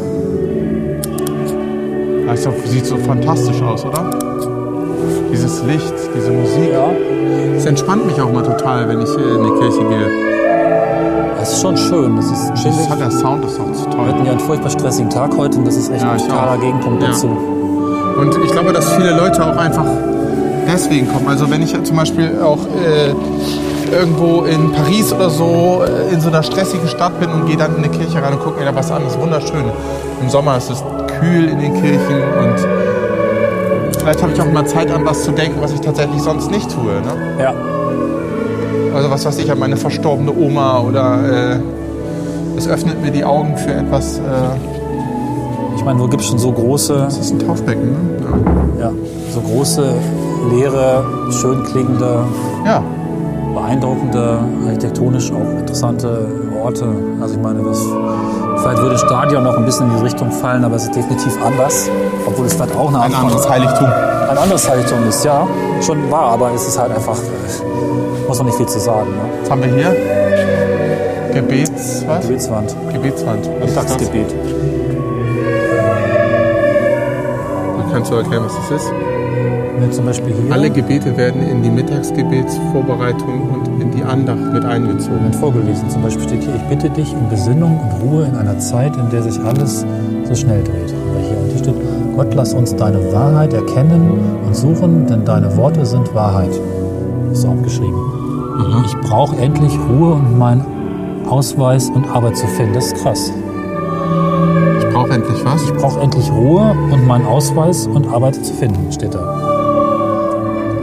Das 2.27 2.47
sieht 2.65 2.85
so 2.85 2.97
fantastisch 2.97 3.61
aus, 3.61 3.85
oder? 3.85 4.09
Dieses 5.31 5.63
Licht, 5.63 5.93
diese 6.15 6.31
Musik. 6.31 6.71
Ja. 6.71 6.89
Es 7.55 7.65
entspannt 7.65 8.05
mich 8.07 8.19
auch 8.19 8.31
mal 8.31 8.41
total, 8.43 8.87
wenn 8.89 9.01
ich 9.01 9.09
in 9.09 9.43
die 9.43 9.59
Kirche 9.59 9.87
gehe. 9.87 10.09
Das 11.39 11.53
ist 11.53 11.61
schon 11.61 11.77
schön. 11.77 12.15
Das 12.15 12.25
ist 12.25 12.49
Das 12.51 12.61
chillig. 12.63 12.89
hat 12.89 12.99
der 12.99 13.11
Sound 13.11 13.45
ist 13.45 13.59
auch 13.59 13.71
zu 13.73 13.85
Wir 13.85 13.91
toll. 13.91 14.07
hatten 14.07 14.25
ja 14.25 14.31
einen 14.31 14.39
furchtbar 14.39 14.69
stressigen 14.69 15.09
Tag 15.09 15.35
heute 15.37 15.57
und 15.59 15.67
das 15.67 15.75
ist 15.77 15.91
echt 15.91 16.01
Ja, 16.01 16.11
ein 16.13 16.17
totaler. 16.17 16.57
Gegenpunkt 16.57 17.01
Ja. 17.03 17.09
dazu. 17.09 17.29
Und 18.17 18.37
ich 18.43 18.51
glaube, 18.51 18.73
dass 18.73 18.93
viele 18.93 19.11
Leute 19.11 19.43
auch 19.43 19.57
einfach 19.57 19.85
deswegen 20.67 21.07
kommen. 21.11 21.27
Also 21.27 21.49
wenn 21.49 21.61
ich 21.61 21.75
zum 21.83 21.95
Beispiel 21.95 22.39
auch 22.41 22.59
äh, 22.65 23.13
irgendwo 23.93 24.43
in 24.43 24.71
Paris 24.71 25.13
oder 25.13 25.29
so 25.29 25.83
äh, 25.85 26.13
in 26.13 26.21
so 26.21 26.29
einer 26.29 26.43
stressigen 26.43 26.87
Stadt 26.87 27.19
bin 27.19 27.29
und 27.29 27.45
gehe 27.45 27.57
dann 27.57 27.75
in 27.75 27.83
eine 27.83 27.89
Kirche 27.89 28.21
rein 28.21 28.33
und 28.33 28.41
gucke 28.41 28.59
mir 28.59 28.65
da 28.65 28.75
was 28.75 28.91
an, 28.91 29.03
das 29.03 29.13
ist 29.13 29.21
wunderschön. 29.21 29.65
Im 30.21 30.29
Sommer 30.29 30.57
ist 30.57 30.69
es 30.69 30.83
kühl 31.19 31.49
in 31.49 31.59
den 31.59 31.73
Kirchen 31.73 32.21
und 32.41 32.55
vielleicht 33.99 34.21
habe 34.21 34.33
ich 34.33 34.41
auch 34.41 34.51
mal 34.51 34.65
Zeit 34.65 34.91
an 34.91 35.05
was 35.05 35.23
zu 35.23 35.31
denken, 35.31 35.61
was 35.61 35.73
ich 35.73 35.81
tatsächlich 35.81 36.21
sonst 36.21 36.51
nicht 36.51 36.71
tue. 36.71 36.93
Ne? 37.01 37.41
Ja. 37.41 37.53
Also 38.95 39.09
was 39.09 39.25
weiß 39.25 39.37
ich, 39.39 39.51
an 39.51 39.59
meine 39.59 39.77
verstorbene 39.77 40.31
Oma 40.31 40.79
oder 40.79 41.55
äh, 41.55 41.59
es 42.57 42.67
öffnet 42.67 43.01
mir 43.01 43.11
die 43.11 43.25
Augen 43.25 43.57
für 43.57 43.73
etwas. 43.73 44.19
Äh, 44.19 44.72
Ich 45.75 45.83
meine, 45.85 45.99
wo 45.99 46.07
gibt 46.07 46.21
es 46.21 46.29
schon 46.29 46.39
so 46.39 46.51
große, 46.51 46.93
das 46.95 47.17
ist 47.17 47.31
ein 47.31 47.39
Taufbecken, 47.39 47.91
ne? 47.91 48.79
ja, 48.79 48.91
so 49.33 49.41
große, 49.41 49.93
leere, 50.51 51.03
schön 51.31 51.63
klingende, 51.63 52.23
Ja. 52.65 52.71
ja. 52.71 52.83
beeindruckende, 53.53 54.39
architektonisch 54.67 55.31
auch 55.31 55.59
interessante 55.59 56.25
Orte. 56.63 56.87
Also 57.21 57.35
ich 57.35 57.41
meine, 57.41 57.61
das, 57.63 57.79
vielleicht 58.61 58.81
würde 58.81 58.97
Stadion 58.97 59.43
noch 59.43 59.57
ein 59.57 59.65
bisschen 59.65 59.89
in 59.91 59.97
die 59.97 60.03
Richtung 60.03 60.31
fallen, 60.31 60.63
aber 60.63 60.75
es 60.77 60.83
ist 60.83 60.95
definitiv 60.95 61.37
anders. 61.43 61.89
Obwohl 62.25 62.45
es 62.45 62.53
vielleicht 62.53 62.75
auch 62.75 62.87
eine 62.87 63.01
Ein 63.01 63.13
Art 63.13 63.23
anderes 63.23 63.49
Heiligtum. 63.49 63.87
ein 64.29 64.37
anderes 64.37 64.69
Heiligtum 64.69 64.99
ist, 65.09 65.25
ja. 65.25 65.45
Schon 65.81 66.09
wahr, 66.09 66.31
aber 66.33 66.51
es 66.55 66.65
ist 66.67 66.79
halt 66.79 66.93
einfach, 66.95 67.17
äh, 67.17 68.27
muss 68.27 68.37
man 68.37 68.47
nicht 68.47 68.57
viel 68.57 68.67
zu 68.67 68.79
sagen. 68.79 69.09
Ne? 69.09 69.17
Was 69.41 69.51
haben 69.51 69.61
wir 69.61 69.69
hier? 69.73 69.93
Gebets, 71.33 72.05
was? 72.07 72.21
Gebetswand, 72.21 72.75
Gebetswand. 72.93 73.49
Was? 73.59 73.69
Mittagsgebet. 73.69 74.33
Kannst 78.03 78.11
du 78.11 78.17
erklären, 78.17 78.43
was 78.43 78.55
das 78.57 78.81
ist? 78.81 78.93
Alle 80.51 80.69
Gebete 80.69 81.15
werden 81.15 81.41
in 81.41 81.63
die 81.63 81.69
Mittagsgebetsvorbereitung 81.69 83.49
und 83.49 83.81
in 83.81 83.91
die 83.91 84.03
Andacht 84.03 84.51
mit 84.51 84.65
einbezogen. 84.65 85.23
wird 85.23 85.35
vorgelesen. 85.37 85.89
Zum 85.89 86.01
Beispiel 86.01 86.27
steht 86.27 86.43
hier, 86.43 86.53
ich 86.53 86.63
bitte 86.63 86.89
dich 86.89 87.15
um 87.15 87.29
Besinnung 87.29 87.79
und 87.79 88.03
Ruhe 88.03 88.25
in 88.25 88.35
einer 88.35 88.59
Zeit, 88.59 88.97
in 88.97 89.09
der 89.09 89.23
sich 89.23 89.39
alles 89.39 89.85
so 90.25 90.35
schnell 90.35 90.61
dreht. 90.65 90.93
Aber 90.93 91.19
hier, 91.21 91.37
und 91.37 91.47
hier 91.47 91.57
steht, 91.59 91.75
Gott 92.13 92.33
lass 92.33 92.53
uns 92.53 92.75
deine 92.75 93.13
Wahrheit 93.13 93.53
erkennen 93.53 94.19
und 94.45 94.53
suchen, 94.53 95.07
denn 95.07 95.23
deine 95.23 95.55
Worte 95.55 95.85
sind 95.85 96.13
Wahrheit. 96.13 96.51
Das 97.29 97.39
ist 97.39 97.45
aufgeschrieben. 97.45 98.01
Ich 98.85 98.97
brauche 99.07 99.37
endlich 99.37 99.79
Ruhe 99.89 100.15
und 100.15 100.37
meinen 100.37 100.65
Ausweis 101.29 101.89
und 101.89 102.05
Arbeit 102.13 102.35
zu 102.35 102.47
finden. 102.47 102.73
Das 102.73 102.87
ist 102.87 102.97
krass. 102.97 103.31
Ich 104.93 104.99
brauche 104.99 105.11
endlich 105.13 105.43
was. 105.43 105.63
Ich 105.63 105.73
brauche 105.73 105.99
endlich 106.01 106.31
Ruhe 106.31 106.75
und 106.91 107.07
meinen 107.07 107.25
Ausweis 107.25 107.87
und 107.87 108.05
Arbeit 108.13 108.35
zu 108.45 108.53
finden, 108.53 108.91
steht 108.91 109.15
da. 109.15 109.21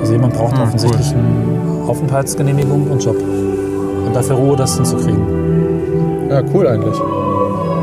Also 0.01 0.13
jemand 0.13 0.35
braucht 0.35 0.59
Ah, 0.59 0.65
offensichtlich 0.65 1.15
eine 1.15 1.89
Aufenthaltsgenehmigung 1.89 2.89
und 2.91 3.05
Job. 3.05 3.15
Und 3.17 4.13
dafür 4.13 4.35
Ruhe, 4.35 4.57
das 4.57 4.75
hinzukriegen. 4.75 6.29
Ja, 6.29 6.43
cool 6.53 6.67
eigentlich. 6.67 6.97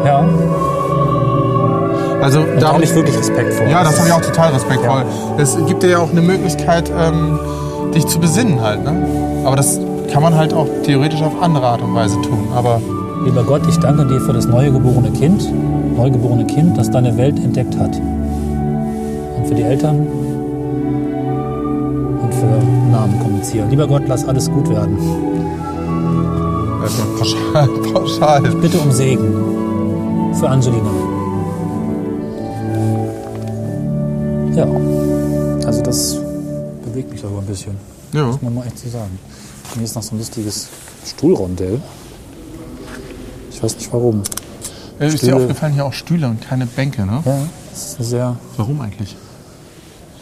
Ja, 0.05 0.25
Also 2.21 2.41
da 2.41 2.59
da 2.59 2.73
habe 2.73 2.83
ich 2.83 2.93
wirklich 2.93 3.17
Respekt 3.17 3.53
vor. 3.53 3.65
Ja, 3.67 3.85
das 3.85 3.97
habe 3.97 4.09
ich 4.09 4.13
auch 4.13 4.19
total 4.21 4.51
Respekt 4.51 4.81
vor. 4.83 4.97
Ja. 4.97 5.05
Es 5.41 5.57
gibt 5.65 5.81
dir 5.81 5.91
ja 5.91 5.99
auch 5.99 6.11
eine 6.11 6.21
Möglichkeit, 6.21 6.91
ähm, 6.99 7.39
dich 7.95 8.05
zu 8.05 8.19
besinnen 8.19 8.61
halt. 8.61 8.83
Ne? 8.83 9.07
Aber 9.45 9.55
das 9.55 9.79
kann 10.11 10.21
man 10.23 10.35
halt 10.35 10.53
auch 10.53 10.67
theoretisch 10.83 11.21
auf 11.21 11.41
andere 11.41 11.67
Art 11.67 11.81
und 11.81 11.95
Weise 11.95 12.15
tun. 12.21 12.49
Aber 12.53 12.81
Lieber 13.23 13.43
Gott, 13.43 13.61
ich 13.67 13.77
danke 13.79 14.05
dir 14.05 14.21
für 14.21 14.31
das 14.31 14.45
neugeborene 14.47 15.09
Kind, 15.11 15.41
neugeborene 15.97 16.45
Kind, 16.45 16.77
das 16.77 16.89
deine 16.89 17.17
Welt 17.17 17.37
entdeckt 17.39 17.75
hat. 17.77 17.95
Und 17.97 19.47
für 19.47 19.55
die 19.55 19.63
Eltern 19.63 20.07
und 22.21 22.33
für 22.33 22.91
Namen 22.91 23.19
kommunizieren. 23.19 23.69
Lieber 23.69 23.87
Gott, 23.87 24.03
lass 24.07 24.25
alles 24.25 24.49
gut 24.49 24.69
werden. 24.69 24.97
erstmal 26.81 27.07
pauschal, 27.17 27.67
pauschal. 27.93 28.41
Bitte 28.61 28.77
um 28.77 28.91
Segen 28.91 30.33
für 30.35 30.47
Angelina. 30.47 30.91
Ja, 34.55 34.67
also 35.65 35.81
das 35.81 36.17
bewegt 36.85 37.11
mich 37.11 37.23
aber 37.23 37.39
ein 37.39 37.45
bisschen. 37.45 37.75
Ja. 38.13 38.27
Muss 38.27 38.41
man 38.41 38.53
mal 38.53 38.65
echt 38.65 38.79
so 38.79 38.89
sagen. 38.89 39.19
Hier 39.73 39.83
ist 39.83 39.95
noch 39.95 40.03
so 40.03 40.15
ein 40.15 40.19
lustiges 40.19 40.67
Stuhlrondell. 41.05 41.79
Ich 43.51 43.61
weiß 43.61 43.75
nicht 43.75 43.91
warum. 43.91 44.21
Äh, 44.99 45.07
Ist 45.07 45.21
dir 45.21 45.35
aufgefallen, 45.35 45.73
hier 45.73 45.85
auch 45.85 45.93
Stühle 45.93 46.27
und 46.27 46.41
keine 46.41 46.65
Bänke, 46.65 47.05
ne? 47.05 47.21
Ja, 47.25 47.39
das 47.71 47.95
ist 47.99 48.09
sehr, 48.09 48.35
Warum 48.57 48.81
eigentlich? 48.81 49.15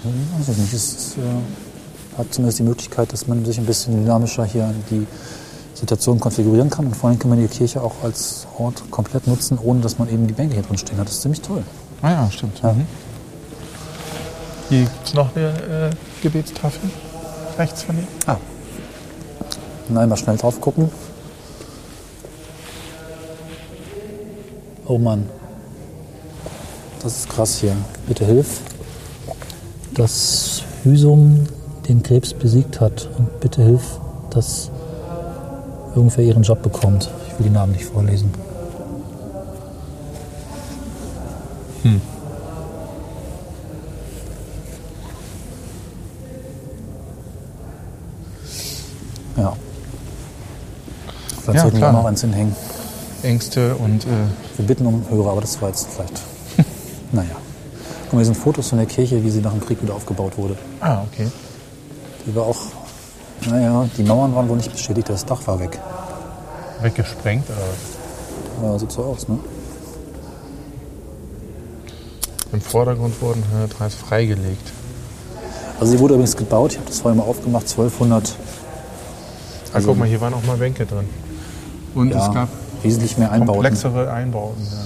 weiß 0.03 0.49
ich 0.49 0.57
nicht, 0.57 0.73
es 0.73 1.15
äh, 1.17 2.19
hat 2.19 2.33
zumindest 2.33 2.59
die 2.59 2.63
Möglichkeit, 2.63 3.11
dass 3.11 3.27
man 3.27 3.43
sich 3.43 3.57
ein 3.57 3.65
bisschen 3.65 4.03
dynamischer 4.03 4.45
hier 4.45 4.73
die 4.91 5.07
Situation 5.73 6.19
konfigurieren 6.19 6.69
kann. 6.69 6.85
Und 6.85 6.95
vor 6.95 7.09
allem 7.09 7.19
kann 7.19 7.29
man 7.29 7.39
die 7.39 7.47
Kirche 7.47 7.81
auch 7.81 8.03
als 8.03 8.47
Ort 8.57 8.83
komplett 8.91 9.27
nutzen, 9.27 9.57
ohne 9.61 9.81
dass 9.81 9.97
man 9.97 10.09
eben 10.09 10.27
die 10.27 10.33
Bänke 10.33 10.53
hier 10.55 10.63
drin 10.63 10.77
stehen 10.77 10.97
hat. 10.97 11.07
Das 11.07 11.15
ist 11.15 11.21
ziemlich 11.21 11.41
toll. 11.41 11.63
Ah 12.01 12.11
ja, 12.11 12.31
stimmt. 12.31 12.59
Ja. 12.61 12.73
Mhm. 12.73 12.85
Hier 14.69 14.79
gibt 14.81 15.07
es 15.07 15.13
noch 15.13 15.35
eine 15.35 15.47
äh, 15.47 15.89
Gebetstafel 16.21 16.89
rechts 17.57 17.83
von 17.83 17.95
dir. 17.95 18.07
Ah. 18.25 18.37
Und 19.89 19.97
einmal 19.97 20.17
schnell 20.17 20.37
drauf 20.37 20.59
gucken. 20.61 20.89
Oh 24.87 24.99
Mann. 24.99 25.27
Das 27.01 27.17
ist 27.17 27.29
krass 27.29 27.57
hier. 27.59 27.75
Bitte 28.07 28.25
hilf. 28.25 28.61
Dass 29.93 30.61
Hysum 30.83 31.45
den 31.87 32.03
Krebs 32.03 32.33
besiegt 32.33 32.79
hat. 32.79 33.09
Und 33.17 33.39
bitte 33.39 33.63
hilf, 33.63 33.99
dass 34.29 34.69
irgendwer 35.95 36.23
ihren 36.23 36.43
Job 36.43 36.61
bekommt. 36.61 37.09
Ich 37.27 37.39
will 37.39 37.47
die 37.47 37.53
Namen 37.53 37.71
nicht 37.71 37.85
vorlesen. 37.85 38.31
Ja. 49.37 49.53
Vielleicht 51.41 51.55
Ja, 51.55 51.61
sollten 51.61 51.77
wir 51.79 51.87
auch 51.89 51.93
noch 51.93 52.05
eins 52.05 52.21
hinhängen. 52.21 52.55
Ängste 53.25 53.75
und 53.75 54.05
äh, 54.05 54.07
Wir 54.57 54.65
bitten 54.65 54.85
um 54.85 55.03
Hörer, 55.09 55.31
aber 55.31 55.41
das 55.41 55.61
war 55.61 55.69
jetzt 55.69 55.87
vielleicht. 55.89 56.21
naja. 57.11 57.35
Guck 58.05 58.13
mal, 58.13 58.19
hier 58.19 58.25
sind 58.25 58.35
Fotos 58.37 58.69
von 58.69 58.77
der 58.77 58.87
Kirche, 58.87 59.23
wie 59.23 59.29
sie 59.29 59.41
nach 59.41 59.51
dem 59.51 59.61
Krieg 59.61 59.81
wieder 59.81 59.95
aufgebaut 59.95 60.37
wurde. 60.37 60.55
ah, 60.81 61.01
okay. 61.11 61.27
Die 62.25 62.35
war 62.35 62.43
auch, 62.43 62.57
naja, 63.49 63.87
die 63.97 64.03
Mauern 64.03 64.33
waren 64.35 64.49
wohl 64.49 64.57
nicht 64.57 64.71
beschädigt, 64.71 65.09
das 65.09 65.25
Dach 65.25 65.45
war 65.45 65.59
weg. 65.59 65.79
Weggesprengt 66.81 67.45
oder 67.49 67.57
was? 67.57 68.71
Ja, 68.71 68.79
sieht 68.79 68.91
so 68.91 69.03
aus, 69.03 69.27
ne? 69.27 69.37
Im 72.51 72.61
Vordergrund 72.61 73.21
wurden 73.21 73.43
äh, 73.63 73.67
drei 73.67 73.89
freigelegt. 73.89 74.71
Also 75.79 75.91
sie 75.91 75.99
wurde 75.99 76.13
übrigens 76.13 76.37
gebaut, 76.37 76.71
ich 76.71 76.77
habe 76.77 76.87
das 76.87 76.99
vorher 77.01 77.17
mal 77.17 77.27
aufgemacht, 77.27 77.63
1200. 77.69 78.35
Ah, 79.73 79.79
guck 79.83 79.97
mal, 79.97 80.07
hier 80.07 80.21
waren 80.21 80.33
auch 80.33 80.43
mal 80.43 80.57
Bänke 80.57 80.85
drin. 80.85 81.07
Und 81.93 82.09
Ja, 82.11 82.27
es 82.27 82.33
gab 82.33 82.49
wesentlich 82.85 83.17
mehr 83.17 83.31
Einbauten. 83.31 83.53
komplexere 83.61 84.11
Einbauten. 84.11 84.63
Ja. 84.63 84.77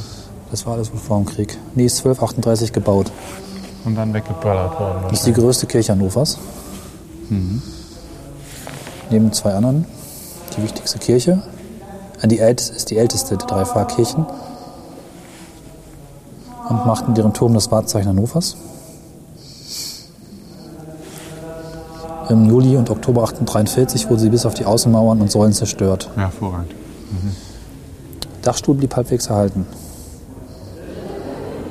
Das 0.52 0.66
war 0.66 0.74
alles 0.74 0.90
vor 0.90 1.18
dem 1.18 1.26
Krieg. 1.26 1.58
Nee, 1.76 1.86
ist 1.86 1.98
1238 2.00 2.74
gebaut. 2.74 3.12
Und 3.86 3.96
dann 3.96 4.14
weggeböllert 4.14 4.80
worden. 4.80 5.04
Das 5.10 5.20
ist 5.20 5.28
die 5.28 5.34
größte 5.34 5.68
Kirche 5.68 5.92
Hannovers. 5.92 6.38
Neben 9.12 9.32
zwei 9.34 9.54
anderen. 9.54 9.86
Die 10.58 10.64
wichtigste 10.64 10.98
Kirche. 11.00 11.42
Äh, 12.22 12.28
Die 12.28 12.40
älteste, 12.40 12.76
ist 12.76 12.90
die 12.90 12.98
älteste 12.98 13.38
der 13.38 13.48
drei 13.48 13.66
Pfarrkirchen. 13.66 14.26
Und 16.70 16.86
machten 16.86 17.14
deren 17.16 17.34
Turm 17.34 17.54
das 17.54 17.72
Wahrzeichen 17.72 18.10
Hannovers. 18.10 18.56
Im 22.30 22.48
Juli 22.48 22.78
und 22.78 22.90
Oktober 22.92 23.22
1843 23.22 24.08
wurde 24.10 24.22
sie 24.22 24.30
bis 24.30 24.46
auf 24.46 24.54
die 24.54 24.66
Außenmauern 24.66 25.20
und 25.22 25.32
Säulen 25.32 25.54
zerstört. 25.54 26.10
Ja, 26.16 26.24
hervorragend. 26.24 26.74
Dachstuhl 28.50 28.74
blieb 28.74 28.96
halbwegs 28.96 29.28
erhalten. 29.28 29.68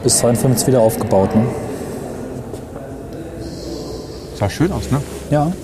Bis 0.04 0.18
52 0.18 0.68
wieder 0.68 0.80
aufgebaut. 0.80 1.34
Ne? 1.34 1.44
Sah 4.38 4.48
schön 4.48 4.70
aus, 4.70 4.88
ne? 4.92 5.00
Ja. 5.28 5.46
Machen 5.46 5.56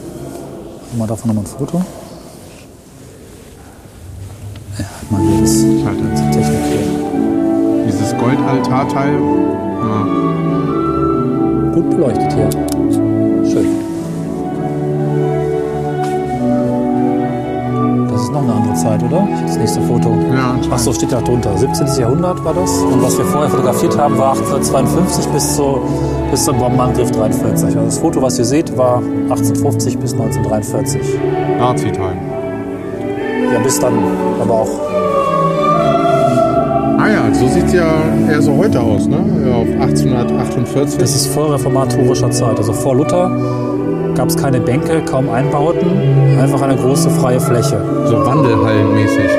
wir 0.93 1.07
davon 1.07 1.29
nochmal 1.29 1.45
ein 1.45 1.47
Foto. 1.47 1.85
Ja, 4.77 4.87
hier 5.21 5.41
das 5.41 5.53
die 5.53 5.83
Schalter. 5.85 6.15
Technik 6.33 6.65
hier. 6.67 6.83
Dieses 7.87 8.17
Goldaltarteil. 8.19 9.15
Ja. 9.85 10.03
Gut 11.75 11.91
beleuchtet 11.91 12.33
hier. 12.33 12.51
Zeit, 18.75 19.03
oder? 19.03 19.27
Das 19.47 19.57
nächste 19.57 19.81
Foto. 19.83 20.11
Ja. 20.33 20.57
Ach 20.71 20.79
so, 20.79 20.93
steht 20.93 21.13
da 21.13 21.21
drunter. 21.21 21.57
17. 21.57 21.87
Jahrhundert 22.01 22.45
war 22.45 22.55
das. 22.55 22.71
Und 22.71 23.03
was 23.03 23.17
wir 23.19 23.25
vorher 23.25 23.51
fotografiert 23.51 23.97
haben, 23.99 24.19
war 24.19 24.33
1852 24.33 25.27
bis, 25.27 25.57
zu, 25.57 25.81
bis 26.31 26.45
zum 26.45 26.59
Bombenangriff 26.59 27.11
43. 27.11 27.65
Also 27.67 27.81
das 27.81 27.99
Foto, 27.99 28.23
was 28.23 28.39
ihr 28.39 28.45
seht, 28.45 28.77
war 28.77 28.99
1850 28.99 29.99
bis 29.99 30.13
1943. 30.13 31.01
Nazi-Time. 31.59 32.17
Ja, 33.53 33.59
bis 33.61 33.79
dann 33.79 33.95
aber 34.41 34.55
auch. 34.55 34.71
Ah 36.99 37.09
ja, 37.09 37.35
so 37.35 37.47
sieht 37.49 37.67
es 37.67 37.73
ja 37.75 37.87
eher 38.31 38.41
so 38.41 38.57
heute 38.57 38.81
aus, 38.81 39.07
ne? 39.07 39.19
Ja, 39.47 39.57
auf 39.57 39.69
1848. 39.69 40.99
Das 40.99 41.15
ist 41.15 41.27
vor 41.27 41.53
reformatorischer 41.53 42.31
Zeit. 42.31 42.57
Also 42.57 42.73
vor 42.73 42.97
Luther 42.97 43.31
gab 44.15 44.29
es 44.29 44.37
keine 44.37 44.61
Bänke, 44.61 45.03
kaum 45.03 45.29
Einbauten, 45.31 46.39
einfach 46.41 46.63
eine 46.63 46.77
große 46.77 47.11
freie 47.11 47.41
Fläche. 47.41 47.81
so 48.07 48.25
Wandelhallenmäßig. 48.25 49.31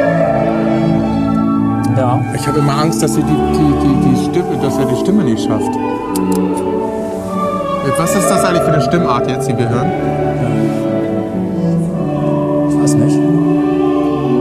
Ja, 1.97 2.19
Ich 2.35 2.45
habe 2.47 2.59
immer 2.59 2.77
Angst, 2.77 3.01
dass, 3.01 3.13
sie 3.13 3.23
die, 3.23 3.27
die, 3.53 3.73
die, 3.87 4.09
die 4.09 4.25
Stimme, 4.25 4.57
dass 4.61 4.77
er 4.77 4.85
die 4.85 4.95
Stimme 4.97 5.23
nicht 5.23 5.43
schafft. 5.45 5.71
Was 7.97 8.13
ist 8.13 8.29
das 8.29 8.43
eigentlich 8.43 8.63
für 8.63 8.73
eine 8.73 8.81
Stimmart 8.81 9.29
jetzt, 9.29 9.47
die 9.49 9.57
wir 9.57 9.69
hören? 9.69 9.91
ich 12.69 12.81
weiß 12.81 12.95
nicht. 12.95 13.17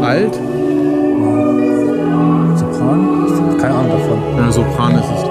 Alt? 0.03 0.35
Sopran? 2.57 3.59
Keine 3.61 3.75
Ahnung 3.75 3.91
davon. 3.93 4.19
Ja, 4.37 4.51
Sopran 4.51 4.95
ist 4.97 5.05
es, 5.17 5.31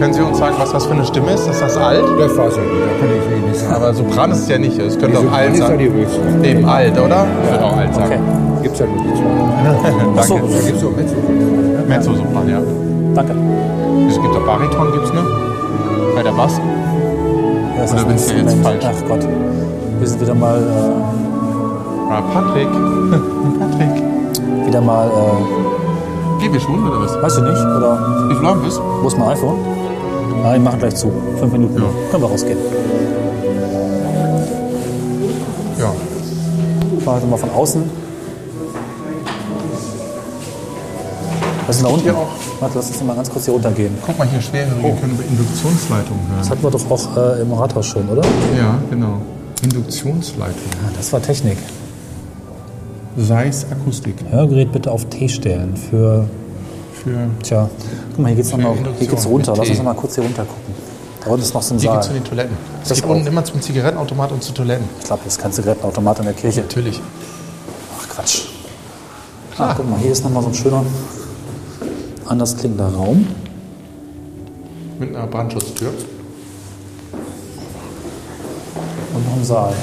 können 0.00 0.14
Sie 0.14 0.22
uns 0.22 0.38
sagen, 0.38 0.54
was 0.58 0.72
das 0.72 0.86
für 0.86 0.92
eine 0.94 1.04
Stimme 1.04 1.32
ist? 1.32 1.46
Ist 1.46 1.60
das 1.60 1.76
alt? 1.76 2.02
Das 2.18 2.36
weiß 2.36 2.54
ich 2.54 2.58
nicht, 2.58 2.72
da 2.82 3.00
kann 3.00 3.08
ich 3.14 3.36
Ihnen 3.36 3.48
nicht 3.50 3.60
sagen. 3.60 3.74
Aber 3.74 3.92
Sopran 3.94 4.30
ist 4.32 4.38
es 4.40 4.48
ja 4.48 4.58
nicht. 4.58 4.78
Es 4.78 4.98
könnte 4.98 5.18
Die 5.20 5.28
auch 5.28 5.32
alt 5.32 5.54
Sopran 5.54 5.54
ist 5.54 5.60
ja 5.60 5.66
sein. 5.66 5.78
die 5.78 5.92
höchste. 5.92 6.48
Eben 6.48 6.64
alt, 6.68 6.98
oder? 6.98 7.26
Ich 7.44 7.50
würde 7.50 7.64
auch 7.64 7.76
alt 7.76 7.94
sagen. 7.94 8.12
Okay. 8.12 8.62
Gibt's 8.62 8.78
ja 8.78 8.86
nur 8.86 8.96
die 9.02 9.14
zwei. 9.14 9.24
Danke. 10.16 10.48
Da 10.56 10.60
gibt's 10.66 10.84
auch 10.84 10.90
Mezzo. 10.96 11.16
Mezzosopran, 11.88 12.48
ja. 12.48 12.58
danke. 13.14 13.34
Es 14.08 14.14
gibt 14.14 14.34
auch 14.36 14.46
Bariton, 14.46 14.92
gibt's 14.92 15.12
ne? 15.12 15.20
Bei 16.14 16.22
der 16.22 16.30
Bass. 16.32 16.56
Ja, 16.58 17.84
Oder 17.84 17.92
das 17.94 18.04
bist 18.04 18.30
du 18.30 18.34
jetzt 18.36 18.56
falsch? 18.62 18.84
Ach 18.86 19.08
Gott. 19.08 19.26
Wir 19.98 20.06
sind 20.08 20.20
wieder 20.20 20.34
mal, 20.34 20.56
äh, 20.58 22.12
Ah, 22.12 22.22
Patrick. 22.32 22.68
Patrick. 23.60 24.66
wieder 24.66 24.80
mal, 24.80 25.06
äh, 25.08 26.40
Gehen 26.42 26.52
wir 26.54 26.60
schon, 26.60 26.88
oder 26.88 27.00
was? 27.02 27.20
weiß 27.22 27.36
ich 27.38 27.42
nicht, 27.44 27.66
oder 27.76 27.98
Wie 28.30 28.34
viel 28.34 28.46
haben 28.46 28.62
wir? 28.62 28.70
wo 29.02 29.06
ist 29.08 29.18
mein 29.18 29.28
iPhone? 29.28 29.56
Ah, 30.42 30.54
ich 30.56 30.62
mache 30.62 30.78
gleich 30.78 30.94
zu. 30.94 31.12
Fünf 31.38 31.52
Minuten. 31.52 31.76
Ja. 31.82 31.88
Können 32.10 32.22
wir 32.22 32.28
rausgehen. 32.30 32.58
Ja. 35.78 35.92
Fahren 37.04 37.20
wir 37.22 37.28
mal 37.28 37.36
von 37.36 37.50
außen. 37.50 37.82
Was 41.66 41.76
ist 41.76 41.82
denn 41.82 41.88
da 41.88 41.94
unten? 41.94 42.04
Hier 42.04 42.16
auch. 42.16 42.28
Warte, 42.60 42.74
lass 42.76 42.88
uns 42.90 43.02
mal 43.02 43.14
ganz 43.14 43.30
kurz 43.30 43.44
hier 43.44 43.54
runtergehen. 43.54 43.92
Guck 44.04 44.18
mal 44.18 44.26
hier, 44.28 44.40
Schwerhörige 44.40 44.92
können 45.00 45.12
über 45.14 45.24
Induktionsleitungen 45.24 46.20
Das 46.38 46.48
hören. 46.48 46.50
hatten 46.50 46.62
wir 46.64 46.70
doch 46.70 46.90
auch 46.90 47.16
äh, 47.16 47.40
im 47.42 47.52
Rathaus 47.52 47.86
schon, 47.86 48.08
oder? 48.08 48.22
Ja, 48.56 48.78
genau. 48.90 49.18
Induktionsleitung. 49.62 50.56
Ah, 50.86 50.90
das 50.96 51.12
war 51.12 51.22
Technik. 51.22 51.58
Sei 53.16 53.48
es 53.48 53.66
Akustik. 53.70 54.14
Hörgerät 54.30 54.72
bitte 54.72 54.90
auf 54.90 55.04
T 55.06 55.28
stellen 55.28 55.76
für, 55.76 56.26
Für 57.02 57.30
tja, 57.42 57.70
guck 58.10 58.18
mal, 58.18 58.28
hier 58.28 58.36
geht's, 58.36 58.56
noch 58.56 58.76
hier 58.98 59.06
geht's 59.08 59.26
runter. 59.26 59.54
Lass 59.56 59.70
uns 59.70 59.82
mal 59.82 59.94
kurz 59.94 60.14
hier 60.16 60.24
runter 60.24 60.44
gucken. 60.44 60.74
Da 61.24 61.30
unten 61.30 61.42
ist 61.42 61.54
noch 61.54 61.62
so 61.62 61.74
ein 61.74 61.80
hier 61.80 61.88
Saal. 61.88 61.96
geht's 61.98 62.06
zu 62.08 62.12
den 62.14 62.24
Toiletten. 62.24 62.56
Es 62.82 62.88
Das 62.88 62.98
geht 62.98 63.06
auch. 63.06 63.14
unten 63.14 63.26
immer 63.26 63.44
zum 63.44 63.60
Zigarettenautomat 63.60 64.32
und 64.32 64.42
zu 64.42 64.52
Toiletten. 64.52 64.86
Ich 64.98 65.04
glaube, 65.06 65.22
das 65.24 65.34
ist 65.34 65.40
kein 65.42 65.52
Zigarettenautomat 65.52 66.18
in 66.18 66.24
der 66.26 66.34
Kirche. 66.34 66.60
Natürlich. 66.60 67.00
Ach 67.98 68.08
Quatsch. 68.08 68.46
Ah, 69.58 69.74
guck 69.76 69.88
mal, 69.90 69.98
hier 69.98 70.12
ist 70.12 70.24
nochmal 70.24 70.42
so 70.42 70.48
ein 70.48 70.54
schöner, 70.54 70.84
anders 72.26 72.56
klingender 72.56 72.88
Raum. 72.88 73.26
Mit 74.98 75.14
einer 75.14 75.26
Brandschutztür. 75.26 75.92
Und 79.14 79.26
noch 79.26 79.36
ein 79.36 79.44
Saal. 79.44 79.74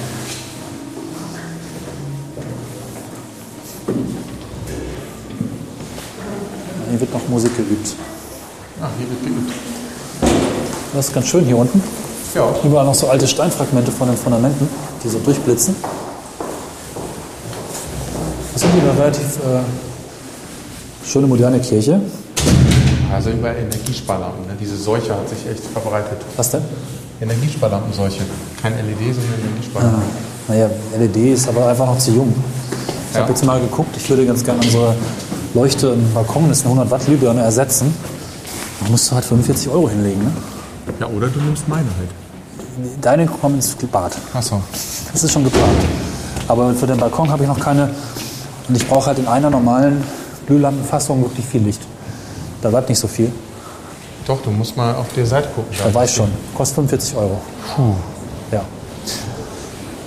Hier 6.89 6.99
wird 6.99 7.13
noch 7.13 7.27
Musik 7.29 7.55
geübt. 7.55 7.95
Ah, 8.81 8.87
hier 8.97 9.09
wird 9.09 9.23
geübt. 9.23 9.51
Das 10.93 11.07
ist 11.07 11.13
ganz 11.13 11.27
schön 11.27 11.45
hier 11.45 11.57
unten. 11.57 11.81
Ja. 12.35 12.53
Überall 12.63 12.85
noch 12.85 12.95
so 12.95 13.07
alte 13.09 13.27
Steinfragmente 13.27 13.91
von 13.91 14.07
den 14.07 14.17
Fundamenten, 14.17 14.67
die 15.03 15.09
so 15.09 15.19
durchblitzen. 15.19 15.75
Das 18.53 18.63
ist 18.63 18.69
eine 18.71 18.99
relativ 18.99 19.37
äh, 19.37 21.07
schöne 21.07 21.27
moderne 21.27 21.59
Kirche. 21.59 21.99
Also 23.13 23.29
über 23.31 23.55
Energiesparlampen. 23.55 24.47
Ne? 24.47 24.53
Diese 24.59 24.77
Seuche 24.77 25.13
hat 25.13 25.29
sich 25.29 25.39
echt 25.49 25.63
verbreitet. 25.65 26.17
Was 26.35 26.51
denn? 26.51 26.61
Energiesparlampenseuche. 27.21 28.21
Kein 28.61 28.73
LED, 28.73 29.15
sondern 29.15 29.39
Energiesparlampen. 29.49 30.01
Naja, 30.47 30.69
LED 30.99 31.33
ist 31.33 31.47
aber 31.47 31.67
einfach 31.67 31.85
noch 31.85 31.97
zu 31.97 32.11
jung. 32.11 32.33
Ich 33.09 33.15
Ja. 33.15 33.21
habe 33.21 33.31
jetzt 33.31 33.43
mal 33.45 33.59
geguckt, 33.59 33.95
ich 33.97 34.09
würde 34.09 34.25
ganz 34.25 34.43
gerne 34.43 34.59
unsere 34.61 34.95
Leuchte 35.53 35.87
im 35.89 36.13
Balkon, 36.13 36.49
das 36.49 36.59
ist 36.59 36.65
eine 36.65 36.73
100 36.73 36.91
Watt 36.91 37.05
Glühbirne, 37.05 37.41
ersetzen. 37.41 37.93
Da 38.81 38.89
musst 38.89 39.09
du 39.09 39.15
halt 39.15 39.25
45 39.25 39.69
Euro 39.69 39.89
hinlegen. 39.89 40.23
Ne? 40.23 40.31
Ja, 40.99 41.07
oder 41.07 41.27
du 41.27 41.39
nimmst 41.39 41.67
meine 41.67 41.87
halt. 41.97 42.09
Deine 43.01 43.25
kommen 43.25 43.55
ins 43.55 43.75
Bad. 43.91 44.15
Achso. 44.33 44.61
Das 45.11 45.23
ist 45.23 45.31
schon 45.31 45.43
geplant. 45.43 45.77
Aber 46.47 46.73
für 46.73 46.85
den 46.85 46.97
Balkon 46.97 47.29
habe 47.29 47.43
ich 47.43 47.49
noch 47.49 47.59
keine. 47.59 47.89
Und 48.67 48.75
ich 48.75 48.87
brauche 48.87 49.07
halt 49.07 49.19
in 49.19 49.27
einer 49.27 49.49
normalen 49.49 50.03
Glühlampenfassung 50.45 51.21
wirklich 51.21 51.45
viel 51.45 51.61
Licht. 51.61 51.81
Da 52.61 52.69
bleibt 52.69 52.89
nicht 52.89 52.99
so 52.99 53.07
viel. 53.07 53.31
Doch, 54.27 54.41
du 54.41 54.51
musst 54.51 54.75
mal 54.77 54.93
auf 54.95 55.07
die 55.15 55.25
Seite 55.25 55.47
gucken. 55.55 55.75
Da 55.83 55.93
weiß 55.93 56.09
ich 56.09 56.15
schon. 56.17 56.29
Kostet 56.55 56.75
45 56.75 57.15
Euro. 57.15 57.41
Ja. 58.51 58.61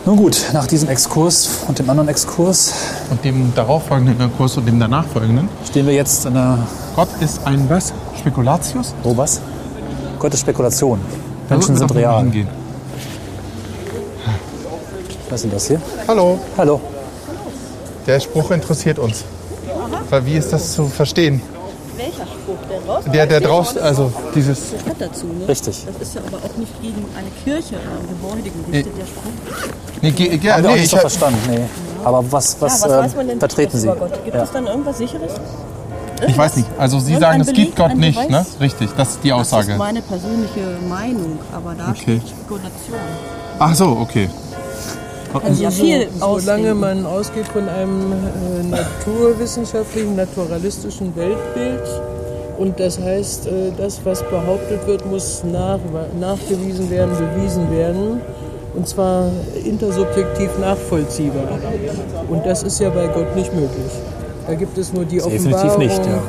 Nun 0.06 0.16
gut, 0.16 0.46
nach 0.52 0.66
diesem 0.66 0.88
Exkurs 0.88 1.48
und 1.68 1.78
dem 1.78 1.88
anderen 1.90 2.08
Exkurs 2.08 2.72
Und 3.10 3.22
dem 3.22 3.52
darauffolgenden 3.54 4.34
Kurs 4.36 4.56
und 4.56 4.66
dem 4.66 4.80
danachfolgenden. 4.80 5.48
stehen 5.68 5.86
wir 5.86 5.94
jetzt 5.94 6.24
in 6.24 6.34
der. 6.34 6.58
Gott 6.96 7.08
ist 7.20 7.40
ein 7.46 7.68
was? 7.68 7.92
Spekulatius? 8.18 8.94
Oh, 9.04 9.16
was? 9.16 9.40
Gott 10.18 10.32
ist 10.34 10.40
Spekulation. 10.40 11.00
Da 11.48 11.54
Menschen 11.56 11.76
sind 11.76 11.94
real. 11.94 12.18
hingehen. 12.22 12.48
Was 15.28 15.36
ist 15.40 15.44
denn 15.44 15.50
das 15.52 15.66
hier? 15.68 15.80
Hallo, 16.08 16.38
Hallo. 16.56 16.80
der 18.06 18.18
Spruch 18.20 18.50
interessiert 18.50 18.98
uns. 18.98 19.24
Weil 20.08 20.26
wie 20.26 20.34
ist 20.34 20.52
das 20.52 20.72
zu 20.72 20.86
verstehen? 20.88 21.40
Der? 23.12 23.26
Der, 23.26 23.40
draußen, 23.40 23.78
also 23.80 24.12
dieses. 24.34 24.58
Das 24.86 24.94
dazu, 24.98 25.26
ne? 25.26 25.48
Richtig. 25.48 25.86
Das 25.86 26.08
ist 26.08 26.14
ja 26.14 26.20
aber 26.26 26.38
auch 26.38 26.56
nicht 26.56 26.80
gegen 26.82 27.04
eine 27.16 27.30
Kirche 27.44 27.74
oder 27.76 27.98
ein 28.00 28.08
Gebäude 28.08 28.50
gerichtet, 28.66 28.92
der 28.98 29.06
Spruch. 29.06 29.70
Nee, 30.02 30.10
ge, 30.12 30.38
ja, 30.42 30.54
Haben 30.54 30.62
nee, 30.66 30.76
ich 30.76 30.88
so 30.88 30.96
hab, 30.96 31.02
verstanden. 31.02 31.38
Nee. 31.50 31.60
Aber 32.04 32.24
was, 32.32 32.54
Ja, 32.54 32.60
was, 32.62 32.82
was 32.82 32.90
äh, 32.90 32.96
weiß 32.98 33.16
man 33.16 33.28
denn 33.28 33.38
vertreten 33.38 33.78
Sie? 33.78 33.86
Gott? 33.86 34.24
Gibt 34.24 34.34
Ja. 34.36 34.42
es 34.44 34.52
dann 34.52 34.66
irgendwas 34.66 34.98
Sicheres? 34.98 35.32
ich 36.26 36.36
weiß 36.36 36.56
nicht. 36.56 36.68
Also 36.78 36.98
Sie 36.98 37.12
Irgendein 37.12 37.30
sagen, 37.32 37.40
es 37.42 37.46
Beleg, 37.48 37.64
gibt 37.66 37.76
Gott 37.76 37.96
nicht, 37.96 38.30
ne? 38.30 38.44
Richtig, 38.60 38.90
das 38.96 39.10
ist 39.12 39.24
die 39.24 39.28
Das 39.30 39.38
Aussage. 39.38 39.72
ist 39.72 39.78
meine 39.78 40.02
persönliche 40.02 40.60
Meinung, 40.88 41.38
aber 41.52 41.74
da 41.74 41.90
Okay. 41.90 42.20
steht 42.20 42.28
Spekulation. 42.28 42.98
Ach 43.58 43.74
so, 43.74 43.96
okay. 44.00 44.28
Kann 45.32 45.54
sich 45.54 45.62
ja 45.62 45.70
viel 45.70 46.08
Solange 46.18 46.72
ausdenken. 46.72 46.80
man 46.80 47.06
ausgeht 47.06 47.46
von 47.48 47.68
einem 47.68 48.12
äh, 48.12 48.62
naturwissenschaftlichen, 48.68 50.16
naturalistischen 50.16 51.14
Weltbild 51.14 51.82
und 52.60 52.78
das 52.78 53.00
heißt, 53.00 53.46
äh, 53.46 53.72
das, 53.76 54.04
was 54.04 54.22
behauptet 54.22 54.86
wird, 54.86 55.10
muss 55.10 55.42
nach, 55.50 55.78
nachgewiesen 56.20 56.90
werden, 56.90 57.16
bewiesen 57.16 57.70
werden 57.70 58.20
und 58.74 58.86
zwar 58.86 59.30
intersubjektiv 59.64 60.50
nachvollziehbar. 60.60 61.58
Und 62.28 62.44
das 62.44 62.62
ist 62.62 62.78
ja 62.78 62.90
bei 62.90 63.06
Gott 63.06 63.34
nicht 63.34 63.52
möglich. 63.54 63.92
Da 64.46 64.54
gibt 64.54 64.76
es 64.76 64.92
nur 64.92 65.06
die 65.06 65.16
Definitiv 65.16 65.54
Offenbarung 65.54 65.78
nicht, 65.78 66.06
ja. 66.06 66.22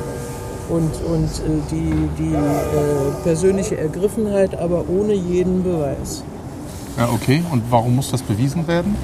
und, 0.70 0.92
und 1.06 1.26
äh, 1.26 1.62
die, 1.70 2.24
die 2.24 2.34
äh, 2.34 3.24
persönliche 3.24 3.78
Ergriffenheit, 3.78 4.58
aber 4.58 4.86
ohne 4.88 5.14
jeden 5.14 5.64
Beweis. 5.64 6.24
Ja, 6.98 7.10
okay. 7.14 7.44
Und 7.52 7.64
warum 7.70 7.98
muss 7.98 8.10
das 8.10 8.22
bewiesen 8.22 8.66
werden? 8.70 8.96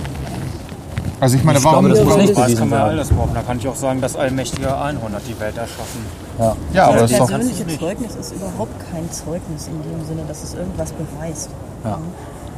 Also 1.19 1.35
ich 1.37 1.43
meine, 1.43 1.57
Ich 1.59 1.65
warum... 1.65 1.85
glaube, 1.85 1.95
das 1.95 2.05
muss 2.05 2.15
Ja, 2.15 2.21
nicht 2.21 2.37
das 2.37 2.49
Das 2.51 2.59
kann 2.59 2.69
man 2.69 2.79
alles 2.81 3.09
brauchen. 3.09 3.31
Da 3.33 3.41
kann 3.41 3.57
ich 3.57 3.67
auch 3.67 3.75
sagen, 3.75 4.01
das 4.01 4.15
allmächtige 4.15 4.67
Einhorn 4.77 5.13
hat 5.13 5.23
die 5.27 5.39
Welt 5.39 5.57
erschaffen. 5.57 6.05
ja, 6.73 6.85
aber 6.87 6.97
das 6.97 7.11
ist 7.11 7.19
doch... 7.19 7.27
persönliche 7.27 7.79
Zeugnis 7.79 8.15
ist 8.15 8.33
überhaupt 8.33 8.73
kein 8.91 9.11
Zeugnis 9.11 9.67
in 9.67 9.81
dem 9.81 10.05
Sinne, 10.07 10.21
dass 10.27 10.43
es 10.43 10.53
irgendwas 10.53 10.91
beweist. 10.91 11.49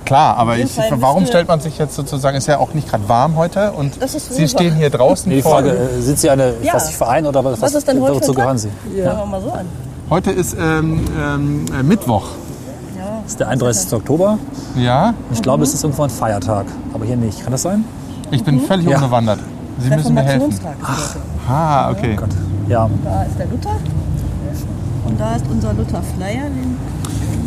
Klar, 0.05 0.37
aber 0.37 0.55
In 0.57 0.67
dem 0.67 0.67
ich, 0.67 1.01
warum 1.01 1.25
stellt 1.25 1.47
man 1.47 1.59
sich 1.61 1.77
jetzt 1.77 1.95
sozusagen, 1.95 2.35
ist 2.37 2.47
ja 2.47 2.57
auch 2.57 2.73
nicht 2.73 2.89
gerade 2.89 3.07
warm 3.07 3.35
heute 3.35 3.71
und 3.73 4.01
Das 4.01 4.15
ist 4.15 4.33
Sie 4.33 4.47
stehen 4.47 4.75
hier 4.75 4.89
draußen 4.89 5.29
Nee, 5.29 5.37
die 5.37 5.41
vor... 5.41 5.51
Frage, 5.53 5.69
äh, 5.71 6.01
sind 6.01 6.19
Sie 6.19 6.29
eine, 6.29 6.53
ich 6.61 6.67
Ja. 6.67 6.73
weiß 6.73 6.87
nicht, 6.87 6.97
Verein 6.97 7.27
oder 7.27 7.43
was, 7.45 7.61
Was 7.61 7.75
ist 7.75 7.87
denn 7.87 8.01
heute 8.01 8.25
ein 8.25 8.33
gehören? 8.35 8.57
Sie? 8.57 8.69
Fangen 9.03 9.19
wir 9.19 9.25
mal 9.25 9.41
so 9.41 9.51
an. 9.51 9.65
Heute 10.09 10.31
ist 10.31 10.55
ähm, 10.59 11.05
ähm, 11.17 11.65
äh, 11.79 11.83
Mittwoch. 11.83 12.23
Ja. 12.97 13.19
Das 13.23 13.31
ist 13.33 13.39
der 13.39 13.49
31. 13.49 13.93
Oktober. 13.93 14.39
Ja, 14.75 15.13
Ich 15.31 15.41
glaube, 15.43 15.63
es 15.63 15.73
ist 15.75 15.83
irgendwo 15.83 16.03
ein 16.03 16.09
Feiertag. 16.09 16.65
Aber 16.93 17.05
hier 17.05 17.15
nicht. 17.17 17.43
Kann 17.43 17.51
das 17.51 17.61
sein? 17.61 17.85
Ich 18.31 18.43
bin 18.43 18.59
völlig 18.61 18.87
Ja. 18.87 18.97
ungewandert. 18.97 19.39
Sie 19.79 19.89
müssen 19.89 20.13
mir 20.13 20.21
helfen. 20.23 20.51
Reformationstag 20.51 20.75
ist 20.97 21.15
heute. 21.15 21.23
Ah, 21.49 21.91
okay. 21.91 22.17
Ja. 22.67 22.89
Da 23.03 23.23
ist 23.23 23.39
der 23.39 23.45
Luther. 23.47 23.75
Und 25.05 25.19
da 25.19 25.35
ist 25.35 25.45
unser 25.49 25.73
Luther-Flyer. 25.73 26.43
den- 26.49 26.77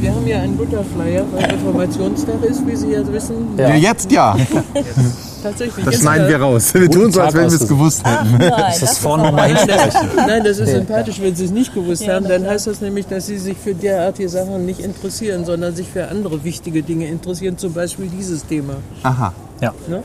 Wir 0.00 0.12
haben 0.12 0.26
ja 0.26 0.38
einen 0.40 0.58
Luther-Flyer, 0.58 1.24
weil 1.32 1.44
Reformationstag 1.44 2.42
ist, 2.42 2.66
wie 2.66 2.74
Sie 2.74 2.90
ja 2.90 3.06
wissen. 3.12 3.34
Ja. 3.56 3.68
Ja, 3.68 3.74
Jetzt 3.76 4.10
ja. 4.10 4.34
Tatsächlich. 5.42 5.84
Das 5.84 5.94
Jetzt 5.94 6.02
schneiden 6.02 6.28
wir 6.28 6.40
raus. 6.40 6.72
Wir 6.74 6.88
tun 6.90 7.10
so, 7.12 7.20
als 7.20 7.34
wenn 7.34 7.42
wir 7.50 7.56
es 7.60 7.68
gewusst 7.68 8.02
hätten. 8.06 8.36
Nein, 8.38 8.50
Das 8.56 8.82
ist 8.82 8.98
vorne 8.98 9.24
nochmal 9.24 9.52
das, 9.52 9.66
nein, 10.16 10.42
das 10.44 10.58
ist 10.58 10.70
sympathisch, 10.70 11.20
wenn 11.20 11.34
Sie 11.34 11.44
es 11.46 11.50
nicht 11.50 11.74
gewusst 11.74 12.02
Ja, 12.04 12.14
haben. 12.14 12.28
Dann 12.28 12.46
heißt 12.46 12.66
das 12.68 12.80
nämlich, 12.80 13.06
dass 13.08 13.26
Sie 13.26 13.38
sich 13.38 13.56
für 13.58 13.74
derartige 13.74 14.28
Sachen 14.28 14.64
nicht 14.66 14.78
interessieren, 14.80 15.44
sondern 15.44 15.74
sich 15.74 15.88
für 15.88 16.06
andere 16.08 16.42
wichtige 16.44 16.82
Dinge 16.84 17.06
interessieren, 17.08 17.58
zum 17.58 17.72
Beispiel 17.72 18.06
dieses 18.08 18.46
Thema. 18.46 18.74
Aha. 19.02 19.32
Ja. 19.60 19.72
Ne? 19.88 20.02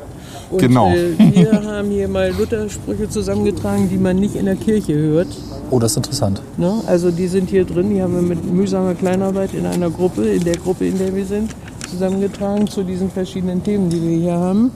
Und 0.50 0.60
Genau. 0.62 0.92
äh, 0.92 1.18
wir 1.18 1.52
haben 1.66 1.90
hier 1.90 2.08
mal 2.08 2.32
Luthersprüche 2.38 3.10
zusammengetragen, 3.10 3.90
die 3.90 3.98
man 3.98 4.18
nicht 4.18 4.36
in 4.36 4.46
der 4.46 4.56
Kirche 4.56 4.94
hört. 4.96 5.28
Oh, 5.70 5.80
das 5.80 5.92
ist 5.92 5.98
interessant. 5.98 6.42
Ne? 6.58 6.74
Also 6.88 7.12
die 7.12 7.28
sind 7.28 7.50
hier 7.50 7.66
drin, 7.66 7.90
die 7.94 8.02
haben 8.02 8.14
wir 8.16 8.22
mit 8.22 8.50
mühsamer 8.52 8.96
Kleinarbeit 8.96 9.54
in 9.54 9.66
einer 9.66 9.90
Gruppe, 9.90 10.24
in 10.28 10.44
der 10.44 10.56
Gruppe, 10.58 10.86
in 10.88 10.98
der 10.98 11.14
wir 11.16 11.26
sind, 11.26 11.52
zusammengetragen 11.90 12.68
zu 12.68 12.84
diesen 12.84 13.10
verschiedenen 13.12 13.64
Themen, 13.64 13.90
die 13.90 14.02
wir 14.02 14.18
hier 14.18 14.34
haben. 14.38 14.72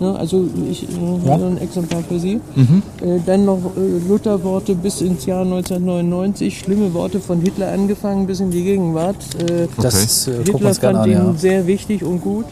Ne? 0.00 0.14
Also 0.16 0.44
ich 0.70 0.84
äh, 0.84 1.28
habe 1.28 1.46
ein 1.46 1.58
Exemplar 1.58 2.02
für 2.08 2.20
Sie. 2.20 2.34
Äh, 2.34 3.18
dann 3.26 3.44
noch 3.44 3.58
äh, 3.76 4.08
Lutherworte 4.08 4.76
bis 4.76 5.00
ins 5.00 5.26
Jahr 5.26 5.42
1999, 5.42 6.56
schlimme 6.60 6.94
Worte 6.94 7.18
von 7.18 7.40
Hitler 7.40 7.72
angefangen 7.72 8.26
bis 8.28 8.38
in 8.38 8.50
die 8.52 8.62
Gegenwart. 8.62 9.16
Äh, 9.40 9.66
Das 9.80 10.28
äh, 10.28 10.44
Hitler 10.44 10.74
fand 10.74 10.98
an. 10.98 11.08
ihn 11.10 11.12
Ja. 11.16 11.34
sehr 11.36 11.66
wichtig 11.66 12.04
und 12.04 12.20
gut. 12.20 12.44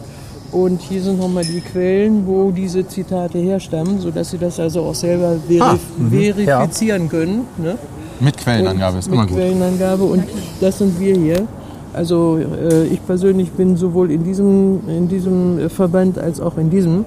Und 0.53 0.81
hier 0.81 1.03
sind 1.03 1.19
nochmal 1.19 1.45
die 1.45 1.61
Quellen, 1.61 2.27
wo 2.27 2.51
diese 2.51 2.87
Zitate 2.87 3.39
herstammen, 3.39 4.01
sodass 4.01 4.31
Sie 4.31 4.39
das 4.39 4.59
also 4.61 4.83
auch 4.83 4.95
selber 4.95 5.37
verif 5.47 5.63
Ah, 5.63 5.77
verifizieren 6.11 7.09
können. 7.09 7.47
Ne? 7.59 7.77
Mit 8.21 8.37
Quellenangabe 8.39 8.99
ist 8.99 9.07
mit 9.07 9.15
immer 9.15 9.27
gut. 9.27 9.37
Quellenangabe 9.37 10.05
und 10.05 10.25
das 10.61 10.79
sind 10.79 10.99
wir 10.99 11.15
hier. 11.17 11.47
Also 11.93 12.39
äh, 12.39 12.85
ich 12.87 13.05
persönlich 13.07 13.51
bin 13.53 13.77
sowohl 13.77 14.11
in 14.11 14.23
diesem, 14.25 14.81
in 14.89 15.09
diesem 15.09 15.69
Verband 15.71 16.19
als 16.19 16.41
auch 16.41 16.57
in 16.59 16.71
diesem. 16.71 17.05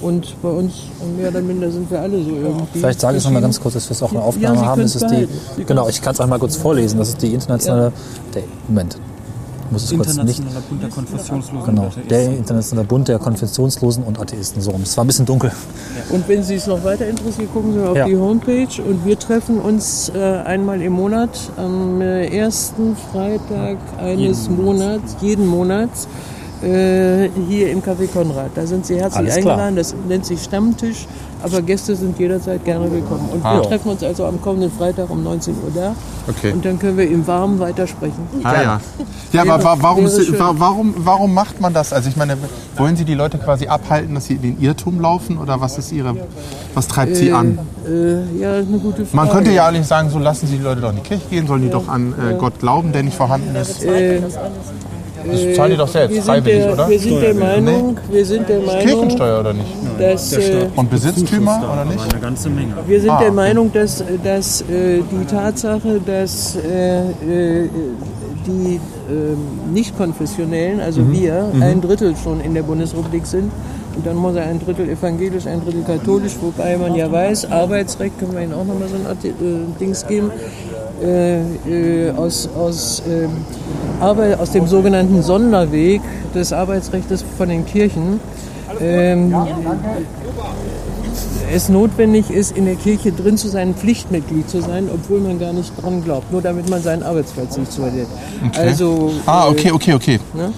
Und 0.00 0.34
bei 0.42 0.48
uns 0.48 0.72
mehr 1.16 1.28
oder 1.28 1.40
minder 1.40 1.70
sind 1.70 1.88
wir 1.88 2.00
alle 2.00 2.20
so 2.24 2.30
irgendwie. 2.30 2.78
Vielleicht 2.80 3.00
sage 3.00 3.16
ich 3.16 3.20
es 3.20 3.24
nochmal 3.24 3.42
ganz 3.42 3.60
kurz, 3.60 3.74
dass 3.74 3.88
wir 3.88 3.94
es 3.94 4.02
auch 4.02 4.10
in 4.10 4.16
der 4.16 4.24
Aufnahme 4.24 4.56
Ja, 4.56 4.66
haben. 4.66 4.82
Das 4.82 4.96
ist 4.96 5.06
die, 5.08 5.28
genau, 5.64 5.88
ich 5.88 6.02
kann 6.02 6.12
es 6.14 6.20
einmal 6.20 6.40
kurz 6.40 6.56
vorlesen. 6.56 6.98
Das 6.98 7.10
ist 7.10 7.22
die 7.22 7.34
internationale. 7.34 7.92
Der, 8.34 8.42
Moment. 8.66 8.96
Muss 9.72 9.84
es 9.84 9.90
kurz 9.96 10.08
nicht. 10.08 10.38
Internationaler 10.38 10.60
Bund 10.68 10.82
der 10.82 10.90
Konfessionslosen. 10.90 11.64
Genau, 11.66 11.82
Atheisten. 11.86 12.08
der 12.08 12.30
internationale 12.36 12.86
Bund 12.88 13.08
der 13.08 13.18
Konfessionslosen 13.18 14.04
und 14.04 14.20
Atheisten. 14.20 14.60
So, 14.62 14.70
rum. 14.70 14.82
es 14.82 14.96
war 14.96 15.04
ein 15.04 15.06
bisschen 15.06 15.26
dunkel. 15.26 15.50
Und 16.10 16.28
wenn 16.28 16.42
Sie 16.42 16.54
es 16.56 16.66
noch 16.66 16.82
weiter 16.84 17.06
interessiert, 17.08 17.52
gucken 17.52 17.72
Sie 17.72 17.80
auf 17.82 17.96
Ja. 17.96 18.06
die 18.06 18.16
Homepage. 18.16 18.82
Und 18.86 19.04
wir 19.04 19.18
treffen 19.18 19.58
uns 19.60 20.10
äh, 20.14 20.18
einmal 20.18 20.82
im 20.82 20.92
Monat, 20.92 21.30
am 21.56 22.00
äh, 22.00 22.26
ersten 22.26 22.96
Freitag 23.12 23.78
eines 23.98 24.48
Monats, 24.48 25.16
jeden 25.20 25.46
Monats, 25.46 26.06
äh, 26.62 27.28
hier 27.48 27.70
im 27.70 27.82
Café 27.82 28.06
Konrad. 28.12 28.50
Da 28.54 28.66
sind 28.66 28.86
Sie 28.86 28.96
herzlich 28.96 29.18
Alles 29.18 29.36
klar. 29.38 29.54
eingeladen. 29.54 29.76
Das 29.76 29.94
nennt 30.08 30.24
sich 30.26 30.42
Stammtisch. 30.42 31.06
Aber 31.44 31.60
Gäste 31.60 31.96
sind 31.96 32.16
jederzeit 32.20 32.64
gerne 32.64 32.88
willkommen. 32.92 33.28
Und 33.32 33.44
Ah. 33.44 33.56
wir 33.56 33.62
treffen 33.62 33.88
uns 33.90 34.02
also 34.04 34.26
am 34.26 34.40
kommenden 34.40 34.70
Freitag 34.70 35.10
um 35.10 35.24
19 35.24 35.54
Uhr 35.54 35.72
da. 35.74 35.92
Okay. 36.28 36.52
Und 36.52 36.64
dann 36.64 36.78
können 36.78 36.96
wir 36.96 37.10
im 37.10 37.26
Warmen 37.26 37.58
weitersprechen. 37.58 38.14
Ah, 38.44 38.62
ja. 38.62 38.80
Ja, 39.32 39.42
aber 39.42 39.64
wa- 39.64 39.76
warum, 39.80 40.04
Wäre 40.04 40.22
schön. 40.22 40.38
wa- 40.38 40.54
warum, 40.56 40.94
warum 40.98 41.34
macht 41.34 41.60
man 41.60 41.74
das? 41.74 41.92
Also 41.92 42.08
ich 42.10 42.16
meine, 42.16 42.36
wollen 42.76 42.94
Sie 42.94 43.04
die 43.04 43.14
Leute 43.14 43.38
quasi 43.38 43.66
abhalten, 43.66 44.14
dass 44.14 44.26
sie 44.26 44.34
in 44.34 44.42
den 44.42 44.60
Irrtum 44.60 45.00
laufen 45.00 45.36
oder 45.38 45.60
was 45.60 45.78
ist 45.78 45.90
Ihre, 45.90 46.14
was 46.74 46.86
treibt 46.86 47.16
Sie 47.16 47.32
an? 47.32 47.58
Äh, 47.88 48.40
ja, 48.40 48.52
eine 48.58 48.78
gute 48.78 49.04
Frage. 49.04 49.16
Man 49.16 49.28
könnte 49.30 49.50
ja 49.50 49.66
eigentlich 49.66 49.86
sagen, 49.88 50.10
so 50.10 50.20
lassen 50.20 50.46
Sie 50.46 50.58
die 50.58 50.62
Leute 50.62 50.80
doch 50.80 50.90
in 50.90 50.96
die 50.96 51.02
Kirche 51.02 51.26
gehen, 51.28 51.48
sollen 51.48 51.62
die 51.62 51.70
doch 51.70 51.88
an 51.88 52.12
äh, 52.12 52.34
Gott 52.38 52.60
glauben, 52.60 52.92
der 52.92 53.02
nicht 53.02 53.16
vorhanden 53.16 53.56
ist. 53.56 53.82
Das 55.30 55.56
zahlen 55.56 55.70
die 55.72 55.76
doch 55.76 55.88
selbst, 55.88 56.14
wir 56.14 56.22
sind, 56.22 56.32
freiwillig, 56.32 56.62
der, 56.64 56.72
oder? 56.72 56.88
wir 56.88 56.98
sind 56.98 57.20
der 57.22 57.34
Meinung, 57.34 57.96
wir 58.10 58.26
sind 58.26 58.48
der 58.48 58.60
Meinung, 58.60 58.80
Kirchensteuer 58.82 59.40
oder 59.40 59.52
nicht? 59.52 59.68
dass 59.98 60.32
äh, 60.32 60.66
Und 60.74 60.90
Besitztümer 60.90 61.60
oder 61.72 61.84
nicht? 61.84 62.00
Eine 62.12 62.20
ganze 62.20 62.48
Menge. 62.50 62.74
Wir 62.86 63.00
sind 63.00 63.10
Ah, 63.10 63.20
der. 63.20 63.32
Meinung, 63.32 63.72
dass, 63.72 64.02
dass 64.24 64.62
äh, 64.62 65.00
die 65.10 65.24
Tatsache, 65.26 66.00
dass 66.04 66.56
äh, 66.56 67.02
die 68.46 68.74
äh, 68.76 69.70
Nicht-Konfessionellen, 69.72 70.80
also 70.80 71.02
Mhm. 71.02 71.12
wir, 71.12 71.46
ein 71.60 71.80
Drittel 71.80 72.14
schon 72.16 72.40
in 72.40 72.54
der 72.54 72.62
Bundesrepublik 72.62 73.26
sind. 73.26 73.50
Und 73.94 74.06
dann 74.06 74.16
muss 74.16 74.34
er 74.36 74.46
ein 74.46 74.58
Drittel 74.58 74.88
evangelisch, 74.88 75.46
ein 75.46 75.62
Drittel 75.62 75.82
katholisch, 75.82 76.32
wobei 76.40 76.78
man 76.78 76.94
ja 76.94 77.12
weiß, 77.12 77.50
Arbeitsrecht, 77.52 78.18
können 78.18 78.32
wir 78.32 78.40
Ihnen 78.40 78.54
auch 78.54 78.64
nochmal 78.64 78.88
so 78.88 78.96
ein 78.96 79.04
äh, 79.30 79.78
Dings 79.78 80.06
geben, 80.06 80.30
äh, 81.02 81.40
äh, 81.68 82.10
aus, 82.12 82.48
aus, 82.56 83.02
ähm, 83.08 83.30
Arbeit, 84.00 84.38
aus 84.38 84.50
dem 84.50 84.66
sogenannten 84.66 85.22
Sonderweg 85.22 86.00
des 86.34 86.52
Arbeitsrechts 86.52 87.24
von 87.36 87.48
den 87.48 87.66
Kirchen. 87.66 88.20
Ähm, 88.80 89.34
es 91.54 91.68
notwendig 91.68 92.30
ist, 92.30 92.56
in 92.56 92.64
der 92.64 92.76
Kirche 92.76 93.12
drin 93.12 93.36
zu 93.36 93.48
sein, 93.48 93.74
Pflichtmitglied 93.74 94.48
zu 94.48 94.62
sein, 94.62 94.88
obwohl 94.92 95.20
man 95.20 95.38
gar 95.38 95.52
nicht 95.52 95.72
dran 95.82 96.02
glaubt, 96.02 96.32
nur 96.32 96.40
damit 96.40 96.70
man 96.70 96.82
seinen 96.82 97.02
Arbeitsplatz 97.02 97.58
nicht 97.58 97.72
verliert. 97.72 98.06
Also, 98.56 99.12
Ah, 99.26 99.46
äh, 99.46 99.50
okay, 99.50 99.70
okay, 99.70 99.92
okay. 99.94 100.20
Ne? 100.34 100.52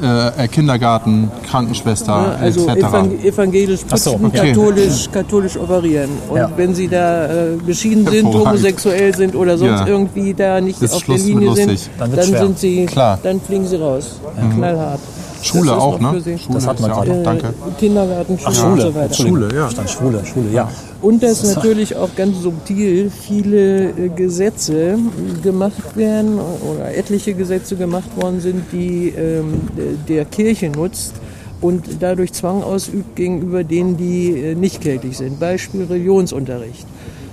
Äh, 0.00 0.44
äh, 0.44 0.48
Kindergarten, 0.48 1.30
Krankenschwester, 1.50 2.16
ne, 2.20 2.36
also 2.40 2.68
etc. 2.68 2.78
evang 2.78 3.10
evangelisch 3.24 3.80
so, 3.96 4.12
okay. 4.22 4.48
katholisch, 4.48 5.08
katholisch 5.10 5.56
operieren. 5.56 6.10
Und 6.28 6.36
Ja. 6.36 6.50
wenn 6.56 6.74
sie 6.74 6.86
da 6.88 7.26
äh, 7.26 7.56
geschieden 7.66 8.06
sind, 8.06 8.26
homosexuell 8.26 9.14
sind 9.16 9.34
oder 9.34 9.58
sonst 9.58 9.80
Ja. 9.80 9.86
irgendwie 9.86 10.34
da 10.34 10.60
nicht 10.60 10.80
Ist 10.80 10.94
auf 10.94 11.02
Schluss 11.02 11.24
der 11.26 11.34
Linie 11.34 11.54
sind. 11.54 11.90
Dann 11.98 12.14
dann, 12.14 12.24
sind 12.24 12.58
sie, 12.58 12.86
Klar. 12.86 13.18
dann 13.22 13.40
fliegen 13.40 13.66
sie 13.66 13.76
raus. 13.76 14.20
Knallhart. 14.54 15.00
Schule 15.42 15.76
auch, 15.76 16.00
ne? 16.00 16.20
Schule 16.20 16.38
Das 16.54 16.66
hat 16.66 16.80
man 16.80 16.90
ja 16.90 16.96
auch 16.96 17.06
noch, 17.06 17.22
danke. 17.22 17.46
Äh, 17.46 17.78
Kindergarten, 17.78 18.38
Schule, 18.38 18.54
Schule, 18.54 18.72
und 18.72 18.80
so 18.80 18.94
weiter. 18.94 19.14
Schule, 19.14 19.48
ja. 19.54 19.70
Stand 19.70 19.90
Schule, 19.90 20.24
Schule, 20.24 20.50
ja. 20.52 20.70
Und 21.00 21.22
dass 21.22 21.44
natürlich 21.54 21.96
auch 21.96 22.14
ganz 22.16 22.40
subtil 22.42 23.10
viele 23.10 23.90
äh, 23.90 24.08
Gesetze 24.08 24.98
gemacht 25.42 25.96
werden 25.96 26.38
oder 26.38 26.94
etliche 26.96 27.34
Gesetze 27.34 27.76
gemacht 27.76 28.10
worden 28.20 28.40
sind, 28.40 28.64
die 28.72 29.10
ähm, 29.10 29.60
der 30.08 30.24
Kirche 30.24 30.70
nutzt 30.70 31.14
und 31.60 31.84
dadurch 32.00 32.32
Zwang 32.32 32.62
ausübt 32.62 33.16
gegenüber 33.16 33.64
denen, 33.64 33.96
die 33.96 34.30
äh, 34.30 34.54
nicht 34.54 34.80
kirchlich 34.80 35.18
sind. 35.18 35.40
Beispiel 35.40 35.84
Religionsunterricht. 35.84 36.86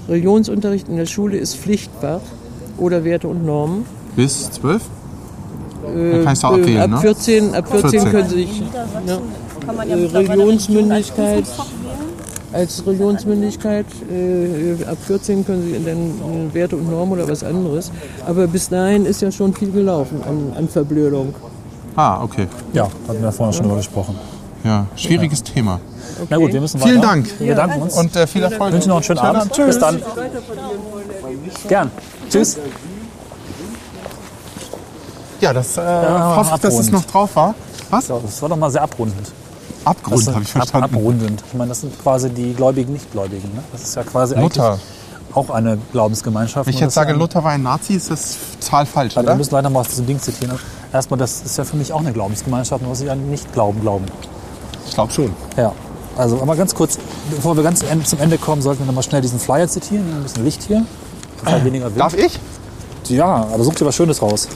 Religionsunterricht 0.07 0.87
in 0.87 0.97
der 0.97 1.05
Schule 1.05 1.37
ist 1.37 1.57
Pflichtfach 1.57 2.21
oder 2.77 3.03
Werte 3.03 3.27
und 3.27 3.45
Normen. 3.45 3.85
Bis 4.15 4.51
zwölf? 4.51 4.83
Äh, 5.85 6.11
Dann 6.11 6.25
kannst 6.25 6.43
du 6.43 6.47
auch 6.47 6.57
äh, 6.57 6.65
wählen, 6.65 6.81
ab, 6.81 6.89
ne? 6.89 6.97
14, 6.99 7.55
ab 7.55 7.67
14 7.69 7.89
14. 7.89 8.11
können 8.11 8.29
sie 8.29 8.35
sich 8.35 8.61
ne, 8.61 9.21
Kann 9.65 9.75
man 9.75 9.89
ja 9.89 9.95
Äh, 9.97 10.05
Religionsmündigkeit. 10.05 11.45
Religion 11.45 11.85
als 12.55 12.85
Religionsmündigkeit. 12.87 13.85
Äh, 14.09 14.83
ab 14.85 14.97
14 15.05 15.45
können 15.45 15.63
sie 15.63 15.83
dann 15.83 16.49
äh, 16.49 16.53
Werte 16.53 16.77
und 16.77 16.89
Normen 16.89 17.13
oder 17.13 17.27
was 17.27 17.43
anderes. 17.43 17.91
Aber 18.25 18.47
bis 18.47 18.69
dahin 18.69 19.05
ist 19.05 19.21
ja 19.21 19.31
schon 19.31 19.53
viel 19.53 19.71
gelaufen 19.71 20.21
an, 20.27 20.53
an 20.57 20.67
Verblödung. 20.69 21.35
Ah, 21.95 22.23
okay. 22.23 22.47
Ja, 22.73 22.87
hatten 23.07 23.21
wir 23.21 23.31
vorhin 23.31 23.53
schon 23.53 23.63
drüber 23.63 23.77
gesprochen. 23.77 24.15
Ja, 24.63 24.87
schwieriges 24.95 25.43
Thema. 25.43 25.79
Na 26.29 26.37
gut, 26.37 26.53
wir 26.53 26.61
müssen 26.61 26.79
Vielen 26.79 26.97
weiter. 26.97 27.07
Dank. 27.07 27.39
Wir 27.39 27.47
bedanken 27.53 27.81
uns. 27.83 27.97
Und 27.97 28.15
äh, 28.15 28.25
viel 28.25 28.43
Erfolg. 28.43 28.73
wünschen 28.73 28.89
noch 28.89 28.95
einen 28.95 29.03
schönen 29.03 29.19
Abend. 29.19 29.53
Bis 29.55 29.79
dann. 29.79 30.01
Gern. 31.67 31.91
Tschüss. 32.29 32.57
Ja, 35.41 35.53
das 35.53 35.77
äh, 35.77 35.81
hoffe 35.81 36.51
ich, 36.55 36.61
dass 36.61 36.79
es 36.79 36.91
noch 36.91 37.05
drauf 37.05 37.35
war. 37.35 37.53
Was? 37.89 38.07
So, 38.07 38.19
das 38.23 38.41
war 38.41 38.49
doch 38.49 38.57
mal 38.57 38.71
sehr 38.71 38.81
abrundend. 38.83 39.31
Abgrund, 39.83 40.27
Das 40.27 40.33
habe 40.33 40.41
ich 40.43 40.49
ist 40.49 40.55
ab- 40.55 40.61
verstanden. 40.69 40.95
Abrundend. 40.95 41.43
Ich 41.47 41.53
meine, 41.53 41.69
das 41.69 41.81
sind 41.81 42.01
quasi 42.01 42.29
die 42.29 42.53
gläubigen 42.53 42.93
Nichtgläubigen. 42.93 43.53
Ne? 43.53 43.63
Das 43.71 43.83
ist 43.83 43.95
ja 43.95 44.03
quasi 44.03 44.33
Luther. 44.35 44.79
auch 45.33 45.49
eine 45.51 45.77
Glaubensgemeinschaft. 45.91 46.65
Wenn 46.65 46.73
ich 46.73 46.79
jetzt 46.79 46.95
sage, 46.95 47.13
ein- 47.13 47.19
Luther 47.19 47.43
war 47.43 47.51
ein 47.51 47.61
Nazi, 47.63 47.93
ist 47.93 48.09
das 48.09 48.35
Zahl 48.59 48.85
falsch, 48.85 49.15
Also 49.17 49.27
wir 49.29 49.35
müssen 49.35 49.53
leider 49.53 49.69
mal 49.69 49.81
aus 49.81 49.89
diesem 49.89 50.07
Ding 50.07 50.19
zitieren. 50.19 50.57
Erstmal, 50.91 51.19
das 51.19 51.41
ist 51.41 51.57
ja 51.57 51.65
für 51.65 51.75
mich 51.77 51.91
auch 51.93 51.99
eine 51.99 52.13
Glaubensgemeinschaft, 52.13 52.81
nur 52.81 52.91
dass 52.91 52.99
sie 52.99 53.09
an 53.09 53.29
Nicht-Glauben 53.29 53.81
glauben. 53.81 54.05
Ich 54.87 54.93
glaube 54.93 55.11
schon. 55.11 55.31
Ja. 55.57 55.71
Also, 56.17 56.41
aber 56.41 56.55
ganz 56.55 56.73
kurz, 56.73 56.97
bevor 57.29 57.55
wir 57.57 57.63
ganz 57.63 57.81
zum 58.05 58.19
Ende- 58.19 58.37
kommen, 58.37 58.61
sollten 58.61 58.79
wir 58.81 58.85
noch 58.87 58.93
mal 58.93 59.03
schnell 59.03 59.21
diesen 59.21 59.37
Flyer 59.39 59.67
zitieren. 59.67 60.05
Ein 60.15 60.23
bisschen 60.23 60.45
Licht 60.45 60.63
hier. 60.63 60.85
Wind. 61.63 61.83
Darf 61.97 62.15
ich? 62.17 62.39
Ja, 63.09 63.25
aber 63.53 63.63
such 63.63 63.75
dir 63.75 63.85
was 63.85 63.95
Schönes 63.95 64.21
raus. 64.21 64.47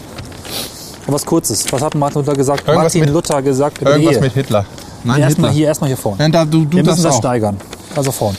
Was 1.11 1.25
Kurzes. 1.25 1.65
Was 1.71 1.81
hat 1.81 1.95
Martin 1.95 2.21
Luther 2.21 2.33
gesagt? 2.35 2.61
Irgendwas 2.61 2.83
Martin 2.93 3.01
mit- 3.01 3.09
Luther 3.09 3.41
gesagt 3.41 3.81
über 3.81 3.91
die 3.91 3.95
Irgendwas 4.03 4.15
Ehe. 4.17 4.21
mit 4.21 4.33
Hitler. 4.33 4.65
Nein, 5.03 5.21
Erstmal 5.21 5.51
hier, 5.51 5.67
erstmal 5.67 5.87
hier 5.89 5.97
vorne. 5.97 6.17
Nein, 6.19 6.31
da, 6.31 6.45
du, 6.45 6.65
du 6.65 6.77
Wir 6.77 6.83
das 6.83 6.95
müssen 6.97 7.03
das 7.05 7.15
auch. 7.15 7.19
steigern. 7.19 7.57
Also 7.95 8.11
vorn. 8.11 8.35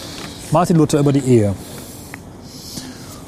Martin 0.50 0.76
Luther 0.76 0.98
über 1.00 1.12
die 1.12 1.20
Ehe. 1.20 1.54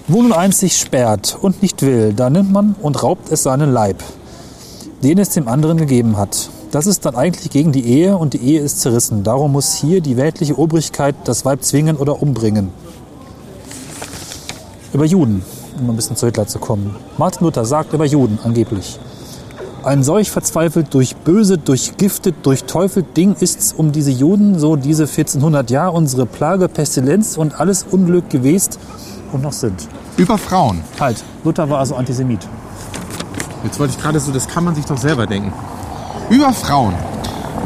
Wo 0.08 0.20
nun 0.22 0.32
eins 0.32 0.58
sich 0.60 0.76
sperrt 0.76 1.38
und 1.40 1.62
nicht 1.62 1.80
will, 1.82 2.12
da 2.12 2.28
nimmt 2.28 2.52
man 2.52 2.74
und 2.82 3.02
raubt 3.02 3.30
es 3.32 3.42
seinen 3.44 3.72
Leib. 3.72 4.02
den 5.02 5.18
es 5.18 5.30
dem 5.30 5.48
anderen 5.48 5.78
gegeben 5.78 6.16
hat. 6.16 6.48
Das 6.70 6.86
ist 6.86 7.04
dann 7.04 7.16
eigentlich 7.16 7.50
gegen 7.50 7.72
die 7.72 7.84
Ehe 7.86 8.16
und 8.16 8.34
die 8.34 8.40
Ehe 8.42 8.60
ist 8.60 8.80
zerrissen. 8.80 9.24
Darum 9.24 9.50
muss 9.52 9.74
hier 9.74 10.00
die 10.00 10.16
weltliche 10.16 10.56
Obrigkeit 10.58 11.14
das 11.24 11.44
Weib 11.44 11.62
zwingen 11.64 11.96
oder 11.96 12.22
umbringen. 12.22 12.68
Über 14.92 15.04
Juden, 15.04 15.42
um 15.80 15.90
ein 15.90 15.96
bisschen 15.96 16.16
zu 16.16 16.26
Hitler 16.26 16.46
zu 16.46 16.58
kommen. 16.58 16.94
Martin 17.18 17.44
Luther 17.44 17.64
sagt 17.64 17.92
über 17.94 18.04
Juden 18.04 18.38
angeblich. 18.44 18.98
Ein 19.84 20.04
solch 20.04 20.30
verzweifelt, 20.30 20.94
durch 20.94 21.16
böse, 21.16 21.58
durchgiftet, 21.58 22.36
durchteufelt 22.46 23.16
Ding 23.16 23.34
ist's 23.40 23.72
um 23.76 23.90
diese 23.90 24.12
Juden, 24.12 24.56
so 24.56 24.76
diese 24.76 25.04
1400 25.04 25.70
Jahre 25.70 25.96
unsere 25.96 26.24
Plage, 26.24 26.68
Pestilenz 26.68 27.36
und 27.36 27.58
alles 27.58 27.84
Unglück 27.90 28.30
gewesen 28.30 28.74
und 29.32 29.42
noch 29.42 29.52
sind. 29.52 29.88
Über 30.16 30.38
Frauen. 30.38 30.82
Halt, 31.00 31.24
Luther 31.42 31.68
war 31.68 31.80
also 31.80 31.96
Antisemit. 31.96 32.46
Jetzt 33.64 33.80
wollte 33.80 33.94
ich 33.96 34.00
gerade 34.00 34.20
so, 34.20 34.30
das 34.30 34.46
kann 34.46 34.62
man 34.62 34.76
sich 34.76 34.84
doch 34.84 34.98
selber 34.98 35.26
denken. 35.26 35.52
Über 36.30 36.52
Frauen. 36.52 36.94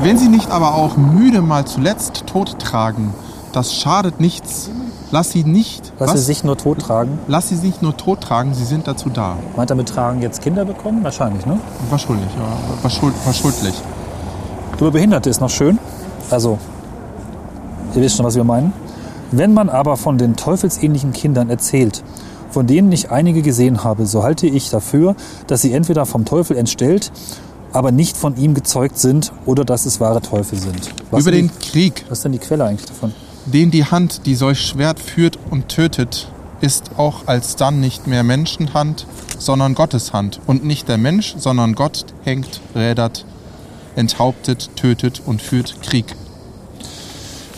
Wenn 0.00 0.16
sie 0.16 0.28
nicht 0.28 0.50
aber 0.50 0.74
auch 0.74 0.96
müde 0.96 1.42
mal 1.42 1.66
zuletzt 1.66 2.26
Tod 2.26 2.58
tragen, 2.58 3.12
das 3.52 3.74
schadet 3.74 4.20
nichts. 4.20 4.70
Lass 5.10 5.30
sie 5.30 5.44
nicht. 5.44 5.92
Lass 5.98 6.10
was? 6.10 6.20
sie 6.20 6.24
sich 6.24 6.44
nur 6.44 6.56
tot 6.56 6.80
tragen. 6.80 7.18
Lass 7.28 7.48
sie 7.48 7.56
sich 7.56 7.80
nur 7.80 7.96
tot 7.96 8.20
tragen, 8.20 8.54
sie 8.54 8.64
sind 8.64 8.88
dazu 8.88 9.08
da. 9.08 9.36
Meint 9.56 9.70
er 9.70 9.76
mit 9.76 9.88
tragen 9.88 10.20
jetzt 10.20 10.42
Kinder 10.42 10.64
bekommen? 10.64 11.04
Wahrscheinlich, 11.04 11.46
ne? 11.46 11.58
War 11.90 11.98
schuldig, 11.98 12.26
ja. 12.36 12.82
War, 12.82 12.90
schuld, 12.90 13.14
war 13.24 13.32
schuldlich. 13.32 13.74
Über 14.78 14.90
Behinderte 14.90 15.30
ist 15.30 15.40
noch 15.40 15.50
schön. 15.50 15.78
Also, 16.30 16.58
ihr 17.94 18.02
wisst 18.02 18.16
schon, 18.16 18.26
was 18.26 18.34
wir 18.34 18.44
meinen. 18.44 18.72
Wenn 19.30 19.54
man 19.54 19.68
aber 19.68 19.96
von 19.96 20.18
den 20.18 20.36
teufelsähnlichen 20.36 21.12
Kindern 21.12 21.50
erzählt, 21.50 22.02
von 22.50 22.66
denen 22.66 22.90
ich 22.92 23.10
einige 23.10 23.42
gesehen 23.42 23.84
habe, 23.84 24.06
so 24.06 24.22
halte 24.22 24.46
ich 24.46 24.70
dafür, 24.70 25.14
dass 25.46 25.62
sie 25.62 25.72
entweder 25.72 26.06
vom 26.06 26.24
Teufel 26.24 26.56
entstellt, 26.56 27.12
aber 27.72 27.92
nicht 27.92 28.16
von 28.16 28.36
ihm 28.36 28.54
gezeugt 28.54 28.98
sind 28.98 29.32
oder 29.44 29.64
dass 29.64 29.86
es 29.86 30.00
wahre 30.00 30.20
Teufel 30.20 30.58
sind. 30.58 30.90
Was 31.10 31.22
Über 31.22 31.32
den 31.32 31.48
die, 31.48 31.68
Krieg, 31.70 32.04
was 32.08 32.18
ist 32.18 32.24
denn 32.24 32.32
die 32.32 32.38
Quelle 32.38 32.64
eigentlich 32.64 32.86
davon? 32.86 33.12
Den 33.46 33.70
die 33.70 33.84
Hand, 33.84 34.26
die 34.26 34.34
solch 34.34 34.60
Schwert 34.60 34.98
führt 35.00 35.38
und 35.50 35.68
tötet, 35.68 36.28
ist 36.60 36.92
auch 36.96 37.26
alsdann 37.26 37.80
nicht 37.80 38.06
mehr 38.06 38.22
Menschenhand, 38.22 39.06
sondern 39.38 39.74
Gottes 39.74 40.12
Hand. 40.12 40.40
Und 40.46 40.64
nicht 40.64 40.88
der 40.88 40.98
Mensch, 40.98 41.34
sondern 41.38 41.74
Gott 41.74 42.06
hängt, 42.24 42.60
rädert, 42.74 43.24
enthauptet, 43.94 44.70
tötet 44.76 45.22
und 45.24 45.42
führt 45.42 45.80
Krieg. 45.82 46.06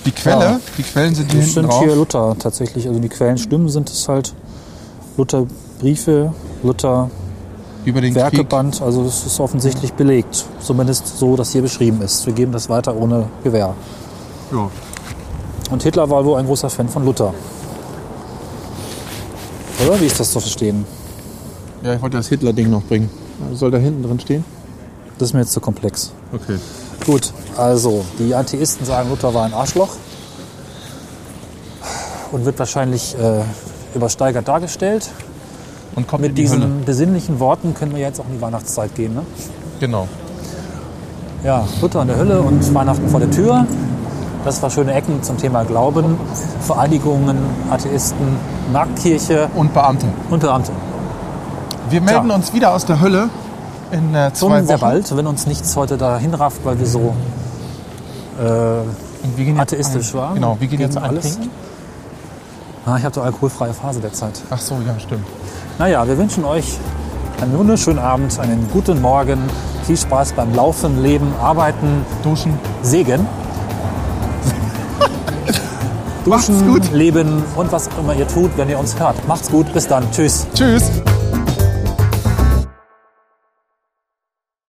Die 0.04 0.12
Quelle, 0.12 0.44
Ja. 0.44 0.60
die 0.76 0.82
Quellen 0.82 1.14
sind 1.14 1.30
hier 1.30 1.40
hinten 1.40 1.54
sind 1.54 1.72
hier 1.72 1.88
drauf. 1.88 1.96
Luther 1.96 2.36
tatsächlich. 2.38 2.86
Also 2.88 2.98
die 2.98 3.08
Quellen 3.08 3.38
stimmen, 3.38 3.68
sind 3.68 3.90
es 3.90 4.08
halt 4.08 4.34
Luther 5.16 5.46
Briefe, 5.80 6.32
Luther 6.62 7.10
Über 7.84 8.00
den 8.00 8.14
Krieg. 8.14 8.22
Werkeband. 8.22 8.80
Also 8.82 9.04
das 9.04 9.26
ist 9.26 9.38
offensichtlich 9.40 9.92
belegt. 9.92 10.44
Zumindest 10.60 11.18
so, 11.18 11.36
dass 11.36 11.52
hier 11.52 11.62
beschrieben 11.62 12.00
ist. 12.02 12.26
Wir 12.26 12.32
geben 12.32 12.52
das 12.52 12.68
weiter 12.68 12.96
ohne 12.96 13.28
Gewähr. 13.44 13.74
Ja. 14.52 14.70
Und 15.70 15.82
Hitler 15.82 16.08
war 16.08 16.24
wohl 16.24 16.38
ein 16.38 16.46
großer 16.46 16.70
Fan 16.70 16.88
von 16.88 17.04
Luther. 17.04 17.34
Oder 19.86 20.00
wie 20.00 20.06
ist 20.06 20.18
das 20.18 20.30
zu 20.32 20.40
verstehen? 20.40 20.84
ja, 21.82 21.94
ich 21.94 22.02
wollte 22.02 22.16
das 22.16 22.26
Hitler-Ding 22.28 22.70
noch 22.70 22.82
bringen. 22.82 23.08
Soll 23.54 23.70
da 23.70 23.78
hinten 23.78 24.02
drin 24.02 24.18
stehen? 24.18 24.44
Das 25.18 25.28
ist 25.28 25.34
mir 25.34 25.40
jetzt 25.40 25.52
zu 25.52 25.60
komplex. 25.60 26.12
Okay. 26.32 26.58
Gut, 27.06 27.32
also 27.56 28.04
die 28.18 28.34
Atheisten 28.34 28.84
sagen, 28.84 29.08
Luther 29.10 29.32
war 29.32 29.44
ein 29.44 29.54
Arschloch 29.54 29.90
und 32.32 32.44
wird 32.44 32.58
wahrscheinlich 32.58 33.16
äh, 33.16 33.42
übersteigert 33.94 34.48
dargestellt. 34.48 35.08
Und 35.94 36.06
kommt 36.06 36.22
Mit 36.22 36.36
die 36.36 36.48
Hölle. 36.48 36.60
diesen 36.60 36.84
besinnlichen 36.84 37.40
Worten 37.40 37.74
können 37.74 37.92
wir 37.92 38.00
jetzt 38.00 38.20
auch 38.20 38.26
in 38.26 38.34
die 38.34 38.40
Weihnachtszeit 38.40 38.94
gehen. 38.94 39.14
Ne? 39.14 39.22
Genau. 39.80 40.06
Ja, 41.44 41.66
Luther 41.80 42.02
in 42.02 42.08
der 42.08 42.16
Hölle 42.16 42.40
und 42.40 42.74
Weihnachten 42.74 43.08
vor 43.08 43.20
der 43.20 43.30
Tür. 43.30 43.66
Das 44.44 44.62
war 44.62 44.70
schöne 44.70 44.94
Ecken 44.94 45.22
zum 45.22 45.36
Thema 45.36 45.64
Glauben, 45.64 46.18
Vereinigungen, 46.60 47.36
Atheisten, 47.70 48.36
Marktkirche 48.72 49.48
Und 49.54 49.74
Beamte. 49.74 50.06
und 50.30 50.40
Beamte. 50.40 50.72
Wir 51.90 52.00
melden 52.00 52.26
Tja. 52.26 52.34
uns 52.34 52.52
wieder 52.52 52.72
aus 52.74 52.84
der 52.84 53.00
Hölle 53.00 53.30
in 53.90 54.14
äh, 54.14 54.32
zwei 54.32 54.62
sehr 54.62 54.76
Wochen. 54.76 54.80
bald, 54.80 55.16
wenn 55.16 55.26
uns 55.26 55.46
nichts 55.46 55.74
heute 55.76 55.96
dahin 55.96 56.34
rafft, 56.34 56.64
weil 56.64 56.78
wir 56.78 56.86
so 56.86 57.14
äh, 58.40 59.58
atheistisch 59.58 60.14
ein, 60.14 60.20
waren. 60.20 60.34
Genau, 60.34 60.56
wir 60.60 60.68
gehen 60.68 60.80
jetzt 60.80 60.96
alles. 60.96 61.38
Ah, 62.86 62.96
ich 62.96 63.04
habe 63.04 63.14
so 63.14 63.22
alkoholfreie 63.22 63.74
Phase 63.74 64.00
derzeit. 64.00 64.40
Ach 64.50 64.60
so, 64.60 64.76
ja, 64.86 64.98
stimmt. 64.98 65.26
Naja, 65.78 66.06
wir 66.06 66.16
wünschen 66.16 66.44
euch 66.44 66.78
einen 67.40 67.56
wunderschönen 67.58 67.98
Abend, 67.98 68.38
einen 68.38 68.68
guten 68.72 69.00
Morgen, 69.00 69.38
viel 69.84 69.96
Spaß 69.96 70.32
beim 70.32 70.54
Laufen, 70.54 71.02
Leben, 71.02 71.32
Arbeiten, 71.40 72.04
Duschen. 72.22 72.58
Segen. 72.82 73.26
Macht's 76.28 76.48
gut. 76.66 76.92
Leben 76.92 77.42
und 77.56 77.72
was 77.72 77.88
immer 77.98 78.14
ihr 78.14 78.28
tut, 78.28 78.50
wenn 78.56 78.68
ihr 78.68 78.78
uns 78.78 78.98
hört. 78.98 79.16
Macht's 79.26 79.50
gut, 79.50 79.72
bis 79.72 79.86
dann. 79.86 80.10
Tschüss. 80.12 80.46
Tschüss. 80.54 80.90